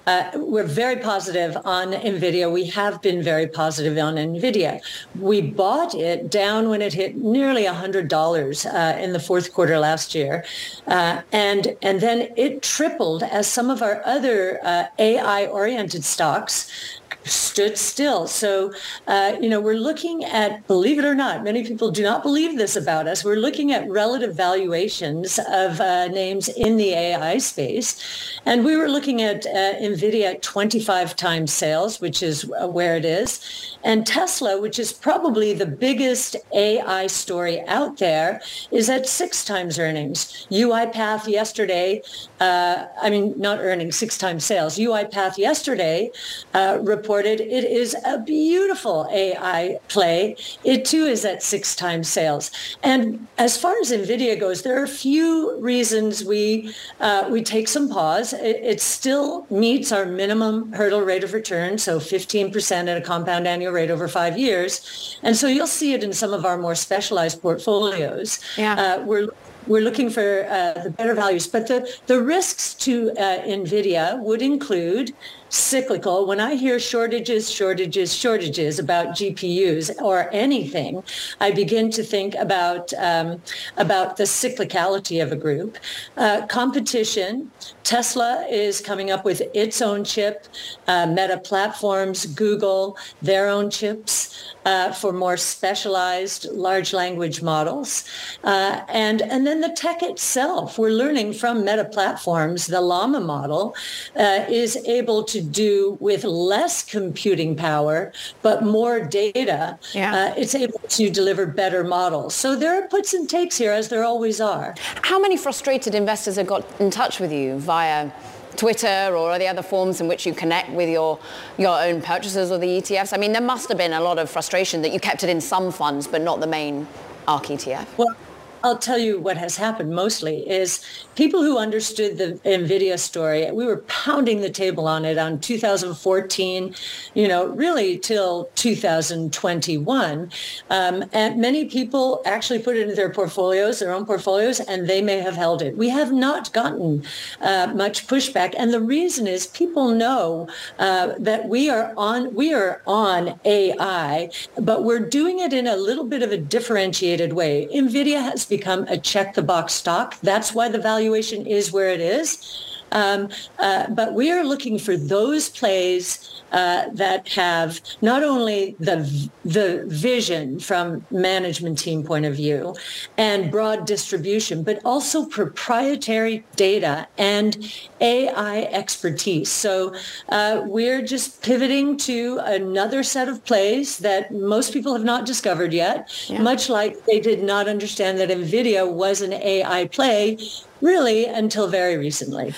uh, 0.09 0.31
we're 0.33 0.63
very 0.63 0.95
positive 0.95 1.55
on 1.65 1.91
NVIDIA. 1.91 2.51
We 2.51 2.65
have 2.65 2.99
been 2.99 3.21
very 3.21 3.45
positive 3.45 3.95
on 3.99 4.15
NVIDIA. 4.15 4.81
We 5.19 5.39
bought 5.41 5.93
it 5.93 6.31
down 6.31 6.69
when 6.69 6.81
it 6.81 6.93
hit 6.93 7.15
nearly 7.15 7.65
$100 7.65 8.65
uh, 8.65 8.97
in 8.97 9.13
the 9.13 9.19
fourth 9.19 9.53
quarter 9.53 9.77
last 9.77 10.15
year. 10.15 10.45
Uh, 10.87 11.21
and, 11.31 11.75
and 11.83 12.01
then 12.01 12.33
it 12.37 12.63
tripled 12.63 13.21
as 13.21 13.45
some 13.45 13.69
of 13.69 13.83
our 13.83 14.01
other 14.03 14.59
uh, 14.63 14.85
AI-oriented 14.97 16.03
stocks 16.03 16.98
stood 17.29 17.77
still. 17.77 18.27
So, 18.27 18.73
uh, 19.07 19.37
you 19.39 19.49
know, 19.49 19.61
we're 19.61 19.75
looking 19.75 20.25
at, 20.25 20.65
believe 20.67 20.99
it 20.99 21.05
or 21.05 21.15
not, 21.15 21.43
many 21.43 21.63
people 21.63 21.91
do 21.91 22.03
not 22.03 22.23
believe 22.23 22.57
this 22.57 22.75
about 22.75 23.07
us. 23.07 23.23
We're 23.23 23.35
looking 23.35 23.71
at 23.71 23.87
relative 23.89 24.35
valuations 24.35 25.39
of 25.47 25.79
uh, 25.79 26.07
names 26.07 26.49
in 26.49 26.77
the 26.77 26.93
AI 26.93 27.37
space. 27.37 28.39
And 28.45 28.65
we 28.65 28.75
were 28.75 28.89
looking 28.89 29.21
at 29.21 29.45
uh, 29.45 29.75
NVIDIA 29.79 30.33
at 30.33 30.41
25 30.41 31.15
times 31.15 31.53
sales, 31.53 32.01
which 32.01 32.23
is 32.23 32.49
uh, 32.59 32.67
where 32.67 32.97
it 32.97 33.05
is. 33.05 33.77
And 33.83 34.05
Tesla, 34.05 34.59
which 34.59 34.79
is 34.79 34.91
probably 34.91 35.53
the 35.53 35.65
biggest 35.65 36.35
AI 36.53 37.07
story 37.07 37.61
out 37.67 37.97
there, 37.97 38.41
is 38.71 38.89
at 38.89 39.07
six 39.07 39.45
times 39.45 39.77
earnings. 39.79 40.47
UiPath 40.51 41.27
yesterday, 41.27 42.01
uh, 42.39 42.85
I 43.01 43.09
mean, 43.09 43.33
not 43.37 43.59
earnings, 43.59 43.95
six 43.95 44.17
times 44.17 44.45
sales. 44.45 44.77
UiPath 44.77 45.37
yesterday 45.37 46.11
uh, 46.53 46.79
reported 46.81 47.18
it 47.25 47.63
is 47.63 47.95
a 48.05 48.19
beautiful 48.19 49.07
AI 49.11 49.79
play. 49.87 50.35
It 50.63 50.85
too 50.85 51.05
is 51.05 51.23
at 51.25 51.41
six 51.43 51.75
times 51.75 52.09
sales. 52.09 52.51
And 52.83 53.27
as 53.37 53.55
far 53.55 53.75
as 53.81 53.91
NVIDIA 53.91 54.39
goes, 54.39 54.63
there 54.63 54.79
are 54.79 54.83
a 54.83 54.87
few 54.87 55.59
reasons 55.59 56.25
we, 56.25 56.73
uh, 56.99 57.27
we 57.29 57.43
take 57.43 57.67
some 57.67 57.87
pause. 57.87 58.33
It, 58.33 58.57
it 58.57 58.81
still 58.81 59.45
meets 59.49 59.91
our 59.91 60.05
minimum 60.05 60.73
hurdle 60.73 61.01
rate 61.01 61.23
of 61.23 61.33
return, 61.33 61.77
so 61.77 61.99
15% 61.99 62.87
at 62.87 62.97
a 62.97 63.01
compound 63.01 63.47
annual 63.47 63.59
annual 63.59 63.73
rate 63.73 63.91
over 63.91 64.07
five 64.07 64.37
years. 64.37 65.19
And 65.23 65.35
so 65.35 65.47
you'll 65.47 65.67
see 65.67 65.93
it 65.93 66.03
in 66.03 66.13
some 66.13 66.33
of 66.33 66.45
our 66.45 66.57
more 66.57 66.75
specialized 66.75 67.41
portfolios. 67.41 68.39
Yeah. 68.57 68.75
Uh, 68.75 69.05
we're 69.05 69.29
we're 69.67 69.81
looking 69.81 70.09
for 70.09 70.47
uh, 70.49 70.81
the 70.83 70.89
better 70.89 71.13
values. 71.13 71.45
But 71.45 71.67
the, 71.67 71.87
the 72.07 72.19
risks 72.23 72.73
to 72.85 73.11
uh, 73.11 73.43
NVIDIA 73.43 74.19
would 74.19 74.41
include 74.41 75.13
cyclical. 75.49 76.25
When 76.25 76.39
I 76.39 76.55
hear 76.55 76.79
shortages, 76.79 77.49
shortages, 77.51 78.13
shortages 78.13 78.79
about 78.79 79.09
GPUs 79.09 80.01
or 80.01 80.29
anything, 80.31 81.03
I 81.39 81.51
begin 81.51 81.91
to 81.91 82.03
think 82.03 82.35
about 82.35 82.93
um, 82.93 83.41
about 83.77 84.17
the 84.17 84.23
cyclicality 84.23 85.21
of 85.21 85.31
a 85.31 85.35
group. 85.35 85.77
Uh, 86.17 86.45
competition. 86.47 87.51
Tesla 87.83 88.45
is 88.49 88.81
coming 88.81 89.09
up 89.09 89.25
with 89.25 89.41
its 89.55 89.81
own 89.81 90.03
chip. 90.03 90.47
Uh, 90.87 91.07
Meta 91.07 91.39
Platforms, 91.39 92.27
Google, 92.27 92.95
their 93.21 93.47
own 93.47 93.71
chips 93.71 94.53
uh, 94.65 94.91
for 94.91 95.11
more 95.11 95.37
specialized 95.37 96.45
large 96.51 96.93
language 96.93 97.41
models. 97.41 98.03
Uh, 98.43 98.81
and, 98.89 99.21
and 99.23 99.47
then 99.47 99.61
the 99.61 99.69
tech 99.69 100.03
itself, 100.03 100.77
we're 100.77 100.91
learning 100.91 101.33
from 101.33 101.65
Meta 101.65 101.85
Platforms, 101.85 102.67
the 102.67 102.81
Llama 102.81 103.19
model 103.19 103.75
uh, 104.15 104.45
is 104.47 104.77
able 104.85 105.23
to 105.23 105.38
do 105.41 105.97
with 105.99 106.23
less 106.23 106.83
computing 106.83 107.55
power, 107.55 108.11
but 108.41 108.63
more 108.63 108.99
data. 108.99 109.79
Yeah. 109.93 110.15
Uh, 110.15 110.33
it's 110.37 110.55
able 110.55 110.79
to 110.79 111.09
deliver 111.09 111.45
better 111.45 111.83
models. 111.83 112.35
So 112.35 112.55
there 112.55 112.81
are 112.81 112.87
puts 112.87 113.13
and 113.13 113.29
takes 113.29 113.57
here, 113.57 113.71
as 113.71 113.89
there 113.89 114.03
always 114.03 114.39
are. 114.41 114.75
How 115.03 115.19
many 115.19 115.37
frustrated 115.37 115.95
investors 115.95 116.35
have 116.35 116.47
got 116.47 116.65
in 116.79 116.89
touch 116.91 117.19
with 117.19 117.31
you 117.31 117.59
via 117.59 118.11
Twitter 118.55 119.15
or 119.15 119.37
the 119.39 119.47
other 119.47 119.61
forms 119.61 120.01
in 120.01 120.07
which 120.07 120.25
you 120.25 120.33
connect 120.33 120.69
with 120.71 120.89
your, 120.89 121.19
your 121.57 121.79
own 121.81 122.01
purchases 122.01 122.51
or 122.51 122.57
the 122.57 122.67
ETFs? 122.67 123.13
I 123.13 123.17
mean, 123.17 123.31
there 123.31 123.41
must 123.41 123.69
have 123.69 123.77
been 123.77 123.93
a 123.93 124.01
lot 124.01 124.19
of 124.19 124.29
frustration 124.29 124.81
that 124.81 124.91
you 124.91 124.99
kept 124.99 125.23
it 125.23 125.29
in 125.29 125.39
some 125.39 125.71
funds, 125.71 126.07
but 126.07 126.21
not 126.21 126.39
the 126.39 126.47
main 126.47 126.87
ARK 127.27 127.45
ETF. 127.45 127.85
Well, 127.97 128.15
I'll 128.63 128.77
tell 128.77 128.97
you 128.97 129.19
what 129.19 129.37
has 129.37 129.55
happened 129.55 129.91
mostly 129.91 130.49
is 130.49 130.83
people 131.15 131.43
who 131.43 131.57
understood 131.57 132.17
the 132.17 132.39
NVIDIA 132.43 132.99
story, 132.99 133.49
we 133.51 133.65
were 133.65 133.77
pounding 133.87 134.41
the 134.41 134.49
table 134.49 134.87
on 134.87 135.05
it 135.05 135.17
on 135.17 135.39
2014, 135.39 136.75
you 137.13 137.27
know, 137.27 137.45
really 137.47 137.97
till 137.97 138.49
2021. 138.55 140.31
Um, 140.69 141.05
and 141.13 141.39
many 141.39 141.65
people 141.65 142.21
actually 142.25 142.59
put 142.59 142.75
it 142.75 142.81
into 142.81 142.95
their 142.95 143.09
portfolios, 143.09 143.79
their 143.79 143.93
own 143.93 144.05
portfolios, 144.05 144.59
and 144.59 144.89
they 144.89 145.01
may 145.01 145.19
have 145.19 145.35
held 145.35 145.61
it. 145.61 145.77
We 145.77 145.89
have 145.89 146.11
not 146.11 146.51
gotten 146.51 147.03
uh, 147.41 147.71
much 147.73 148.07
pushback. 148.07 148.53
And 148.57 148.73
the 148.73 148.81
reason 148.81 149.25
is 149.25 149.47
people 149.47 149.89
know 149.89 150.49
uh, 150.79 151.13
that 151.17 151.47
we 151.47 151.69
are 151.69 151.93
on, 151.95 152.35
we 152.35 152.53
are 152.53 152.81
on 152.85 153.39
AI, 153.45 154.29
but 154.57 154.83
we're 154.83 154.99
doing 154.99 155.39
it 155.39 155.53
in 155.53 155.65
a 155.65 155.77
little 155.77 156.05
bit 156.05 156.23
of 156.23 156.31
a 156.33 156.37
differentiated 156.37 157.31
way. 157.33 157.69
NVIDIA 157.73 158.21
has 158.21 158.48
become 158.49 158.83
a 158.87 158.97
check 158.97 159.35
the 159.35 159.41
box 159.41 159.73
stock. 159.73 160.19
That's 160.21 160.53
why 160.53 160.69
the 160.69 160.79
valuation 160.79 161.45
is 161.45 161.71
where 161.71 161.89
it 161.89 162.01
is. 162.01 162.78
Um, 162.91 163.29
uh, 163.59 163.89
but 163.89 164.13
we 164.13 164.31
are 164.31 164.43
looking 164.43 164.79
for 164.79 164.97
those 164.97 165.49
plays 165.49 166.39
uh, 166.51 166.89
that 166.93 167.27
have 167.29 167.79
not 168.01 168.23
only 168.23 168.75
the 168.79 169.29
the 169.45 169.83
vision 169.87 170.59
from 170.59 171.05
management 171.11 171.77
team 171.77 172.03
point 172.03 172.25
of 172.25 172.35
view 172.35 172.75
and 173.17 173.51
broad 173.51 173.85
distribution, 173.85 174.63
but 174.63 174.79
also 174.83 175.25
proprietary 175.25 176.43
data 176.55 177.07
and 177.17 177.71
AI 178.01 178.63
expertise. 178.71 179.51
So 179.51 179.93
uh, 180.29 180.63
we're 180.65 181.01
just 181.01 181.43
pivoting 181.43 181.97
to 181.97 182.39
another 182.43 183.03
set 183.03 183.29
of 183.29 183.43
plays 183.45 183.99
that 183.99 184.33
most 184.33 184.73
people 184.73 184.93
have 184.93 185.03
not 185.05 185.25
discovered 185.25 185.73
yet, 185.73 186.09
yeah. 186.27 186.41
much 186.41 186.69
like 186.69 187.05
they 187.05 187.19
did 187.19 187.43
not 187.43 187.67
understand 187.67 188.17
that 188.19 188.29
NVIDIA 188.29 188.91
was 188.91 189.21
an 189.21 189.33
AI 189.33 189.85
play 189.87 190.37
really 190.81 191.25
until 191.25 191.67
very 191.67 191.97
recently. 191.97 192.53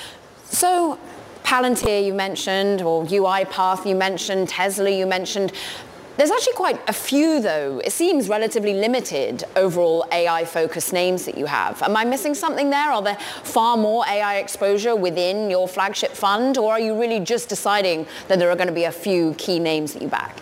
So 0.52 1.00
Palantir 1.44 2.06
you 2.06 2.14
mentioned, 2.14 2.82
or 2.82 3.06
UiPath 3.06 3.86
you 3.86 3.96
mentioned, 3.96 4.50
Tesla 4.50 4.90
you 4.90 5.06
mentioned. 5.06 5.54
There's 6.18 6.30
actually 6.30 6.54
quite 6.54 6.80
a 6.90 6.94
few, 6.94 7.42
though. 7.42 7.80
It 7.80 7.94
seems 7.94 8.28
relatively 8.28 8.74
limited 8.74 9.46
overall 9.56 10.06
AI-focused 10.12 10.92
names 10.92 11.26
that 11.26 11.38
you 11.38 11.46
have. 11.46 11.82
Am 11.82 11.96
I 11.96 12.04
missing 12.04 12.36
something 12.36 12.70
there? 12.70 12.92
Are 12.92 13.02
there 13.02 13.18
far 13.44 13.78
more 13.78 14.04
AI 14.08 14.38
exposure 14.38 14.96
within 14.96 15.50
your 15.50 15.70
flagship 15.70 16.12
fund, 16.12 16.58
or 16.58 16.74
are 16.74 16.80
you 16.80 17.00
really 17.00 17.22
just 17.22 17.48
deciding 17.48 18.06
that 18.28 18.38
there 18.38 18.52
are 18.52 18.56
going 18.56 18.68
to 18.68 18.74
be 18.74 18.84
a 18.84 18.92
few 18.92 19.34
key 19.36 19.58
names 19.58 19.94
that 19.94 20.02
you 20.02 20.10
back? 20.10 20.38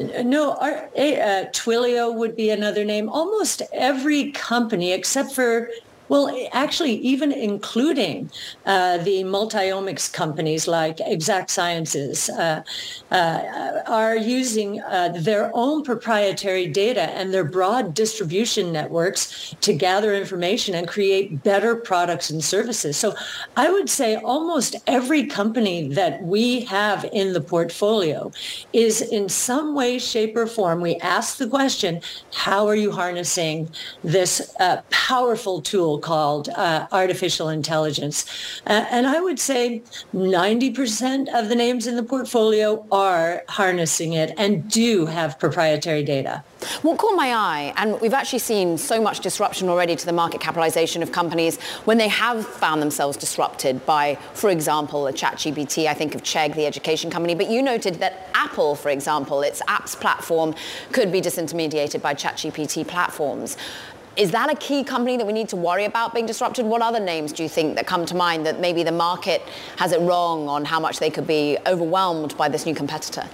No, 0.00 0.54
our, 0.54 0.88
uh, 0.96 1.50
Twilio 1.52 2.14
would 2.14 2.34
be 2.34 2.50
another 2.50 2.84
name. 2.84 3.08
Almost 3.08 3.62
every 3.72 4.32
company, 4.32 4.92
except 4.92 5.32
for 5.32 5.70
well, 6.10 6.28
actually, 6.52 6.94
even 6.94 7.30
including 7.30 8.28
uh, 8.66 8.98
the 8.98 9.22
multiomics 9.22 10.12
companies 10.12 10.66
like 10.66 10.98
Exact 10.98 11.50
Sciences 11.50 12.28
uh, 12.28 12.64
uh, 13.12 13.82
are 13.86 14.16
using 14.16 14.80
uh, 14.80 15.10
their 15.16 15.52
own 15.54 15.84
proprietary 15.84 16.66
data 16.66 17.02
and 17.02 17.32
their 17.32 17.44
broad 17.44 17.94
distribution 17.94 18.72
networks 18.72 19.54
to 19.60 19.72
gather 19.72 20.12
information 20.12 20.74
and 20.74 20.88
create 20.88 21.44
better 21.44 21.76
products 21.76 22.28
and 22.28 22.42
services. 22.42 22.96
So 22.96 23.14
I 23.56 23.70
would 23.70 23.88
say 23.88 24.16
almost 24.16 24.74
every 24.88 25.26
company 25.26 25.94
that 25.94 26.24
we 26.24 26.62
have 26.62 27.04
in 27.12 27.34
the 27.34 27.40
portfolio 27.40 28.32
is 28.72 29.00
in 29.00 29.28
some 29.28 29.76
way, 29.76 30.00
shape, 30.00 30.36
or 30.36 30.48
form, 30.48 30.80
we 30.80 30.96
ask 30.96 31.36
the 31.36 31.48
question, 31.48 32.00
how 32.34 32.66
are 32.66 32.74
you 32.74 32.90
harnessing 32.90 33.70
this 34.02 34.52
uh, 34.58 34.82
powerful 34.90 35.62
tool 35.62 35.99
called 36.00 36.48
uh, 36.50 36.86
artificial 36.92 37.48
intelligence. 37.48 38.26
Uh, 38.66 38.86
and 38.90 39.06
I 39.06 39.20
would 39.20 39.38
say 39.38 39.82
90% 40.14 41.28
of 41.34 41.48
the 41.48 41.54
names 41.54 41.86
in 41.86 41.96
the 41.96 42.02
portfolio 42.02 42.86
are 42.90 43.44
harnessing 43.48 44.12
it 44.14 44.32
and 44.36 44.68
do 44.70 45.06
have 45.06 45.38
proprietary 45.38 46.02
data. 46.02 46.42
What 46.82 46.98
caught 46.98 47.16
my 47.16 47.34
eye, 47.34 47.72
and 47.76 48.00
we've 48.00 48.12
actually 48.12 48.40
seen 48.40 48.76
so 48.76 49.00
much 49.00 49.20
disruption 49.20 49.68
already 49.68 49.96
to 49.96 50.04
the 50.04 50.12
market 50.12 50.40
capitalization 50.40 51.02
of 51.02 51.10
companies 51.10 51.58
when 51.84 51.96
they 51.96 52.08
have 52.08 52.46
found 52.46 52.82
themselves 52.82 53.16
disrupted 53.16 53.84
by, 53.86 54.16
for 54.34 54.50
example, 54.50 55.06
a 55.06 55.12
ChatGPT. 55.12 55.86
I 55.86 55.94
think 55.94 56.14
of 56.14 56.22
Chegg, 56.22 56.54
the 56.54 56.66
education 56.66 57.10
company. 57.10 57.34
But 57.34 57.50
you 57.50 57.62
noted 57.62 57.94
that 57.96 58.28
Apple, 58.34 58.74
for 58.74 58.90
example, 58.90 59.42
its 59.42 59.62
apps 59.62 59.98
platform 59.98 60.54
could 60.92 61.10
be 61.10 61.20
disintermediated 61.20 62.02
by 62.02 62.14
ChatGPT 62.14 62.86
platforms. 62.86 63.56
Is 64.20 64.32
that 64.32 64.52
a 64.52 64.54
key 64.54 64.84
company 64.84 65.16
that 65.16 65.26
we 65.26 65.32
need 65.32 65.48
to 65.48 65.56
worry 65.56 65.86
about 65.86 66.12
being 66.12 66.26
disrupted? 66.26 66.66
What 66.66 66.82
other 66.82 67.00
names 67.00 67.32
do 67.32 67.42
you 67.42 67.48
think 67.48 67.76
that 67.76 67.86
come 67.86 68.04
to 68.04 68.14
mind 68.14 68.44
that 68.44 68.60
maybe 68.60 68.82
the 68.82 68.92
market 68.92 69.40
has 69.78 69.92
it 69.92 70.00
wrong 70.02 70.46
on 70.46 70.66
how 70.66 70.78
much 70.78 70.98
they 70.98 71.08
could 71.08 71.26
be 71.26 71.56
overwhelmed 71.66 72.36
by 72.36 72.50
this 72.50 72.66
new 72.66 72.74
competitor? 72.74 73.26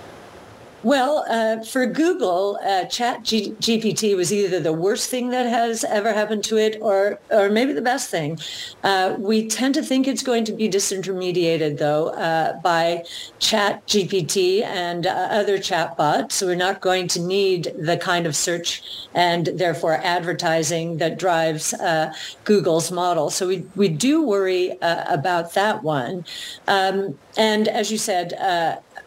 Well, 0.82 1.24
uh, 1.28 1.64
for 1.64 1.86
Google, 1.86 2.58
uh, 2.62 2.84
Chat 2.84 3.24
G- 3.24 3.56
GPT 3.60 4.14
was 4.14 4.32
either 4.32 4.60
the 4.60 4.72
worst 4.72 5.10
thing 5.10 5.30
that 5.30 5.46
has 5.46 5.82
ever 5.84 6.12
happened 6.12 6.44
to 6.44 6.58
it, 6.58 6.78
or 6.80 7.18
or 7.30 7.48
maybe 7.48 7.72
the 7.72 7.82
best 7.82 8.10
thing. 8.10 8.38
Uh, 8.84 9.16
we 9.18 9.48
tend 9.48 9.74
to 9.74 9.82
think 9.82 10.06
it's 10.06 10.22
going 10.22 10.44
to 10.44 10.52
be 10.52 10.68
disintermediated, 10.68 11.78
though, 11.78 12.10
uh, 12.10 12.60
by 12.60 13.02
Chat 13.40 13.86
GPT 13.86 14.62
and 14.62 15.06
uh, 15.06 15.10
other 15.10 15.58
chatbots. 15.58 16.32
So 16.32 16.46
we're 16.46 16.56
not 16.56 16.80
going 16.80 17.08
to 17.08 17.20
need 17.20 17.72
the 17.78 17.96
kind 17.96 18.26
of 18.26 18.36
search 18.36 18.82
and 19.14 19.46
therefore 19.46 19.94
advertising 20.04 20.98
that 20.98 21.18
drives 21.18 21.74
uh, 21.74 22.12
Google's 22.44 22.92
model. 22.92 23.30
So 23.30 23.48
we 23.48 23.66
we 23.74 23.88
do 23.88 24.22
worry 24.22 24.78
about 24.80 25.54
that 25.54 25.82
one. 25.82 26.24
Um, 26.68 27.18
and 27.36 27.66
as 27.66 27.90
you 27.90 27.98
said 27.98 28.34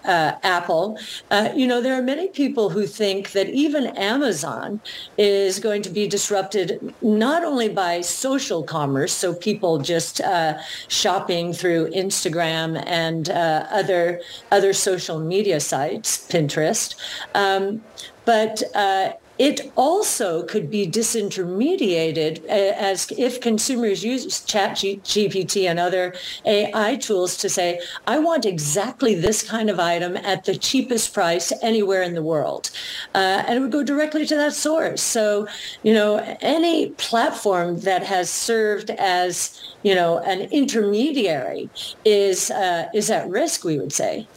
uh, 0.05 0.33
Apple. 0.43 0.97
Uh, 1.31 1.49
you 1.55 1.67
know, 1.67 1.81
there 1.81 1.93
are 1.93 2.01
many 2.01 2.27
people 2.27 2.69
who 2.69 2.85
think 2.85 3.31
that 3.31 3.49
even 3.49 3.87
Amazon 3.97 4.81
is 5.17 5.59
going 5.59 5.81
to 5.81 5.89
be 5.89 6.07
disrupted 6.07 6.93
not 7.01 7.43
only 7.43 7.69
by 7.69 8.01
social 8.01 8.63
commerce, 8.63 9.13
so 9.13 9.33
people 9.33 9.79
just 9.79 10.21
uh, 10.21 10.57
shopping 10.87 11.53
through 11.53 11.89
Instagram 11.91 12.83
and 12.85 13.29
uh, 13.29 13.65
other 13.71 14.21
other 14.51 14.73
social 14.73 15.19
media 15.19 15.59
sites, 15.59 16.27
Pinterest, 16.29 16.95
um, 17.35 17.81
but 18.25 18.63
uh, 18.75 19.11
it 19.39 19.71
also 19.77 20.43
could 20.43 20.69
be 20.69 20.85
disintermediated 20.85 22.43
uh, 22.43 22.75
as 22.75 23.09
if 23.17 23.39
consumers 23.39 24.03
use 24.03 24.41
chat 24.41 24.71
GPT 24.71 25.69
and 25.69 25.79
other 25.79 26.13
AI 26.45 26.97
tools 26.97 27.37
to 27.37 27.49
say, 27.49 27.79
I 28.05 28.19
want 28.19 28.45
exactly 28.45 29.15
this 29.15 29.41
kind 29.41 29.69
of 29.69 29.79
item 29.79 30.17
at 30.17 30.43
the 30.43 30.57
cheapest 30.57 31.13
price 31.13 31.53
anywhere 31.61 32.03
in 32.03 32.15
the 32.15 32.21
world. 32.21 32.69
Uh, 33.15 33.43
and 33.47 33.57
it 33.57 33.61
would 33.61 33.71
go 33.71 33.81
directly 33.81 34.25
to 34.25 34.35
that 34.35 34.53
source. 34.53 35.01
So, 35.01 35.47
you 35.83 35.93
know, 35.93 36.17
any 36.41 36.89
platform 36.91 37.79
that 37.79 38.03
has 38.03 38.29
served 38.29 38.89
as, 38.91 39.61
you 39.83 39.95
know, 39.95 40.19
an 40.19 40.41
intermediary 40.51 41.69
is, 42.03 42.51
uh, 42.51 42.89
is 42.93 43.09
at 43.09 43.29
risk, 43.29 43.63
we 43.63 43.79
would 43.79 43.93
say. 43.93 44.27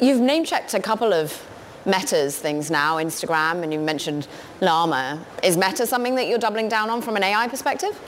You've 0.00 0.20
name 0.20 0.44
checked 0.44 0.72
a 0.72 0.80
couple 0.80 1.12
of 1.12 1.42
Meta's 1.86 2.36
things 2.36 2.70
now, 2.70 2.96
Instagram, 2.96 3.62
and 3.62 3.72
you 3.72 3.78
mentioned 3.78 4.26
Llama. 4.60 5.24
Is 5.42 5.56
Meta 5.56 5.86
something 5.86 6.16
that 6.16 6.26
you're 6.26 6.38
doubling 6.38 6.68
down 6.68 6.90
on 6.90 7.00
from 7.00 7.16
an 7.16 7.22
AI 7.22 7.48
perspective? 7.48 7.98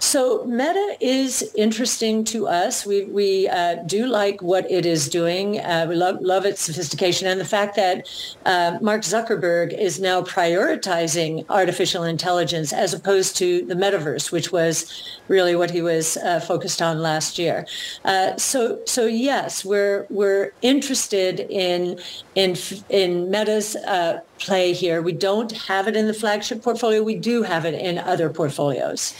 So 0.00 0.44
Meta 0.46 0.96
is 0.98 1.52
interesting 1.54 2.24
to 2.24 2.48
us. 2.48 2.86
We, 2.86 3.04
we 3.04 3.48
uh, 3.48 3.76
do 3.84 4.06
like 4.06 4.40
what 4.40 4.68
it 4.70 4.86
is 4.86 5.10
doing. 5.10 5.60
Uh, 5.60 5.84
we 5.90 5.94
love, 5.94 6.22
love 6.22 6.46
its 6.46 6.62
sophistication 6.62 7.28
and 7.28 7.38
the 7.38 7.44
fact 7.44 7.76
that 7.76 8.08
uh, 8.46 8.78
Mark 8.80 9.02
Zuckerberg 9.02 9.78
is 9.78 10.00
now 10.00 10.22
prioritizing 10.22 11.44
artificial 11.50 12.02
intelligence 12.04 12.72
as 12.72 12.94
opposed 12.94 13.36
to 13.36 13.66
the 13.66 13.74
metaverse, 13.74 14.32
which 14.32 14.50
was 14.50 15.20
really 15.28 15.54
what 15.54 15.70
he 15.70 15.82
was 15.82 16.16
uh, 16.16 16.40
focused 16.40 16.80
on 16.80 17.00
last 17.00 17.38
year. 17.38 17.66
Uh, 18.06 18.34
so, 18.38 18.80
so 18.86 19.04
yes, 19.04 19.66
we're 19.66 20.06
we're 20.08 20.52
interested 20.62 21.40
in 21.50 22.00
in 22.34 22.56
in 22.88 23.30
Meta's 23.30 23.76
uh, 23.76 24.20
play 24.38 24.72
here. 24.72 25.02
We 25.02 25.12
don't 25.12 25.52
have 25.52 25.86
it 25.88 25.94
in 25.94 26.06
the 26.06 26.14
flagship 26.14 26.62
portfolio. 26.62 27.02
We 27.02 27.16
do 27.16 27.42
have 27.42 27.66
it 27.66 27.74
in 27.74 27.98
other 27.98 28.30
portfolios. 28.30 29.14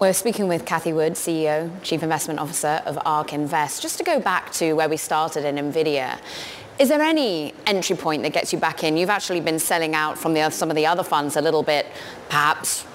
We're 0.00 0.14
speaking 0.14 0.48
with 0.48 0.64
Cathie 0.64 0.94
Wood, 0.94 1.12
CEO, 1.12 1.70
Chief 1.82 2.02
Investment 2.02 2.40
Officer 2.40 2.80
of 2.86 2.98
ARK 3.04 3.34
Invest. 3.34 3.82
Just 3.82 3.98
to 3.98 4.02
go 4.02 4.18
back 4.18 4.50
to 4.52 4.72
where 4.72 4.88
we 4.88 4.96
started 4.96 5.44
in 5.44 5.56
NVIDIA, 5.56 6.18
is 6.78 6.88
there 6.88 7.02
any 7.02 7.52
entry 7.66 7.94
point 7.94 8.22
that 8.22 8.32
gets 8.32 8.50
you 8.50 8.58
back 8.58 8.82
in? 8.82 8.96
You've 8.96 9.10
actually 9.10 9.42
been 9.42 9.58
selling 9.58 9.94
out 9.94 10.16
from 10.16 10.32
the, 10.32 10.48
some 10.48 10.70
of 10.70 10.76
the 10.76 10.86
other 10.86 11.02
funds 11.02 11.36
a 11.36 11.42
little 11.42 11.62
bit, 11.62 11.86
perhaps 12.30 12.86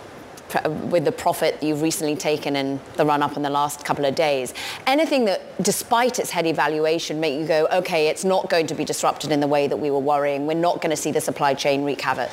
with 0.90 1.06
the 1.06 1.12
profit 1.12 1.62
you've 1.62 1.84
recently 1.84 2.16
taken 2.16 2.56
in 2.56 2.80
the 2.96 3.06
run 3.06 3.22
up 3.22 3.38
in 3.38 3.44
the 3.44 3.52
last 3.52 3.86
couple 3.86 4.04
of 4.06 4.16
days. 4.16 4.56
Anything 4.88 5.26
that, 5.26 5.62
despite 5.62 6.18
its 6.18 6.32
heady 6.32 6.54
valuation, 6.54 7.20
make 7.20 7.40
you 7.40 7.46
go, 7.46 7.68
okay, 7.72 8.08
it's 8.08 8.26
not 8.26 8.50
going 8.50 8.66
to 8.66 8.74
be 8.74 8.84
disrupted 8.84 9.32
in 9.32 9.42
the 9.42 9.48
way 9.48 9.68
that 9.68 9.78
we 9.78 9.92
were 9.92 10.00
worrying. 10.00 10.48
We're 10.48 10.56
not 10.56 10.82
going 10.82 10.90
to 10.90 10.98
see 10.98 11.12
the 11.12 11.22
supply 11.22 11.54
chain 11.54 11.84
wreak 11.84 12.02
havoc. 12.02 12.32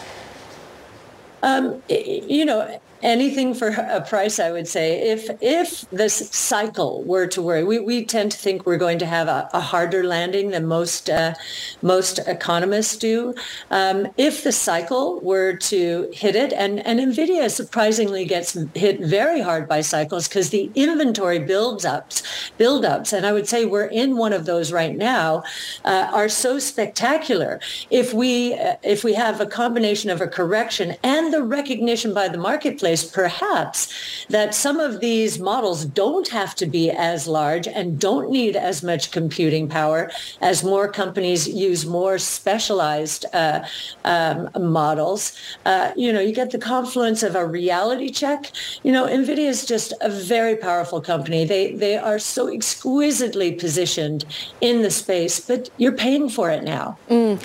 Um, 1.43 1.83
you 1.91 2.47
know, 2.47 2.81
anything 3.03 3.55
for 3.55 3.69
a 3.69 4.01
price, 4.01 4.39
I 4.39 4.53
would 4.53 4.69
say. 4.69 5.11
If 5.11 5.29
if 5.41 5.89
this 5.91 6.31
cycle 6.31 7.03
were 7.03 7.27
to 7.29 7.43
worry, 7.43 7.65
we, 7.65 7.79
we 7.79 8.05
tend 8.05 8.33
to 8.33 8.39
think 8.39 8.65
we're 8.65 8.77
going 8.77 8.99
to 9.01 9.07
have 9.07 9.29
a, 9.29 9.49
a 9.53 9.61
harder 9.61 10.05
landing 10.05 10.51
than 10.51 10.67
most 10.67 11.11
uh, 11.11 11.35
most 11.83 12.19
economists 12.27 12.97
do. 12.97 13.35
Um, 13.71 14.09
if 14.17 14.45
the 14.45 14.53
cycle 14.53 15.21
were 15.21 15.57
to 15.57 16.11
hit 16.13 16.37
it, 16.37 16.53
and, 16.53 16.81
and 16.87 17.01
NVIDIA 17.01 17.51
surprisingly 17.51 18.25
gets 18.25 18.57
hit 18.75 19.01
very 19.01 19.41
hard 19.41 19.69
by 19.69 19.81
cycles 19.81 20.29
because 20.29 20.51
the 20.51 20.71
inventory 20.75 21.39
builds 21.39 21.85
ups, 21.85 22.23
build 22.59 22.85
ups, 22.85 23.13
and 23.13 23.27
I 23.27 23.33
would 23.33 23.49
say 23.49 23.65
we're 23.65 23.87
in 23.87 24.17
one 24.17 24.33
of 24.33 24.47
those 24.47 24.73
right 24.73 24.97
now, 24.97 25.43
uh, 25.85 26.09
are 26.13 26.29
so 26.29 26.59
spectacular. 26.59 27.61
If 27.91 28.15
we 28.15 28.55
uh, 28.55 28.77
if 28.83 29.03
we 29.03 29.15
have 29.15 29.41
a 29.41 29.47
combination 29.47 30.11
of 30.11 30.21
a 30.21 30.29
correction 30.29 30.97
and 31.03 31.33
the 31.33 31.43
recognition 31.43 32.15
by 32.15 32.29
the 32.29 32.39
marketplace 32.39 32.92
perhaps 33.01 34.27
that 34.29 34.55
some 34.55 34.79
of 34.79 35.01
these 35.01 35.39
models 35.39 35.85
don't 35.85 36.29
have 36.29 36.55
to 36.57 36.67
be 36.67 36.91
as 36.91 37.27
large 37.27 37.67
and 37.67 37.99
don't 37.99 38.31
need 38.31 38.57
as 38.57 38.83
much 38.83 39.11
computing 39.11 39.69
power 39.69 40.11
as 40.41 40.63
more 40.65 40.89
companies 40.89 41.49
use 41.49 41.87
more 41.87 42.19
specialized 42.19 43.25
uh, 43.33 43.65
um, 44.05 44.51
models. 44.59 45.33
Uh, 45.65 45.93
you 45.97 46.13
know, 46.13 46.21
you 46.21 46.35
get 46.35 46.51
the 46.51 46.59
confluence 46.59 47.23
of 47.23 47.35
a 47.35 47.47
reality 47.47 48.11
check. 48.11 48.51
You 48.83 48.93
know, 48.93 49.07
NVIDIA 49.07 49.49
is 49.49 49.65
just 49.65 49.93
a 50.01 50.11
very 50.11 50.57
powerful 50.57 51.01
company. 51.01 51.45
They, 51.45 51.73
they 51.73 51.97
are 51.97 52.19
so 52.19 52.49
exquisitely 52.49 53.53
positioned 53.53 54.25
in 54.61 54.83
the 54.83 54.91
space, 54.91 55.41
but 55.41 55.71
you're 55.77 55.93
paying 55.93 56.29
for 56.29 56.51
it 56.51 56.65
now. 56.65 56.99
Mm. 57.09 57.41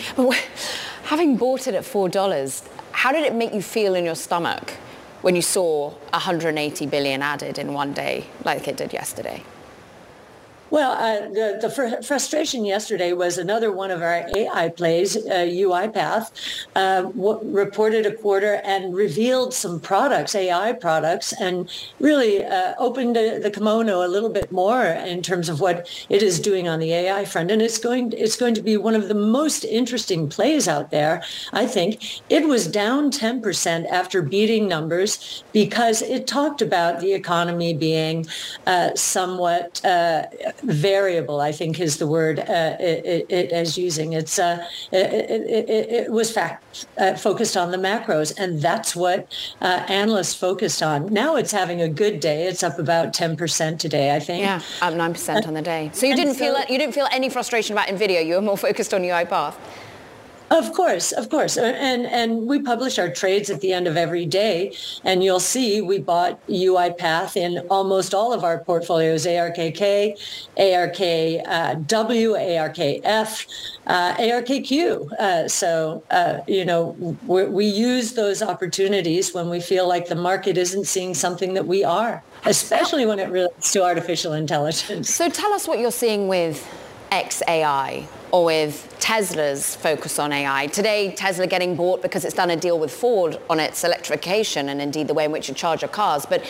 Having 1.03 1.37
bought 1.37 1.67
it 1.67 1.75
at 1.75 1.83
$4, 1.83 2.67
how 2.91 3.11
did 3.11 3.23
it 3.23 3.33
make 3.33 3.53
you 3.53 3.61
feel 3.61 3.95
in 3.95 4.05
your 4.05 4.15
stomach? 4.15 4.73
When 5.27 5.35
you 5.35 5.41
saw 5.41 5.89
180 6.11 6.85
billion 6.85 7.21
added 7.21 7.59
in 7.59 7.73
one 7.73 7.91
day 7.91 8.25
like 8.45 8.65
it 8.65 8.77
did 8.77 8.93
yesterday? 8.93 9.43
Well, 10.69 10.91
uh, 10.91 11.29
the, 11.29 11.59
the 11.61 11.69
fr- 11.69 12.01
frustration 12.03 12.65
yesterday 12.65 13.13
was 13.13 13.37
another 13.37 13.71
one 13.71 13.89
of 13.89 14.01
our 14.01 14.27
AI 14.35 14.67
plays, 14.69 15.15
uh, 15.15 15.47
UiPath, 15.47 16.31
uh, 16.75 17.03
w- 17.03 17.39
reported 17.43 18.05
a 18.05 18.13
quarter 18.13 18.55
and 18.65 18.93
revealed 18.93 19.53
some 19.53 19.79
products, 19.79 20.35
AI 20.35 20.73
products, 20.73 21.31
and 21.31 21.71
really 21.99 22.43
uh, 22.43 22.73
opened 22.77 23.15
the 23.15 23.49
kimono 23.53 24.05
a 24.05 24.09
little 24.09 24.29
bit 24.29 24.51
more 24.51 24.83
in 24.83 25.21
terms 25.21 25.47
of 25.47 25.61
what 25.61 25.87
it 26.09 26.21
is 26.21 26.37
doing 26.37 26.67
on 26.67 26.79
the 26.79 26.91
AI 26.91 27.23
front. 27.23 27.49
And 27.49 27.61
it's 27.61 27.77
going, 27.77 28.11
it's 28.11 28.35
going 28.35 28.53
to 28.55 28.61
be 28.61 28.75
one 28.75 28.95
of 28.95 29.07
the 29.07 29.15
most 29.15 29.63
interesting 29.63 30.27
plays 30.27 30.67
out 30.67 30.91
there, 30.91 31.23
I 31.53 31.65
think. 31.65 32.21
It 32.29 32.45
was 32.45 32.67
down 32.67 33.09
10% 33.11 33.87
after 33.87 34.21
beating 34.21 34.67
numbers 34.67 35.43
because 35.53 36.01
it 36.01 36.27
talked 36.27 36.61
about 36.61 36.99
the 36.99 37.13
economy 37.13 37.73
being 37.73 38.25
uh, 38.65 38.93
somewhat 38.95 39.83
uh, 39.85 40.25
variable, 40.63 41.39
I 41.39 41.51
think 41.51 41.79
is 41.79 41.97
the 41.97 42.07
word 42.07 42.39
uh, 42.39 42.77
it, 42.79 43.25
it, 43.29 43.51
as 43.51 43.77
using. 43.77 44.13
It's 44.13 44.39
uh, 44.39 44.65
it, 44.91 45.69
it, 45.69 46.11
was 46.11 46.31
fact 46.31 46.87
uh, 46.97 47.15
focused 47.15 47.57
on 47.57 47.71
the 47.71 47.77
macros, 47.77 48.37
and 48.37 48.61
that's 48.61 48.95
what 48.95 49.31
uh, 49.61 49.85
analysts 49.87 50.33
focused 50.33 50.81
on. 50.81 51.13
Now 51.13 51.35
it's 51.35 51.51
having 51.51 51.81
a 51.81 51.89
good 51.89 52.19
day. 52.19 52.47
It's 52.47 52.63
up 52.63 52.79
about 52.79 53.13
ten 53.13 53.35
percent 53.35 53.79
today, 53.79 54.15
I 54.15 54.19
think. 54.19 54.41
Yeah, 54.41 54.61
up 54.81 54.93
nine 54.93 55.13
percent 55.13 55.47
on 55.47 55.53
the 55.53 55.61
day. 55.61 55.91
So 55.93 56.05
you 56.05 56.15
didn't 56.15 56.35
so, 56.35 56.39
feel 56.39 56.55
you 56.69 56.77
didn't 56.77 56.93
feel 56.93 57.07
any 57.11 57.29
frustration 57.29 57.73
about 57.73 57.87
Nvidia. 57.87 58.25
You 58.25 58.35
were 58.35 58.41
more 58.41 58.57
focused 58.57 58.93
on 58.93 59.01
UiPath. 59.01 59.55
Of 60.49 60.71
course, 60.73 61.11
of 61.11 61.29
course. 61.29 61.57
Uh, 61.57 61.63
and 61.63 62.05
and 62.05 62.47
we 62.47 62.61
publish 62.61 62.97
our 62.97 63.09
trades 63.09 63.49
at 63.49 63.59
the 63.59 63.73
end 63.73 63.85
of 63.85 63.97
every 63.97 64.25
day. 64.25 64.73
And 65.03 65.23
you'll 65.23 65.41
see 65.41 65.81
we 65.81 65.99
bought 65.99 66.45
UiPath 66.47 67.35
in 67.35 67.59
almost 67.69 68.13
all 68.13 68.31
of 68.31 68.43
our 68.43 68.59
portfolios, 68.59 69.25
ARKK, 69.25 70.17
ARKW, 70.57 71.77
ARKF, 71.85 73.47
uh, 73.87 74.15
ARKQ. 74.15 75.11
Uh, 75.13 75.47
so, 75.49 76.03
uh, 76.11 76.39
you 76.47 76.63
know, 76.63 76.95
we 77.27 77.65
use 77.65 78.13
those 78.13 78.41
opportunities 78.41 79.33
when 79.33 79.49
we 79.49 79.59
feel 79.59 79.87
like 79.87 80.07
the 80.07 80.15
market 80.15 80.57
isn't 80.57 80.85
seeing 80.85 81.13
something 81.13 81.55
that 81.55 81.67
we 81.67 81.83
are, 81.83 82.23
especially 82.45 83.05
when 83.05 83.19
it 83.19 83.29
relates 83.29 83.73
to 83.73 83.83
artificial 83.83 84.33
intelligence. 84.33 85.13
So 85.13 85.29
tell 85.29 85.51
us 85.51 85.67
what 85.67 85.79
you're 85.79 85.91
seeing 85.91 86.27
with 86.29 86.65
XAI 87.11 88.05
or 88.31 88.45
with 88.45 88.95
Tesla's 88.99 89.75
focus 89.75 90.19
on 90.19 90.31
AI. 90.33 90.67
Today, 90.67 91.11
Tesla 91.15 91.47
getting 91.47 91.75
bought 91.75 92.01
because 92.01 92.25
it's 92.25 92.35
done 92.35 92.49
a 92.49 92.55
deal 92.55 92.77
with 92.77 92.91
Ford 92.91 93.39
on 93.49 93.59
its 93.59 93.83
electrification 93.83 94.69
and 94.69 94.81
indeed 94.81 95.07
the 95.07 95.13
way 95.13 95.25
in 95.25 95.31
which 95.31 95.47
you 95.47 95.55
charge 95.55 95.81
your 95.81 95.89
cars. 95.89 96.25
But 96.25 96.45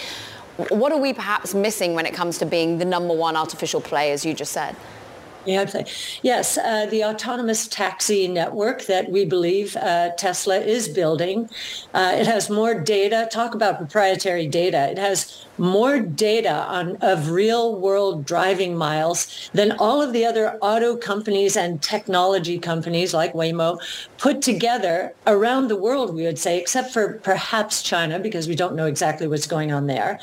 what 0.70 0.92
are 0.92 1.00
we 1.00 1.14
perhaps 1.14 1.54
missing 1.54 1.94
when 1.94 2.06
it 2.06 2.14
comes 2.14 2.38
to 2.40 2.46
being 2.46 2.80
the 2.80 2.86
number 2.86 3.14
one 3.14 3.36
artificial 3.36 3.80
play, 3.80 4.12
as 4.12 4.26
you 4.26 4.34
just 4.34 4.52
said? 4.52 4.76
Yeah, 5.46 5.66
yes, 6.24 6.58
uh, 6.58 6.88
the 6.88 7.06
autonomous 7.06 7.70
taxi 7.70 8.28
network 8.28 8.86
that 8.88 9.10
we 9.10 9.24
believe 9.24 9.78
uh, 9.78 10.10
Tesla 10.18 10.58
is 10.60 10.90
building. 10.90 11.50
Uh, 11.94 12.16
it 12.16 12.28
has 12.28 12.50
more 12.50 12.74
data. 12.74 13.30
Talk 13.32 13.56
about 13.56 13.78
proprietary 13.78 14.46
data. 14.48 14.90
It 14.90 14.98
has 14.98 15.46
more 15.58 16.00
data 16.00 16.66
on 16.66 16.98
of 16.98 17.30
real 17.30 17.80
world 17.80 18.26
driving 18.26 18.76
miles 18.76 19.50
than 19.54 19.72
all 19.74 20.02
of 20.02 20.14
the 20.14 20.26
other 20.26 20.58
auto 20.62 20.96
companies 20.96 21.56
and 21.56 21.82
technology 21.82 22.60
companies 22.60 23.14
like 23.14 23.34
Waymo 23.34 23.80
put 24.18 24.42
together 24.42 25.14
around 25.26 25.68
the 25.68 25.76
world, 25.76 26.14
we 26.14 26.24
would 26.24 26.40
say, 26.40 26.60
except 26.60 26.92
for 26.92 27.14
perhaps 27.24 27.82
China, 27.84 28.20
because 28.20 28.48
we 28.48 28.56
don't 28.56 28.76
know 28.76 28.86
exactly 28.86 29.28
what's 29.28 29.48
going 29.48 29.72
on 29.72 29.88
there. 29.88 30.20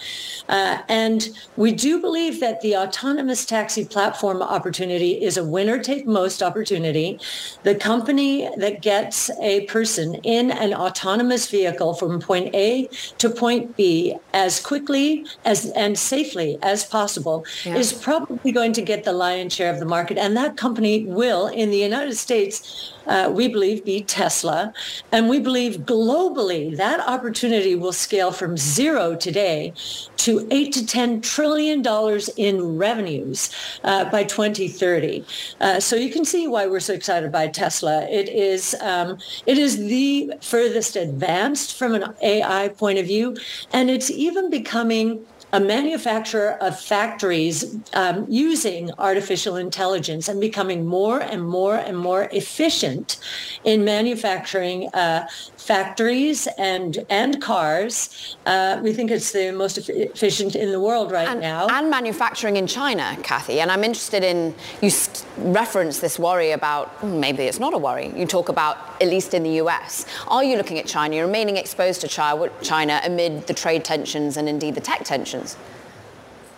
Uh, 0.48 0.78
and 0.88 1.28
we 1.56 1.72
do 1.72 2.00
believe 2.00 2.40
that 2.40 2.60
the 2.60 2.76
autonomous 2.76 3.44
taxi 3.44 3.84
platform 3.84 4.42
opportunity 4.42 5.22
is 5.22 5.36
a 5.36 5.44
winner 5.44 5.78
take 5.78 6.06
most 6.06 6.42
opportunity. 6.42 7.18
The 7.62 7.74
company 7.74 8.48
that 8.56 8.82
gets 8.82 9.30
a 9.40 9.66
person 9.66 10.16
in 10.16 10.50
an 10.50 10.74
autonomous 10.74 11.48
vehicle 11.50 11.94
from 11.94 12.20
point 12.20 12.54
A 12.54 12.88
to 13.18 13.30
point 13.30 13.76
B 13.76 14.16
as 14.32 14.60
quickly 14.60 15.23
as 15.44 15.66
and 15.72 15.98
safely 15.98 16.58
as 16.62 16.84
possible 16.84 17.44
yeah. 17.64 17.76
is 17.76 17.92
probably 17.92 18.52
going 18.52 18.72
to 18.72 18.82
get 18.82 19.04
the 19.04 19.12
lion's 19.12 19.54
share 19.54 19.72
of 19.72 19.78
the 19.78 19.86
market. 19.86 20.18
And 20.18 20.36
that 20.36 20.56
company 20.56 21.04
will, 21.04 21.46
in 21.48 21.70
the 21.70 21.78
United 21.78 22.16
States, 22.16 22.92
uh, 23.06 23.30
we 23.32 23.48
believe, 23.48 23.84
be 23.84 24.02
Tesla. 24.02 24.72
And 25.12 25.28
we 25.28 25.38
believe 25.38 25.78
globally 25.78 26.76
that 26.76 27.00
opportunity 27.00 27.74
will 27.74 27.92
scale 27.92 28.32
from 28.32 28.56
zero 28.56 29.14
today 29.14 29.72
to 30.16 30.46
eight 30.50 30.72
to 30.72 30.86
ten 30.86 31.20
trillion 31.20 31.82
dollars 31.82 32.30
in 32.36 32.78
revenues 32.78 33.50
uh, 33.84 34.10
by 34.10 34.24
2030. 34.24 35.24
Uh, 35.60 35.78
so 35.80 35.96
you 35.96 36.10
can 36.10 36.24
see 36.24 36.48
why 36.48 36.66
we're 36.66 36.80
so 36.80 36.94
excited 36.94 37.30
by 37.30 37.46
Tesla. 37.46 38.04
It 38.04 38.28
is 38.28 38.74
um, 38.80 39.18
it 39.46 39.58
is 39.58 39.76
the 39.78 40.32
furthest 40.40 40.96
advanced 40.96 41.76
from 41.78 41.94
an 41.94 42.14
AI 42.22 42.68
point 42.68 42.98
of 42.98 43.06
view, 43.06 43.36
and 43.72 43.90
it's 43.90 44.10
even 44.10 44.48
becoming 44.50 45.13
a 45.54 45.60
manufacturer 45.60 46.58
of 46.60 46.78
factories 46.78 47.78
um, 47.94 48.26
using 48.28 48.90
artificial 48.98 49.54
intelligence 49.54 50.28
and 50.28 50.40
becoming 50.40 50.84
more 50.84 51.20
and 51.20 51.46
more 51.46 51.76
and 51.76 51.96
more 51.96 52.24
efficient 52.32 53.18
in 53.62 53.84
manufacturing 53.84 54.88
uh, 54.94 55.24
factories 55.56 56.48
and 56.58 57.06
and 57.08 57.40
cars. 57.40 58.36
Uh, 58.46 58.80
we 58.82 58.92
think 58.92 59.12
it's 59.12 59.30
the 59.30 59.52
most 59.52 59.78
efficient 59.88 60.56
in 60.56 60.72
the 60.72 60.80
world 60.80 61.12
right 61.12 61.28
and, 61.28 61.40
now. 61.40 61.68
And 61.68 61.88
manufacturing 61.88 62.56
in 62.56 62.66
China, 62.66 63.16
Cathie. 63.22 63.60
And 63.60 63.70
I'm 63.70 63.84
interested 63.84 64.24
in 64.24 64.56
you 64.82 64.90
reference 65.38 66.00
this 66.00 66.18
worry 66.18 66.50
about 66.50 66.88
hmm, 66.98 67.20
maybe 67.20 67.44
it's 67.44 67.60
not 67.60 67.72
a 67.74 67.78
worry. 67.78 68.12
You 68.16 68.26
talk 68.26 68.48
about 68.48 68.76
at 69.00 69.08
least 69.08 69.34
in 69.34 69.44
the 69.44 69.54
U.S. 69.62 70.04
Are 70.26 70.42
you 70.42 70.56
looking 70.56 70.80
at 70.80 70.86
China? 70.86 71.14
You're 71.14 71.26
remaining 71.26 71.56
exposed 71.56 72.00
to 72.00 72.08
China 72.08 73.00
amid 73.04 73.46
the 73.46 73.54
trade 73.54 73.84
tensions 73.84 74.36
and 74.36 74.48
indeed 74.48 74.74
the 74.74 74.80
tech 74.80 75.04
tensions 75.04 75.43
skills. 75.46 75.73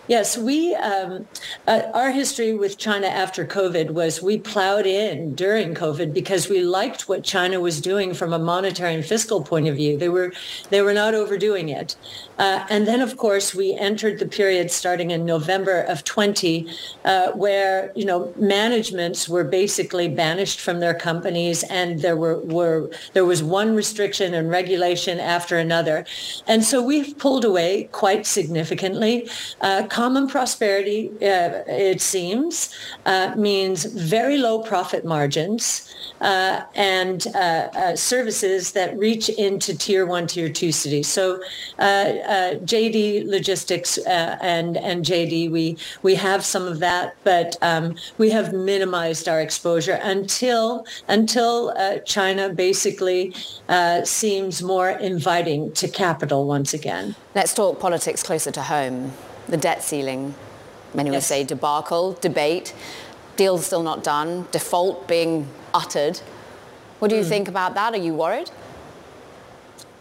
Yes, 0.07 0.37
we 0.37 0.73
um, 0.75 1.27
uh, 1.67 1.81
our 1.93 2.11
history 2.11 2.53
with 2.53 2.77
China 2.77 3.07
after 3.07 3.45
COVID 3.45 3.91
was 3.91 4.21
we 4.21 4.37
plowed 4.37 4.85
in 4.85 5.35
during 5.35 5.75
COVID 5.75 6.13
because 6.13 6.47
we 6.47 6.61
liked 6.61 7.09
what 7.09 7.25
China 7.25 7.59
was 7.59 7.81
doing 7.81 8.13
from 8.13 8.31
a 8.31 8.39
monetary 8.39 8.93
and 8.93 9.05
fiscal 9.05 9.43
point 9.43 9.67
of 9.67 9.75
view. 9.75 9.97
They 9.97 10.07
were 10.07 10.31
they 10.69 10.81
were 10.81 10.93
not 10.93 11.13
overdoing 11.13 11.67
it, 11.67 11.97
uh, 12.39 12.65
and 12.69 12.87
then 12.87 13.01
of 13.01 13.17
course 13.17 13.53
we 13.53 13.73
entered 13.73 14.19
the 14.19 14.25
period 14.25 14.71
starting 14.71 15.11
in 15.11 15.25
November 15.25 15.81
of 15.81 16.05
20, 16.05 16.69
uh, 17.03 17.31
where 17.33 17.91
you 17.93 18.05
know 18.05 18.33
managements 18.37 19.27
were 19.27 19.43
basically 19.43 20.07
banished 20.07 20.61
from 20.61 20.79
their 20.79 20.93
companies, 20.93 21.63
and 21.63 21.99
there 21.99 22.15
were 22.15 22.39
were 22.39 22.89
there 23.11 23.25
was 23.25 23.43
one 23.43 23.75
restriction 23.75 24.33
and 24.33 24.49
regulation 24.49 25.19
after 25.19 25.57
another, 25.57 26.05
and 26.47 26.63
so 26.63 26.81
we've 26.81 27.17
pulled 27.17 27.43
away 27.43 27.89
quite 27.91 28.25
significantly. 28.25 29.29
Uh, 29.59 29.85
common 29.97 30.27
prosperity, 30.27 31.09
uh, 31.23 31.65
it 31.65 31.99
seems, 31.99 32.71
uh, 33.07 33.33
means 33.35 33.85
very 33.85 34.37
low 34.37 34.61
profit 34.61 35.03
margins 35.03 35.91
uh, 36.21 36.61
and 36.75 37.25
uh, 37.33 37.39
uh, 37.39 37.95
services 37.95 38.73
that 38.73 38.95
reach 38.95 39.27
into 39.27 39.75
tier 39.75 40.05
one, 40.05 40.27
tier 40.27 40.49
two 40.49 40.71
cities. 40.71 41.07
So 41.07 41.41
uh, 41.79 42.59
JD 42.71 43.25
Logistics 43.25 43.97
and, 43.97 44.77
and 44.77 45.03
JD, 45.03 45.49
we, 45.49 45.77
we 46.03 46.13
have 46.13 46.45
some 46.45 46.67
of 46.67 46.77
that, 46.77 47.15
but 47.23 47.57
um, 47.63 47.95
we 48.19 48.29
have 48.29 48.53
minimized 48.53 49.27
our 49.27 49.41
exposure 49.41 49.99
until, 50.03 50.85
until 51.07 51.73
China 52.05 52.49
basically 52.49 53.33
seems 54.03 54.61
more 54.61 54.91
inviting 54.91 55.71
to 55.71 55.87
capital 55.87 56.45
once 56.45 56.75
again. 56.75 57.15
Let's 57.33 57.55
talk 57.55 57.79
politics 57.79 58.21
closer 58.21 58.51
to 58.51 58.61
home 58.61 59.11
the 59.47 59.57
debt 59.57 59.83
ceiling, 59.83 60.35
many 60.93 61.09
yes. 61.09 61.15
would 61.15 61.23
say 61.23 61.43
debacle, 61.43 62.13
debate, 62.13 62.73
deal 63.35 63.57
still 63.57 63.83
not 63.83 64.03
done, 64.03 64.47
default 64.51 65.07
being 65.07 65.47
uttered. 65.73 66.17
What 66.99 67.09
do 67.09 67.15
you 67.15 67.23
mm. 67.23 67.29
think 67.29 67.47
about 67.47 67.75
that? 67.75 67.93
Are 67.93 67.97
you 67.97 68.13
worried? 68.13 68.49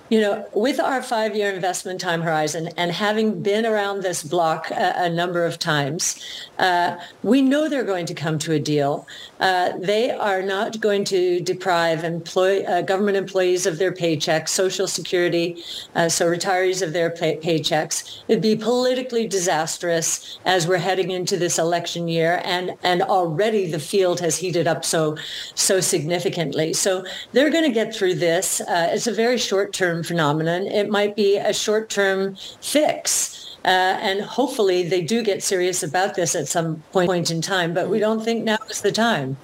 You 0.09 0.21
know, 0.21 0.49
with 0.55 0.79
our 0.79 1.03
five-year 1.03 1.51
investment 1.51 2.01
time 2.01 2.23
horizon 2.23 2.69
and 2.77 2.93
having 2.93 3.43
been 3.43 3.67
around 3.67 4.03
this 4.05 4.23
block 4.23 4.71
a, 4.71 4.93
a 4.97 5.11
number 5.11 5.45
of 5.45 5.59
times, 5.59 6.49
uh, 6.61 6.97
we 7.25 7.43
know 7.43 7.69
they're 7.69 7.83
going 7.83 8.07
to 8.07 8.15
come 8.15 8.39
to 8.39 8.53
a 8.53 8.61
deal. 8.61 9.05
Uh, 9.41 9.73
they 9.79 10.13
are 10.13 10.43
not 10.43 10.81
going 10.81 11.03
to 11.07 11.41
deprive 11.41 12.05
employ, 12.05 12.63
uh, 12.67 12.83
government 12.83 13.17
employees 13.17 13.67
of 13.67 13.79
their 13.79 13.91
paychecks, 13.91 14.51
Social 14.51 14.87
Security, 14.87 15.61
uh, 15.97 16.09
so 16.09 16.27
retirees 16.27 16.83
of 16.83 16.93
their 16.93 17.11
pay- 17.11 17.39
paychecks. 17.39 18.23
It'd 18.29 18.41
be 18.41 18.55
politically 18.55 19.27
disastrous 19.27 20.39
as 20.45 20.69
we're 20.69 20.79
heading 20.79 21.11
into 21.11 21.37
this 21.37 21.59
election 21.59 22.07
year, 22.07 22.41
and 22.45 22.77
and 22.85 23.03
already 23.03 23.69
the 23.69 23.81
field 23.81 24.21
has 24.21 24.37
heated 24.37 24.69
up 24.69 24.85
so 24.85 25.17
so 25.57 25.81
significantly. 25.81 26.73
So 26.75 27.05
they're 27.33 27.51
going 27.51 27.65
to 27.65 27.73
get 27.73 27.93
through 27.93 28.15
this. 28.15 28.61
Uh, 28.61 28.91
it's 28.93 29.09
a 29.09 29.13
very 29.13 29.37
short-term 29.37 29.96
phenomenon. 30.03 30.63
It 30.67 30.89
might 30.89 31.17
be 31.17 31.37
a 31.37 31.53
short-term 31.53 32.37
fix. 32.61 33.57
Uh, 33.65 33.99
and 34.01 34.21
hopefully 34.23 34.89
they 34.89 35.03
do 35.03 35.25
get 35.25 35.43
serious 35.43 35.83
about 35.83 36.15
this 36.15 36.37
at 36.37 36.47
some 36.47 36.83
point 36.93 37.33
in 37.33 37.43
time, 37.43 37.75
but 37.75 37.89
we 37.89 37.99
don't 37.99 38.23
think 38.23 38.45
now 38.45 38.59
is 38.71 38.81
the 38.81 38.93
time. 38.93 39.37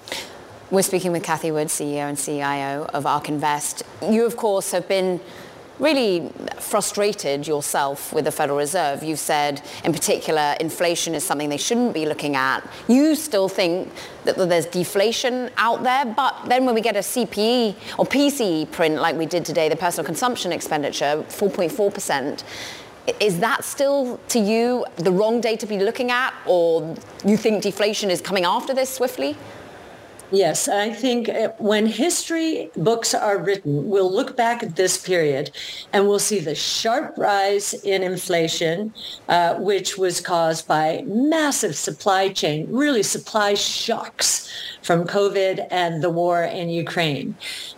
We're 0.71 0.81
speaking 0.81 1.11
with 1.11 1.23
Cathie 1.23 1.51
Wood, 1.51 1.67
CEO 1.67 2.07
and 2.07 2.17
CIO 2.17 2.85
of 2.93 3.05
ARK 3.05 3.27
Invest. 3.27 3.83
You, 4.01 4.25
of 4.25 4.37
course, 4.37 4.71
have 4.71 4.87
been 4.87 5.19
really 5.79 6.31
frustrated 6.59 7.47
yourself 7.47 8.13
with 8.13 8.25
the 8.25 8.31
Federal 8.31 8.57
Reserve. 8.57 9.03
You've 9.03 9.19
said, 9.19 9.61
in 9.83 9.91
particular, 9.91 10.55
inflation 10.59 11.15
is 11.15 11.23
something 11.23 11.49
they 11.49 11.57
shouldn't 11.57 11.93
be 11.93 12.05
looking 12.05 12.35
at. 12.35 12.67
You 12.87 13.15
still 13.15 13.49
think 13.49 13.91
that 14.25 14.37
there's 14.37 14.65
deflation 14.65 15.49
out 15.57 15.83
there, 15.83 16.05
but 16.05 16.35
then 16.47 16.65
when 16.65 16.75
we 16.75 16.81
get 16.81 16.95
a 16.95 16.99
CPE 16.99 17.75
or 17.97 18.05
PCE 18.05 18.71
print 18.71 18.95
like 18.95 19.15
we 19.15 19.25
did 19.25 19.45
today, 19.45 19.67
the 19.69 19.75
personal 19.75 20.05
consumption 20.05 20.51
expenditure, 20.51 21.25
4.4%, 21.27 22.43
is 23.19 23.39
that 23.39 23.65
still, 23.65 24.19
to 24.29 24.39
you, 24.39 24.85
the 24.95 25.11
wrong 25.11 25.41
data 25.41 25.57
to 25.57 25.67
be 25.67 25.79
looking 25.79 26.09
at, 26.09 26.33
or 26.45 26.95
you 27.25 27.35
think 27.35 27.61
deflation 27.61 28.09
is 28.09 28.21
coming 28.21 28.45
after 28.45 28.73
this 28.73 28.89
swiftly? 28.89 29.35
Yes, 30.31 30.67
I 30.67 30.91
think 30.91 31.29
uh, 31.29 31.49
when 31.59 31.85
history 31.85 32.71
books 32.75 33.13
are 33.13 33.37
written, 33.37 33.87
we'll 33.87 34.11
look 34.11 34.35
back 34.35 34.63
at 34.63 34.75
this 34.75 34.97
period 34.97 35.51
and 35.91 36.07
we'll 36.07 36.17
see 36.17 36.39
the 36.39 36.55
sharp 36.55 37.15
rise 37.17 37.73
in 37.73 38.01
inflation, 38.01 38.93
uh, 39.29 39.55
which 39.55 39.97
was 39.97 40.19
caused 40.21 40.67
by 40.67 41.03
massive 41.05 41.75
supply 41.75 42.29
chain, 42.29 42.67
really 42.71 43.03
supply 43.03 43.53
shocks 43.53 44.51
from 44.81 45.05
COVID 45.05 45.67
and 45.69 46.01
the 46.01 46.09
war 46.09 46.43
in 46.43 46.69
Ukraine. 46.69 47.35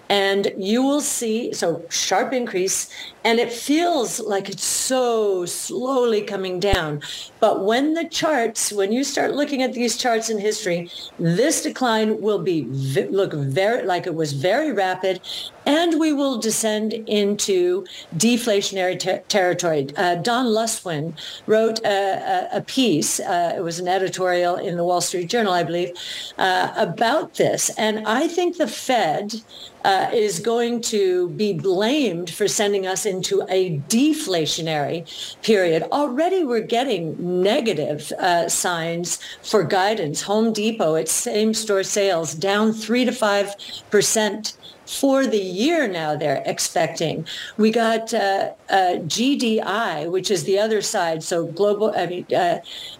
And 0.09 0.53
you 0.57 0.83
will 0.83 1.01
see, 1.01 1.51
so 1.53 1.83
sharp 1.89 2.31
increase, 2.31 2.89
and 3.23 3.39
it 3.39 3.51
feels 3.51 4.19
like 4.19 4.49
it's 4.49 4.63
so 4.63 5.45
slowly 5.45 6.21
coming 6.21 6.59
down. 6.59 7.01
But 7.39 7.65
when 7.65 7.95
the 7.95 8.07
charts, 8.07 8.71
when 8.71 8.91
you 8.91 9.03
start 9.03 9.33
looking 9.33 9.63
at 9.63 9.73
these 9.73 9.97
charts 9.97 10.29
in 10.29 10.37
history, 10.37 10.91
this 11.17 11.63
decline 11.63 12.21
will 12.21 12.39
be 12.39 12.65
look 12.65 13.33
very 13.33 13.83
like 13.83 14.05
it 14.05 14.13
was 14.13 14.33
very 14.33 14.71
rapid 14.71 15.21
and 15.65 15.99
we 15.99 16.13
will 16.13 16.37
descend 16.37 16.93
into 16.93 17.85
deflationary 18.17 18.99
ter- 18.99 19.23
territory. 19.27 19.87
Uh, 19.97 20.15
Don 20.15 20.45
Luskin 20.45 21.13
wrote 21.47 21.79
a, 21.83 22.49
a, 22.53 22.57
a 22.57 22.61
piece, 22.61 23.19
uh, 23.19 23.53
it 23.57 23.61
was 23.61 23.79
an 23.79 23.87
editorial 23.87 24.55
in 24.55 24.77
the 24.77 24.83
Wall 24.83 25.01
Street 25.01 25.29
Journal, 25.29 25.53
I 25.53 25.63
believe, 25.63 25.91
uh, 26.37 26.73
about 26.75 27.35
this. 27.35 27.69
And 27.77 28.07
I 28.07 28.27
think 28.27 28.57
the 28.57 28.67
Fed 28.67 29.41
uh, 29.83 30.09
is 30.13 30.39
going 30.39 30.81
to 30.81 31.29
be 31.29 31.53
blamed 31.53 32.29
for 32.29 32.47
sending 32.47 32.87
us 32.87 33.05
into 33.05 33.43
a 33.49 33.77
deflationary 33.87 35.05
period. 35.43 35.83
Already 35.91 36.43
we're 36.43 36.61
getting 36.61 37.15
negative 37.43 38.11
uh, 38.13 38.49
signs 38.49 39.19
for 39.43 39.63
guidance. 39.63 40.23
Home 40.23 40.53
Depot, 40.53 40.95
its 40.95 41.11
same 41.11 41.53
store 41.53 41.83
sales 41.83 42.33
down 42.33 42.73
three 42.73 43.05
to 43.05 43.11
five 43.11 43.53
percent 43.91 44.57
for 44.85 45.25
the 45.25 45.39
year 45.39 45.87
now 45.87 46.15
they're 46.15 46.43
expecting. 46.45 47.25
We 47.57 47.71
got 47.71 48.13
uh, 48.13 48.51
uh, 48.69 48.97
GDI, 49.07 50.09
which 50.11 50.31
is 50.31 50.43
the 50.43 50.59
other 50.59 50.81
side. 50.81 51.23
So 51.23 51.45
global, 51.45 51.93
I 51.95 52.05
mean, 52.07 52.25
uh, 52.33 52.59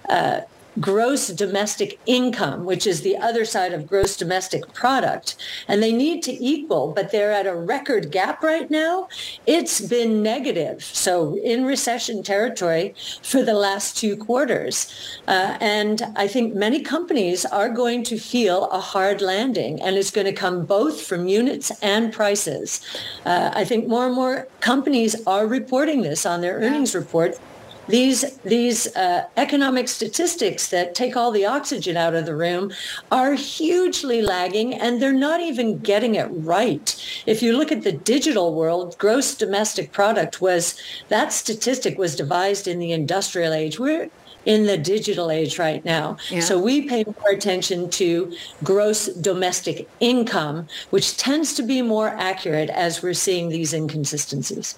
uh 0.10 0.42
gross 0.80 1.28
domestic 1.28 2.00
income, 2.06 2.66
which 2.66 2.86
is 2.86 3.02
the 3.02 3.18
other 3.18 3.46
side 3.46 3.74
of 3.74 3.88
gross 3.88 4.18
domestic 4.18 4.74
product. 4.74 5.36
And 5.68 5.82
they 5.82 5.92
need 5.92 6.22
to 6.24 6.32
equal, 6.44 6.92
but 6.94 7.12
they're 7.12 7.32
at 7.32 7.48
a 7.48 7.56
record 7.56 8.12
gap 8.12 8.44
right 8.44 8.70
now. 8.70 9.08
It's 9.46 9.82
been 9.82 10.22
negative. 10.22 10.84
So 10.84 11.38
in 11.38 11.66
recession 11.66 12.24
territory 12.24 12.96
for 13.22 13.44
the 13.44 13.54
last 13.54 13.98
two 13.98 14.18
quarters. 14.18 15.20
Uh, 15.28 15.58
and 15.62 16.02
I 16.16 16.28
think 16.28 16.54
many 16.54 16.82
companies 16.82 17.46
are 17.46 17.70
going 17.70 18.04
to 18.04 18.18
feel 18.18 18.66
a 18.66 18.80
hard 18.80 19.22
landing 19.22 19.82
and 19.82 19.96
it's 19.96 20.12
going 20.12 20.26
to 20.26 20.34
come 20.34 20.66
both 20.66 21.02
from 21.02 21.28
units 21.28 21.72
and 21.82 22.12
prices. 22.12 22.82
Uh, 23.26 23.52
I 23.54 23.64
think 23.66 23.88
more 23.88 24.06
and 24.06 24.16
more 24.16 24.48
companies 24.60 25.16
are 25.26 25.48
reporting 25.48 26.02
this 26.02 26.26
on 26.26 26.42
their 26.42 26.56
earnings 26.56 26.96
report 26.96 27.40
these 27.88 28.38
these 28.40 28.94
uh, 28.96 29.26
economic 29.38 29.88
statistics 29.88 30.70
that 30.70 30.96
take 30.96 31.16
all 31.16 31.32
the 31.32 31.46
oxygen 31.46 31.98
out 31.98 32.16
of 32.16 32.26
the 32.26 32.36
room 32.36 32.72
are 33.12 33.34
hugely 33.34 34.22
lagging 34.22 34.74
and 34.74 35.02
they're 35.02 35.14
not 35.14 35.40
even 35.42 35.78
getting 35.80 36.16
it 36.16 36.28
right 36.32 36.96
if 37.26 37.42
you 37.42 37.58
look 37.58 37.72
at 37.72 37.84
the 37.84 37.92
digital 37.92 38.54
world 38.54 38.98
gross 38.98 39.36
domestic 39.36 39.92
product 39.92 40.42
was 40.42 40.80
that 41.10 41.32
statistic 41.32 41.98
was 41.98 42.16
devised 42.16 42.68
in 42.68 42.80
the 42.80 42.92
industrial 42.92 43.54
age 43.54 43.80
we're 43.80 44.10
in 44.46 44.66
the 44.66 44.78
digital 44.78 45.32
age 45.32 45.60
right 45.60 45.84
now. 45.84 46.18
Yeah. 46.30 46.40
So 46.42 46.60
we 46.60 46.88
pay 46.88 47.04
more 47.04 47.32
attention 47.32 47.90
to 47.92 48.36
gross 48.64 49.08
domestic 49.08 49.90
income, 50.00 50.68
which 50.92 51.18
tends 51.18 51.54
to 51.56 51.64
be 51.64 51.82
more 51.82 52.10
accurate 52.10 52.70
as 52.70 53.02
we're 53.02 53.14
seeing 53.14 53.50
these 53.50 53.74
inconsistencies. 53.74 54.78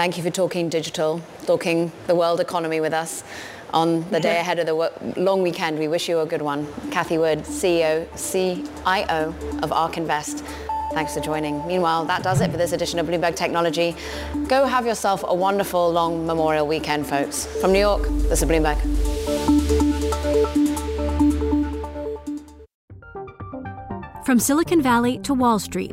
Thank 0.00 0.16
you 0.16 0.22
for 0.22 0.30
talking 0.30 0.70
digital, 0.70 1.20
talking 1.44 1.92
the 2.06 2.14
world 2.14 2.40
economy 2.40 2.80
with 2.80 2.94
us 2.94 3.22
on 3.74 4.08
the 4.08 4.18
day 4.18 4.38
ahead 4.40 4.58
of 4.58 4.64
the 4.64 5.14
long 5.20 5.42
weekend. 5.42 5.78
We 5.78 5.88
wish 5.88 6.08
you 6.08 6.20
a 6.20 6.24
good 6.24 6.40
one. 6.40 6.66
Cathie 6.90 7.18
Wood, 7.18 7.40
CEO, 7.40 8.08
CIO 8.16 9.34
of 9.62 9.72
ARK 9.72 9.98
Invest. 9.98 10.42
Thanks 10.94 11.12
for 11.12 11.20
joining. 11.20 11.66
Meanwhile, 11.66 12.06
that 12.06 12.22
does 12.22 12.40
it 12.40 12.50
for 12.50 12.56
this 12.56 12.72
edition 12.72 12.98
of 12.98 13.08
Bloomberg 13.08 13.36
Technology. 13.36 13.94
Go 14.48 14.64
have 14.64 14.86
yourself 14.86 15.22
a 15.28 15.34
wonderful 15.34 15.92
long 15.92 16.26
Memorial 16.26 16.66
weekend, 16.66 17.06
folks. 17.06 17.44
From 17.60 17.70
New 17.70 17.80
York, 17.80 18.04
this 18.30 18.40
is 18.40 18.48
Bloomberg. 18.48 18.80
From 24.24 24.38
Silicon 24.38 24.80
Valley 24.80 25.18
to 25.18 25.34
Wall 25.34 25.58
Street, 25.58 25.92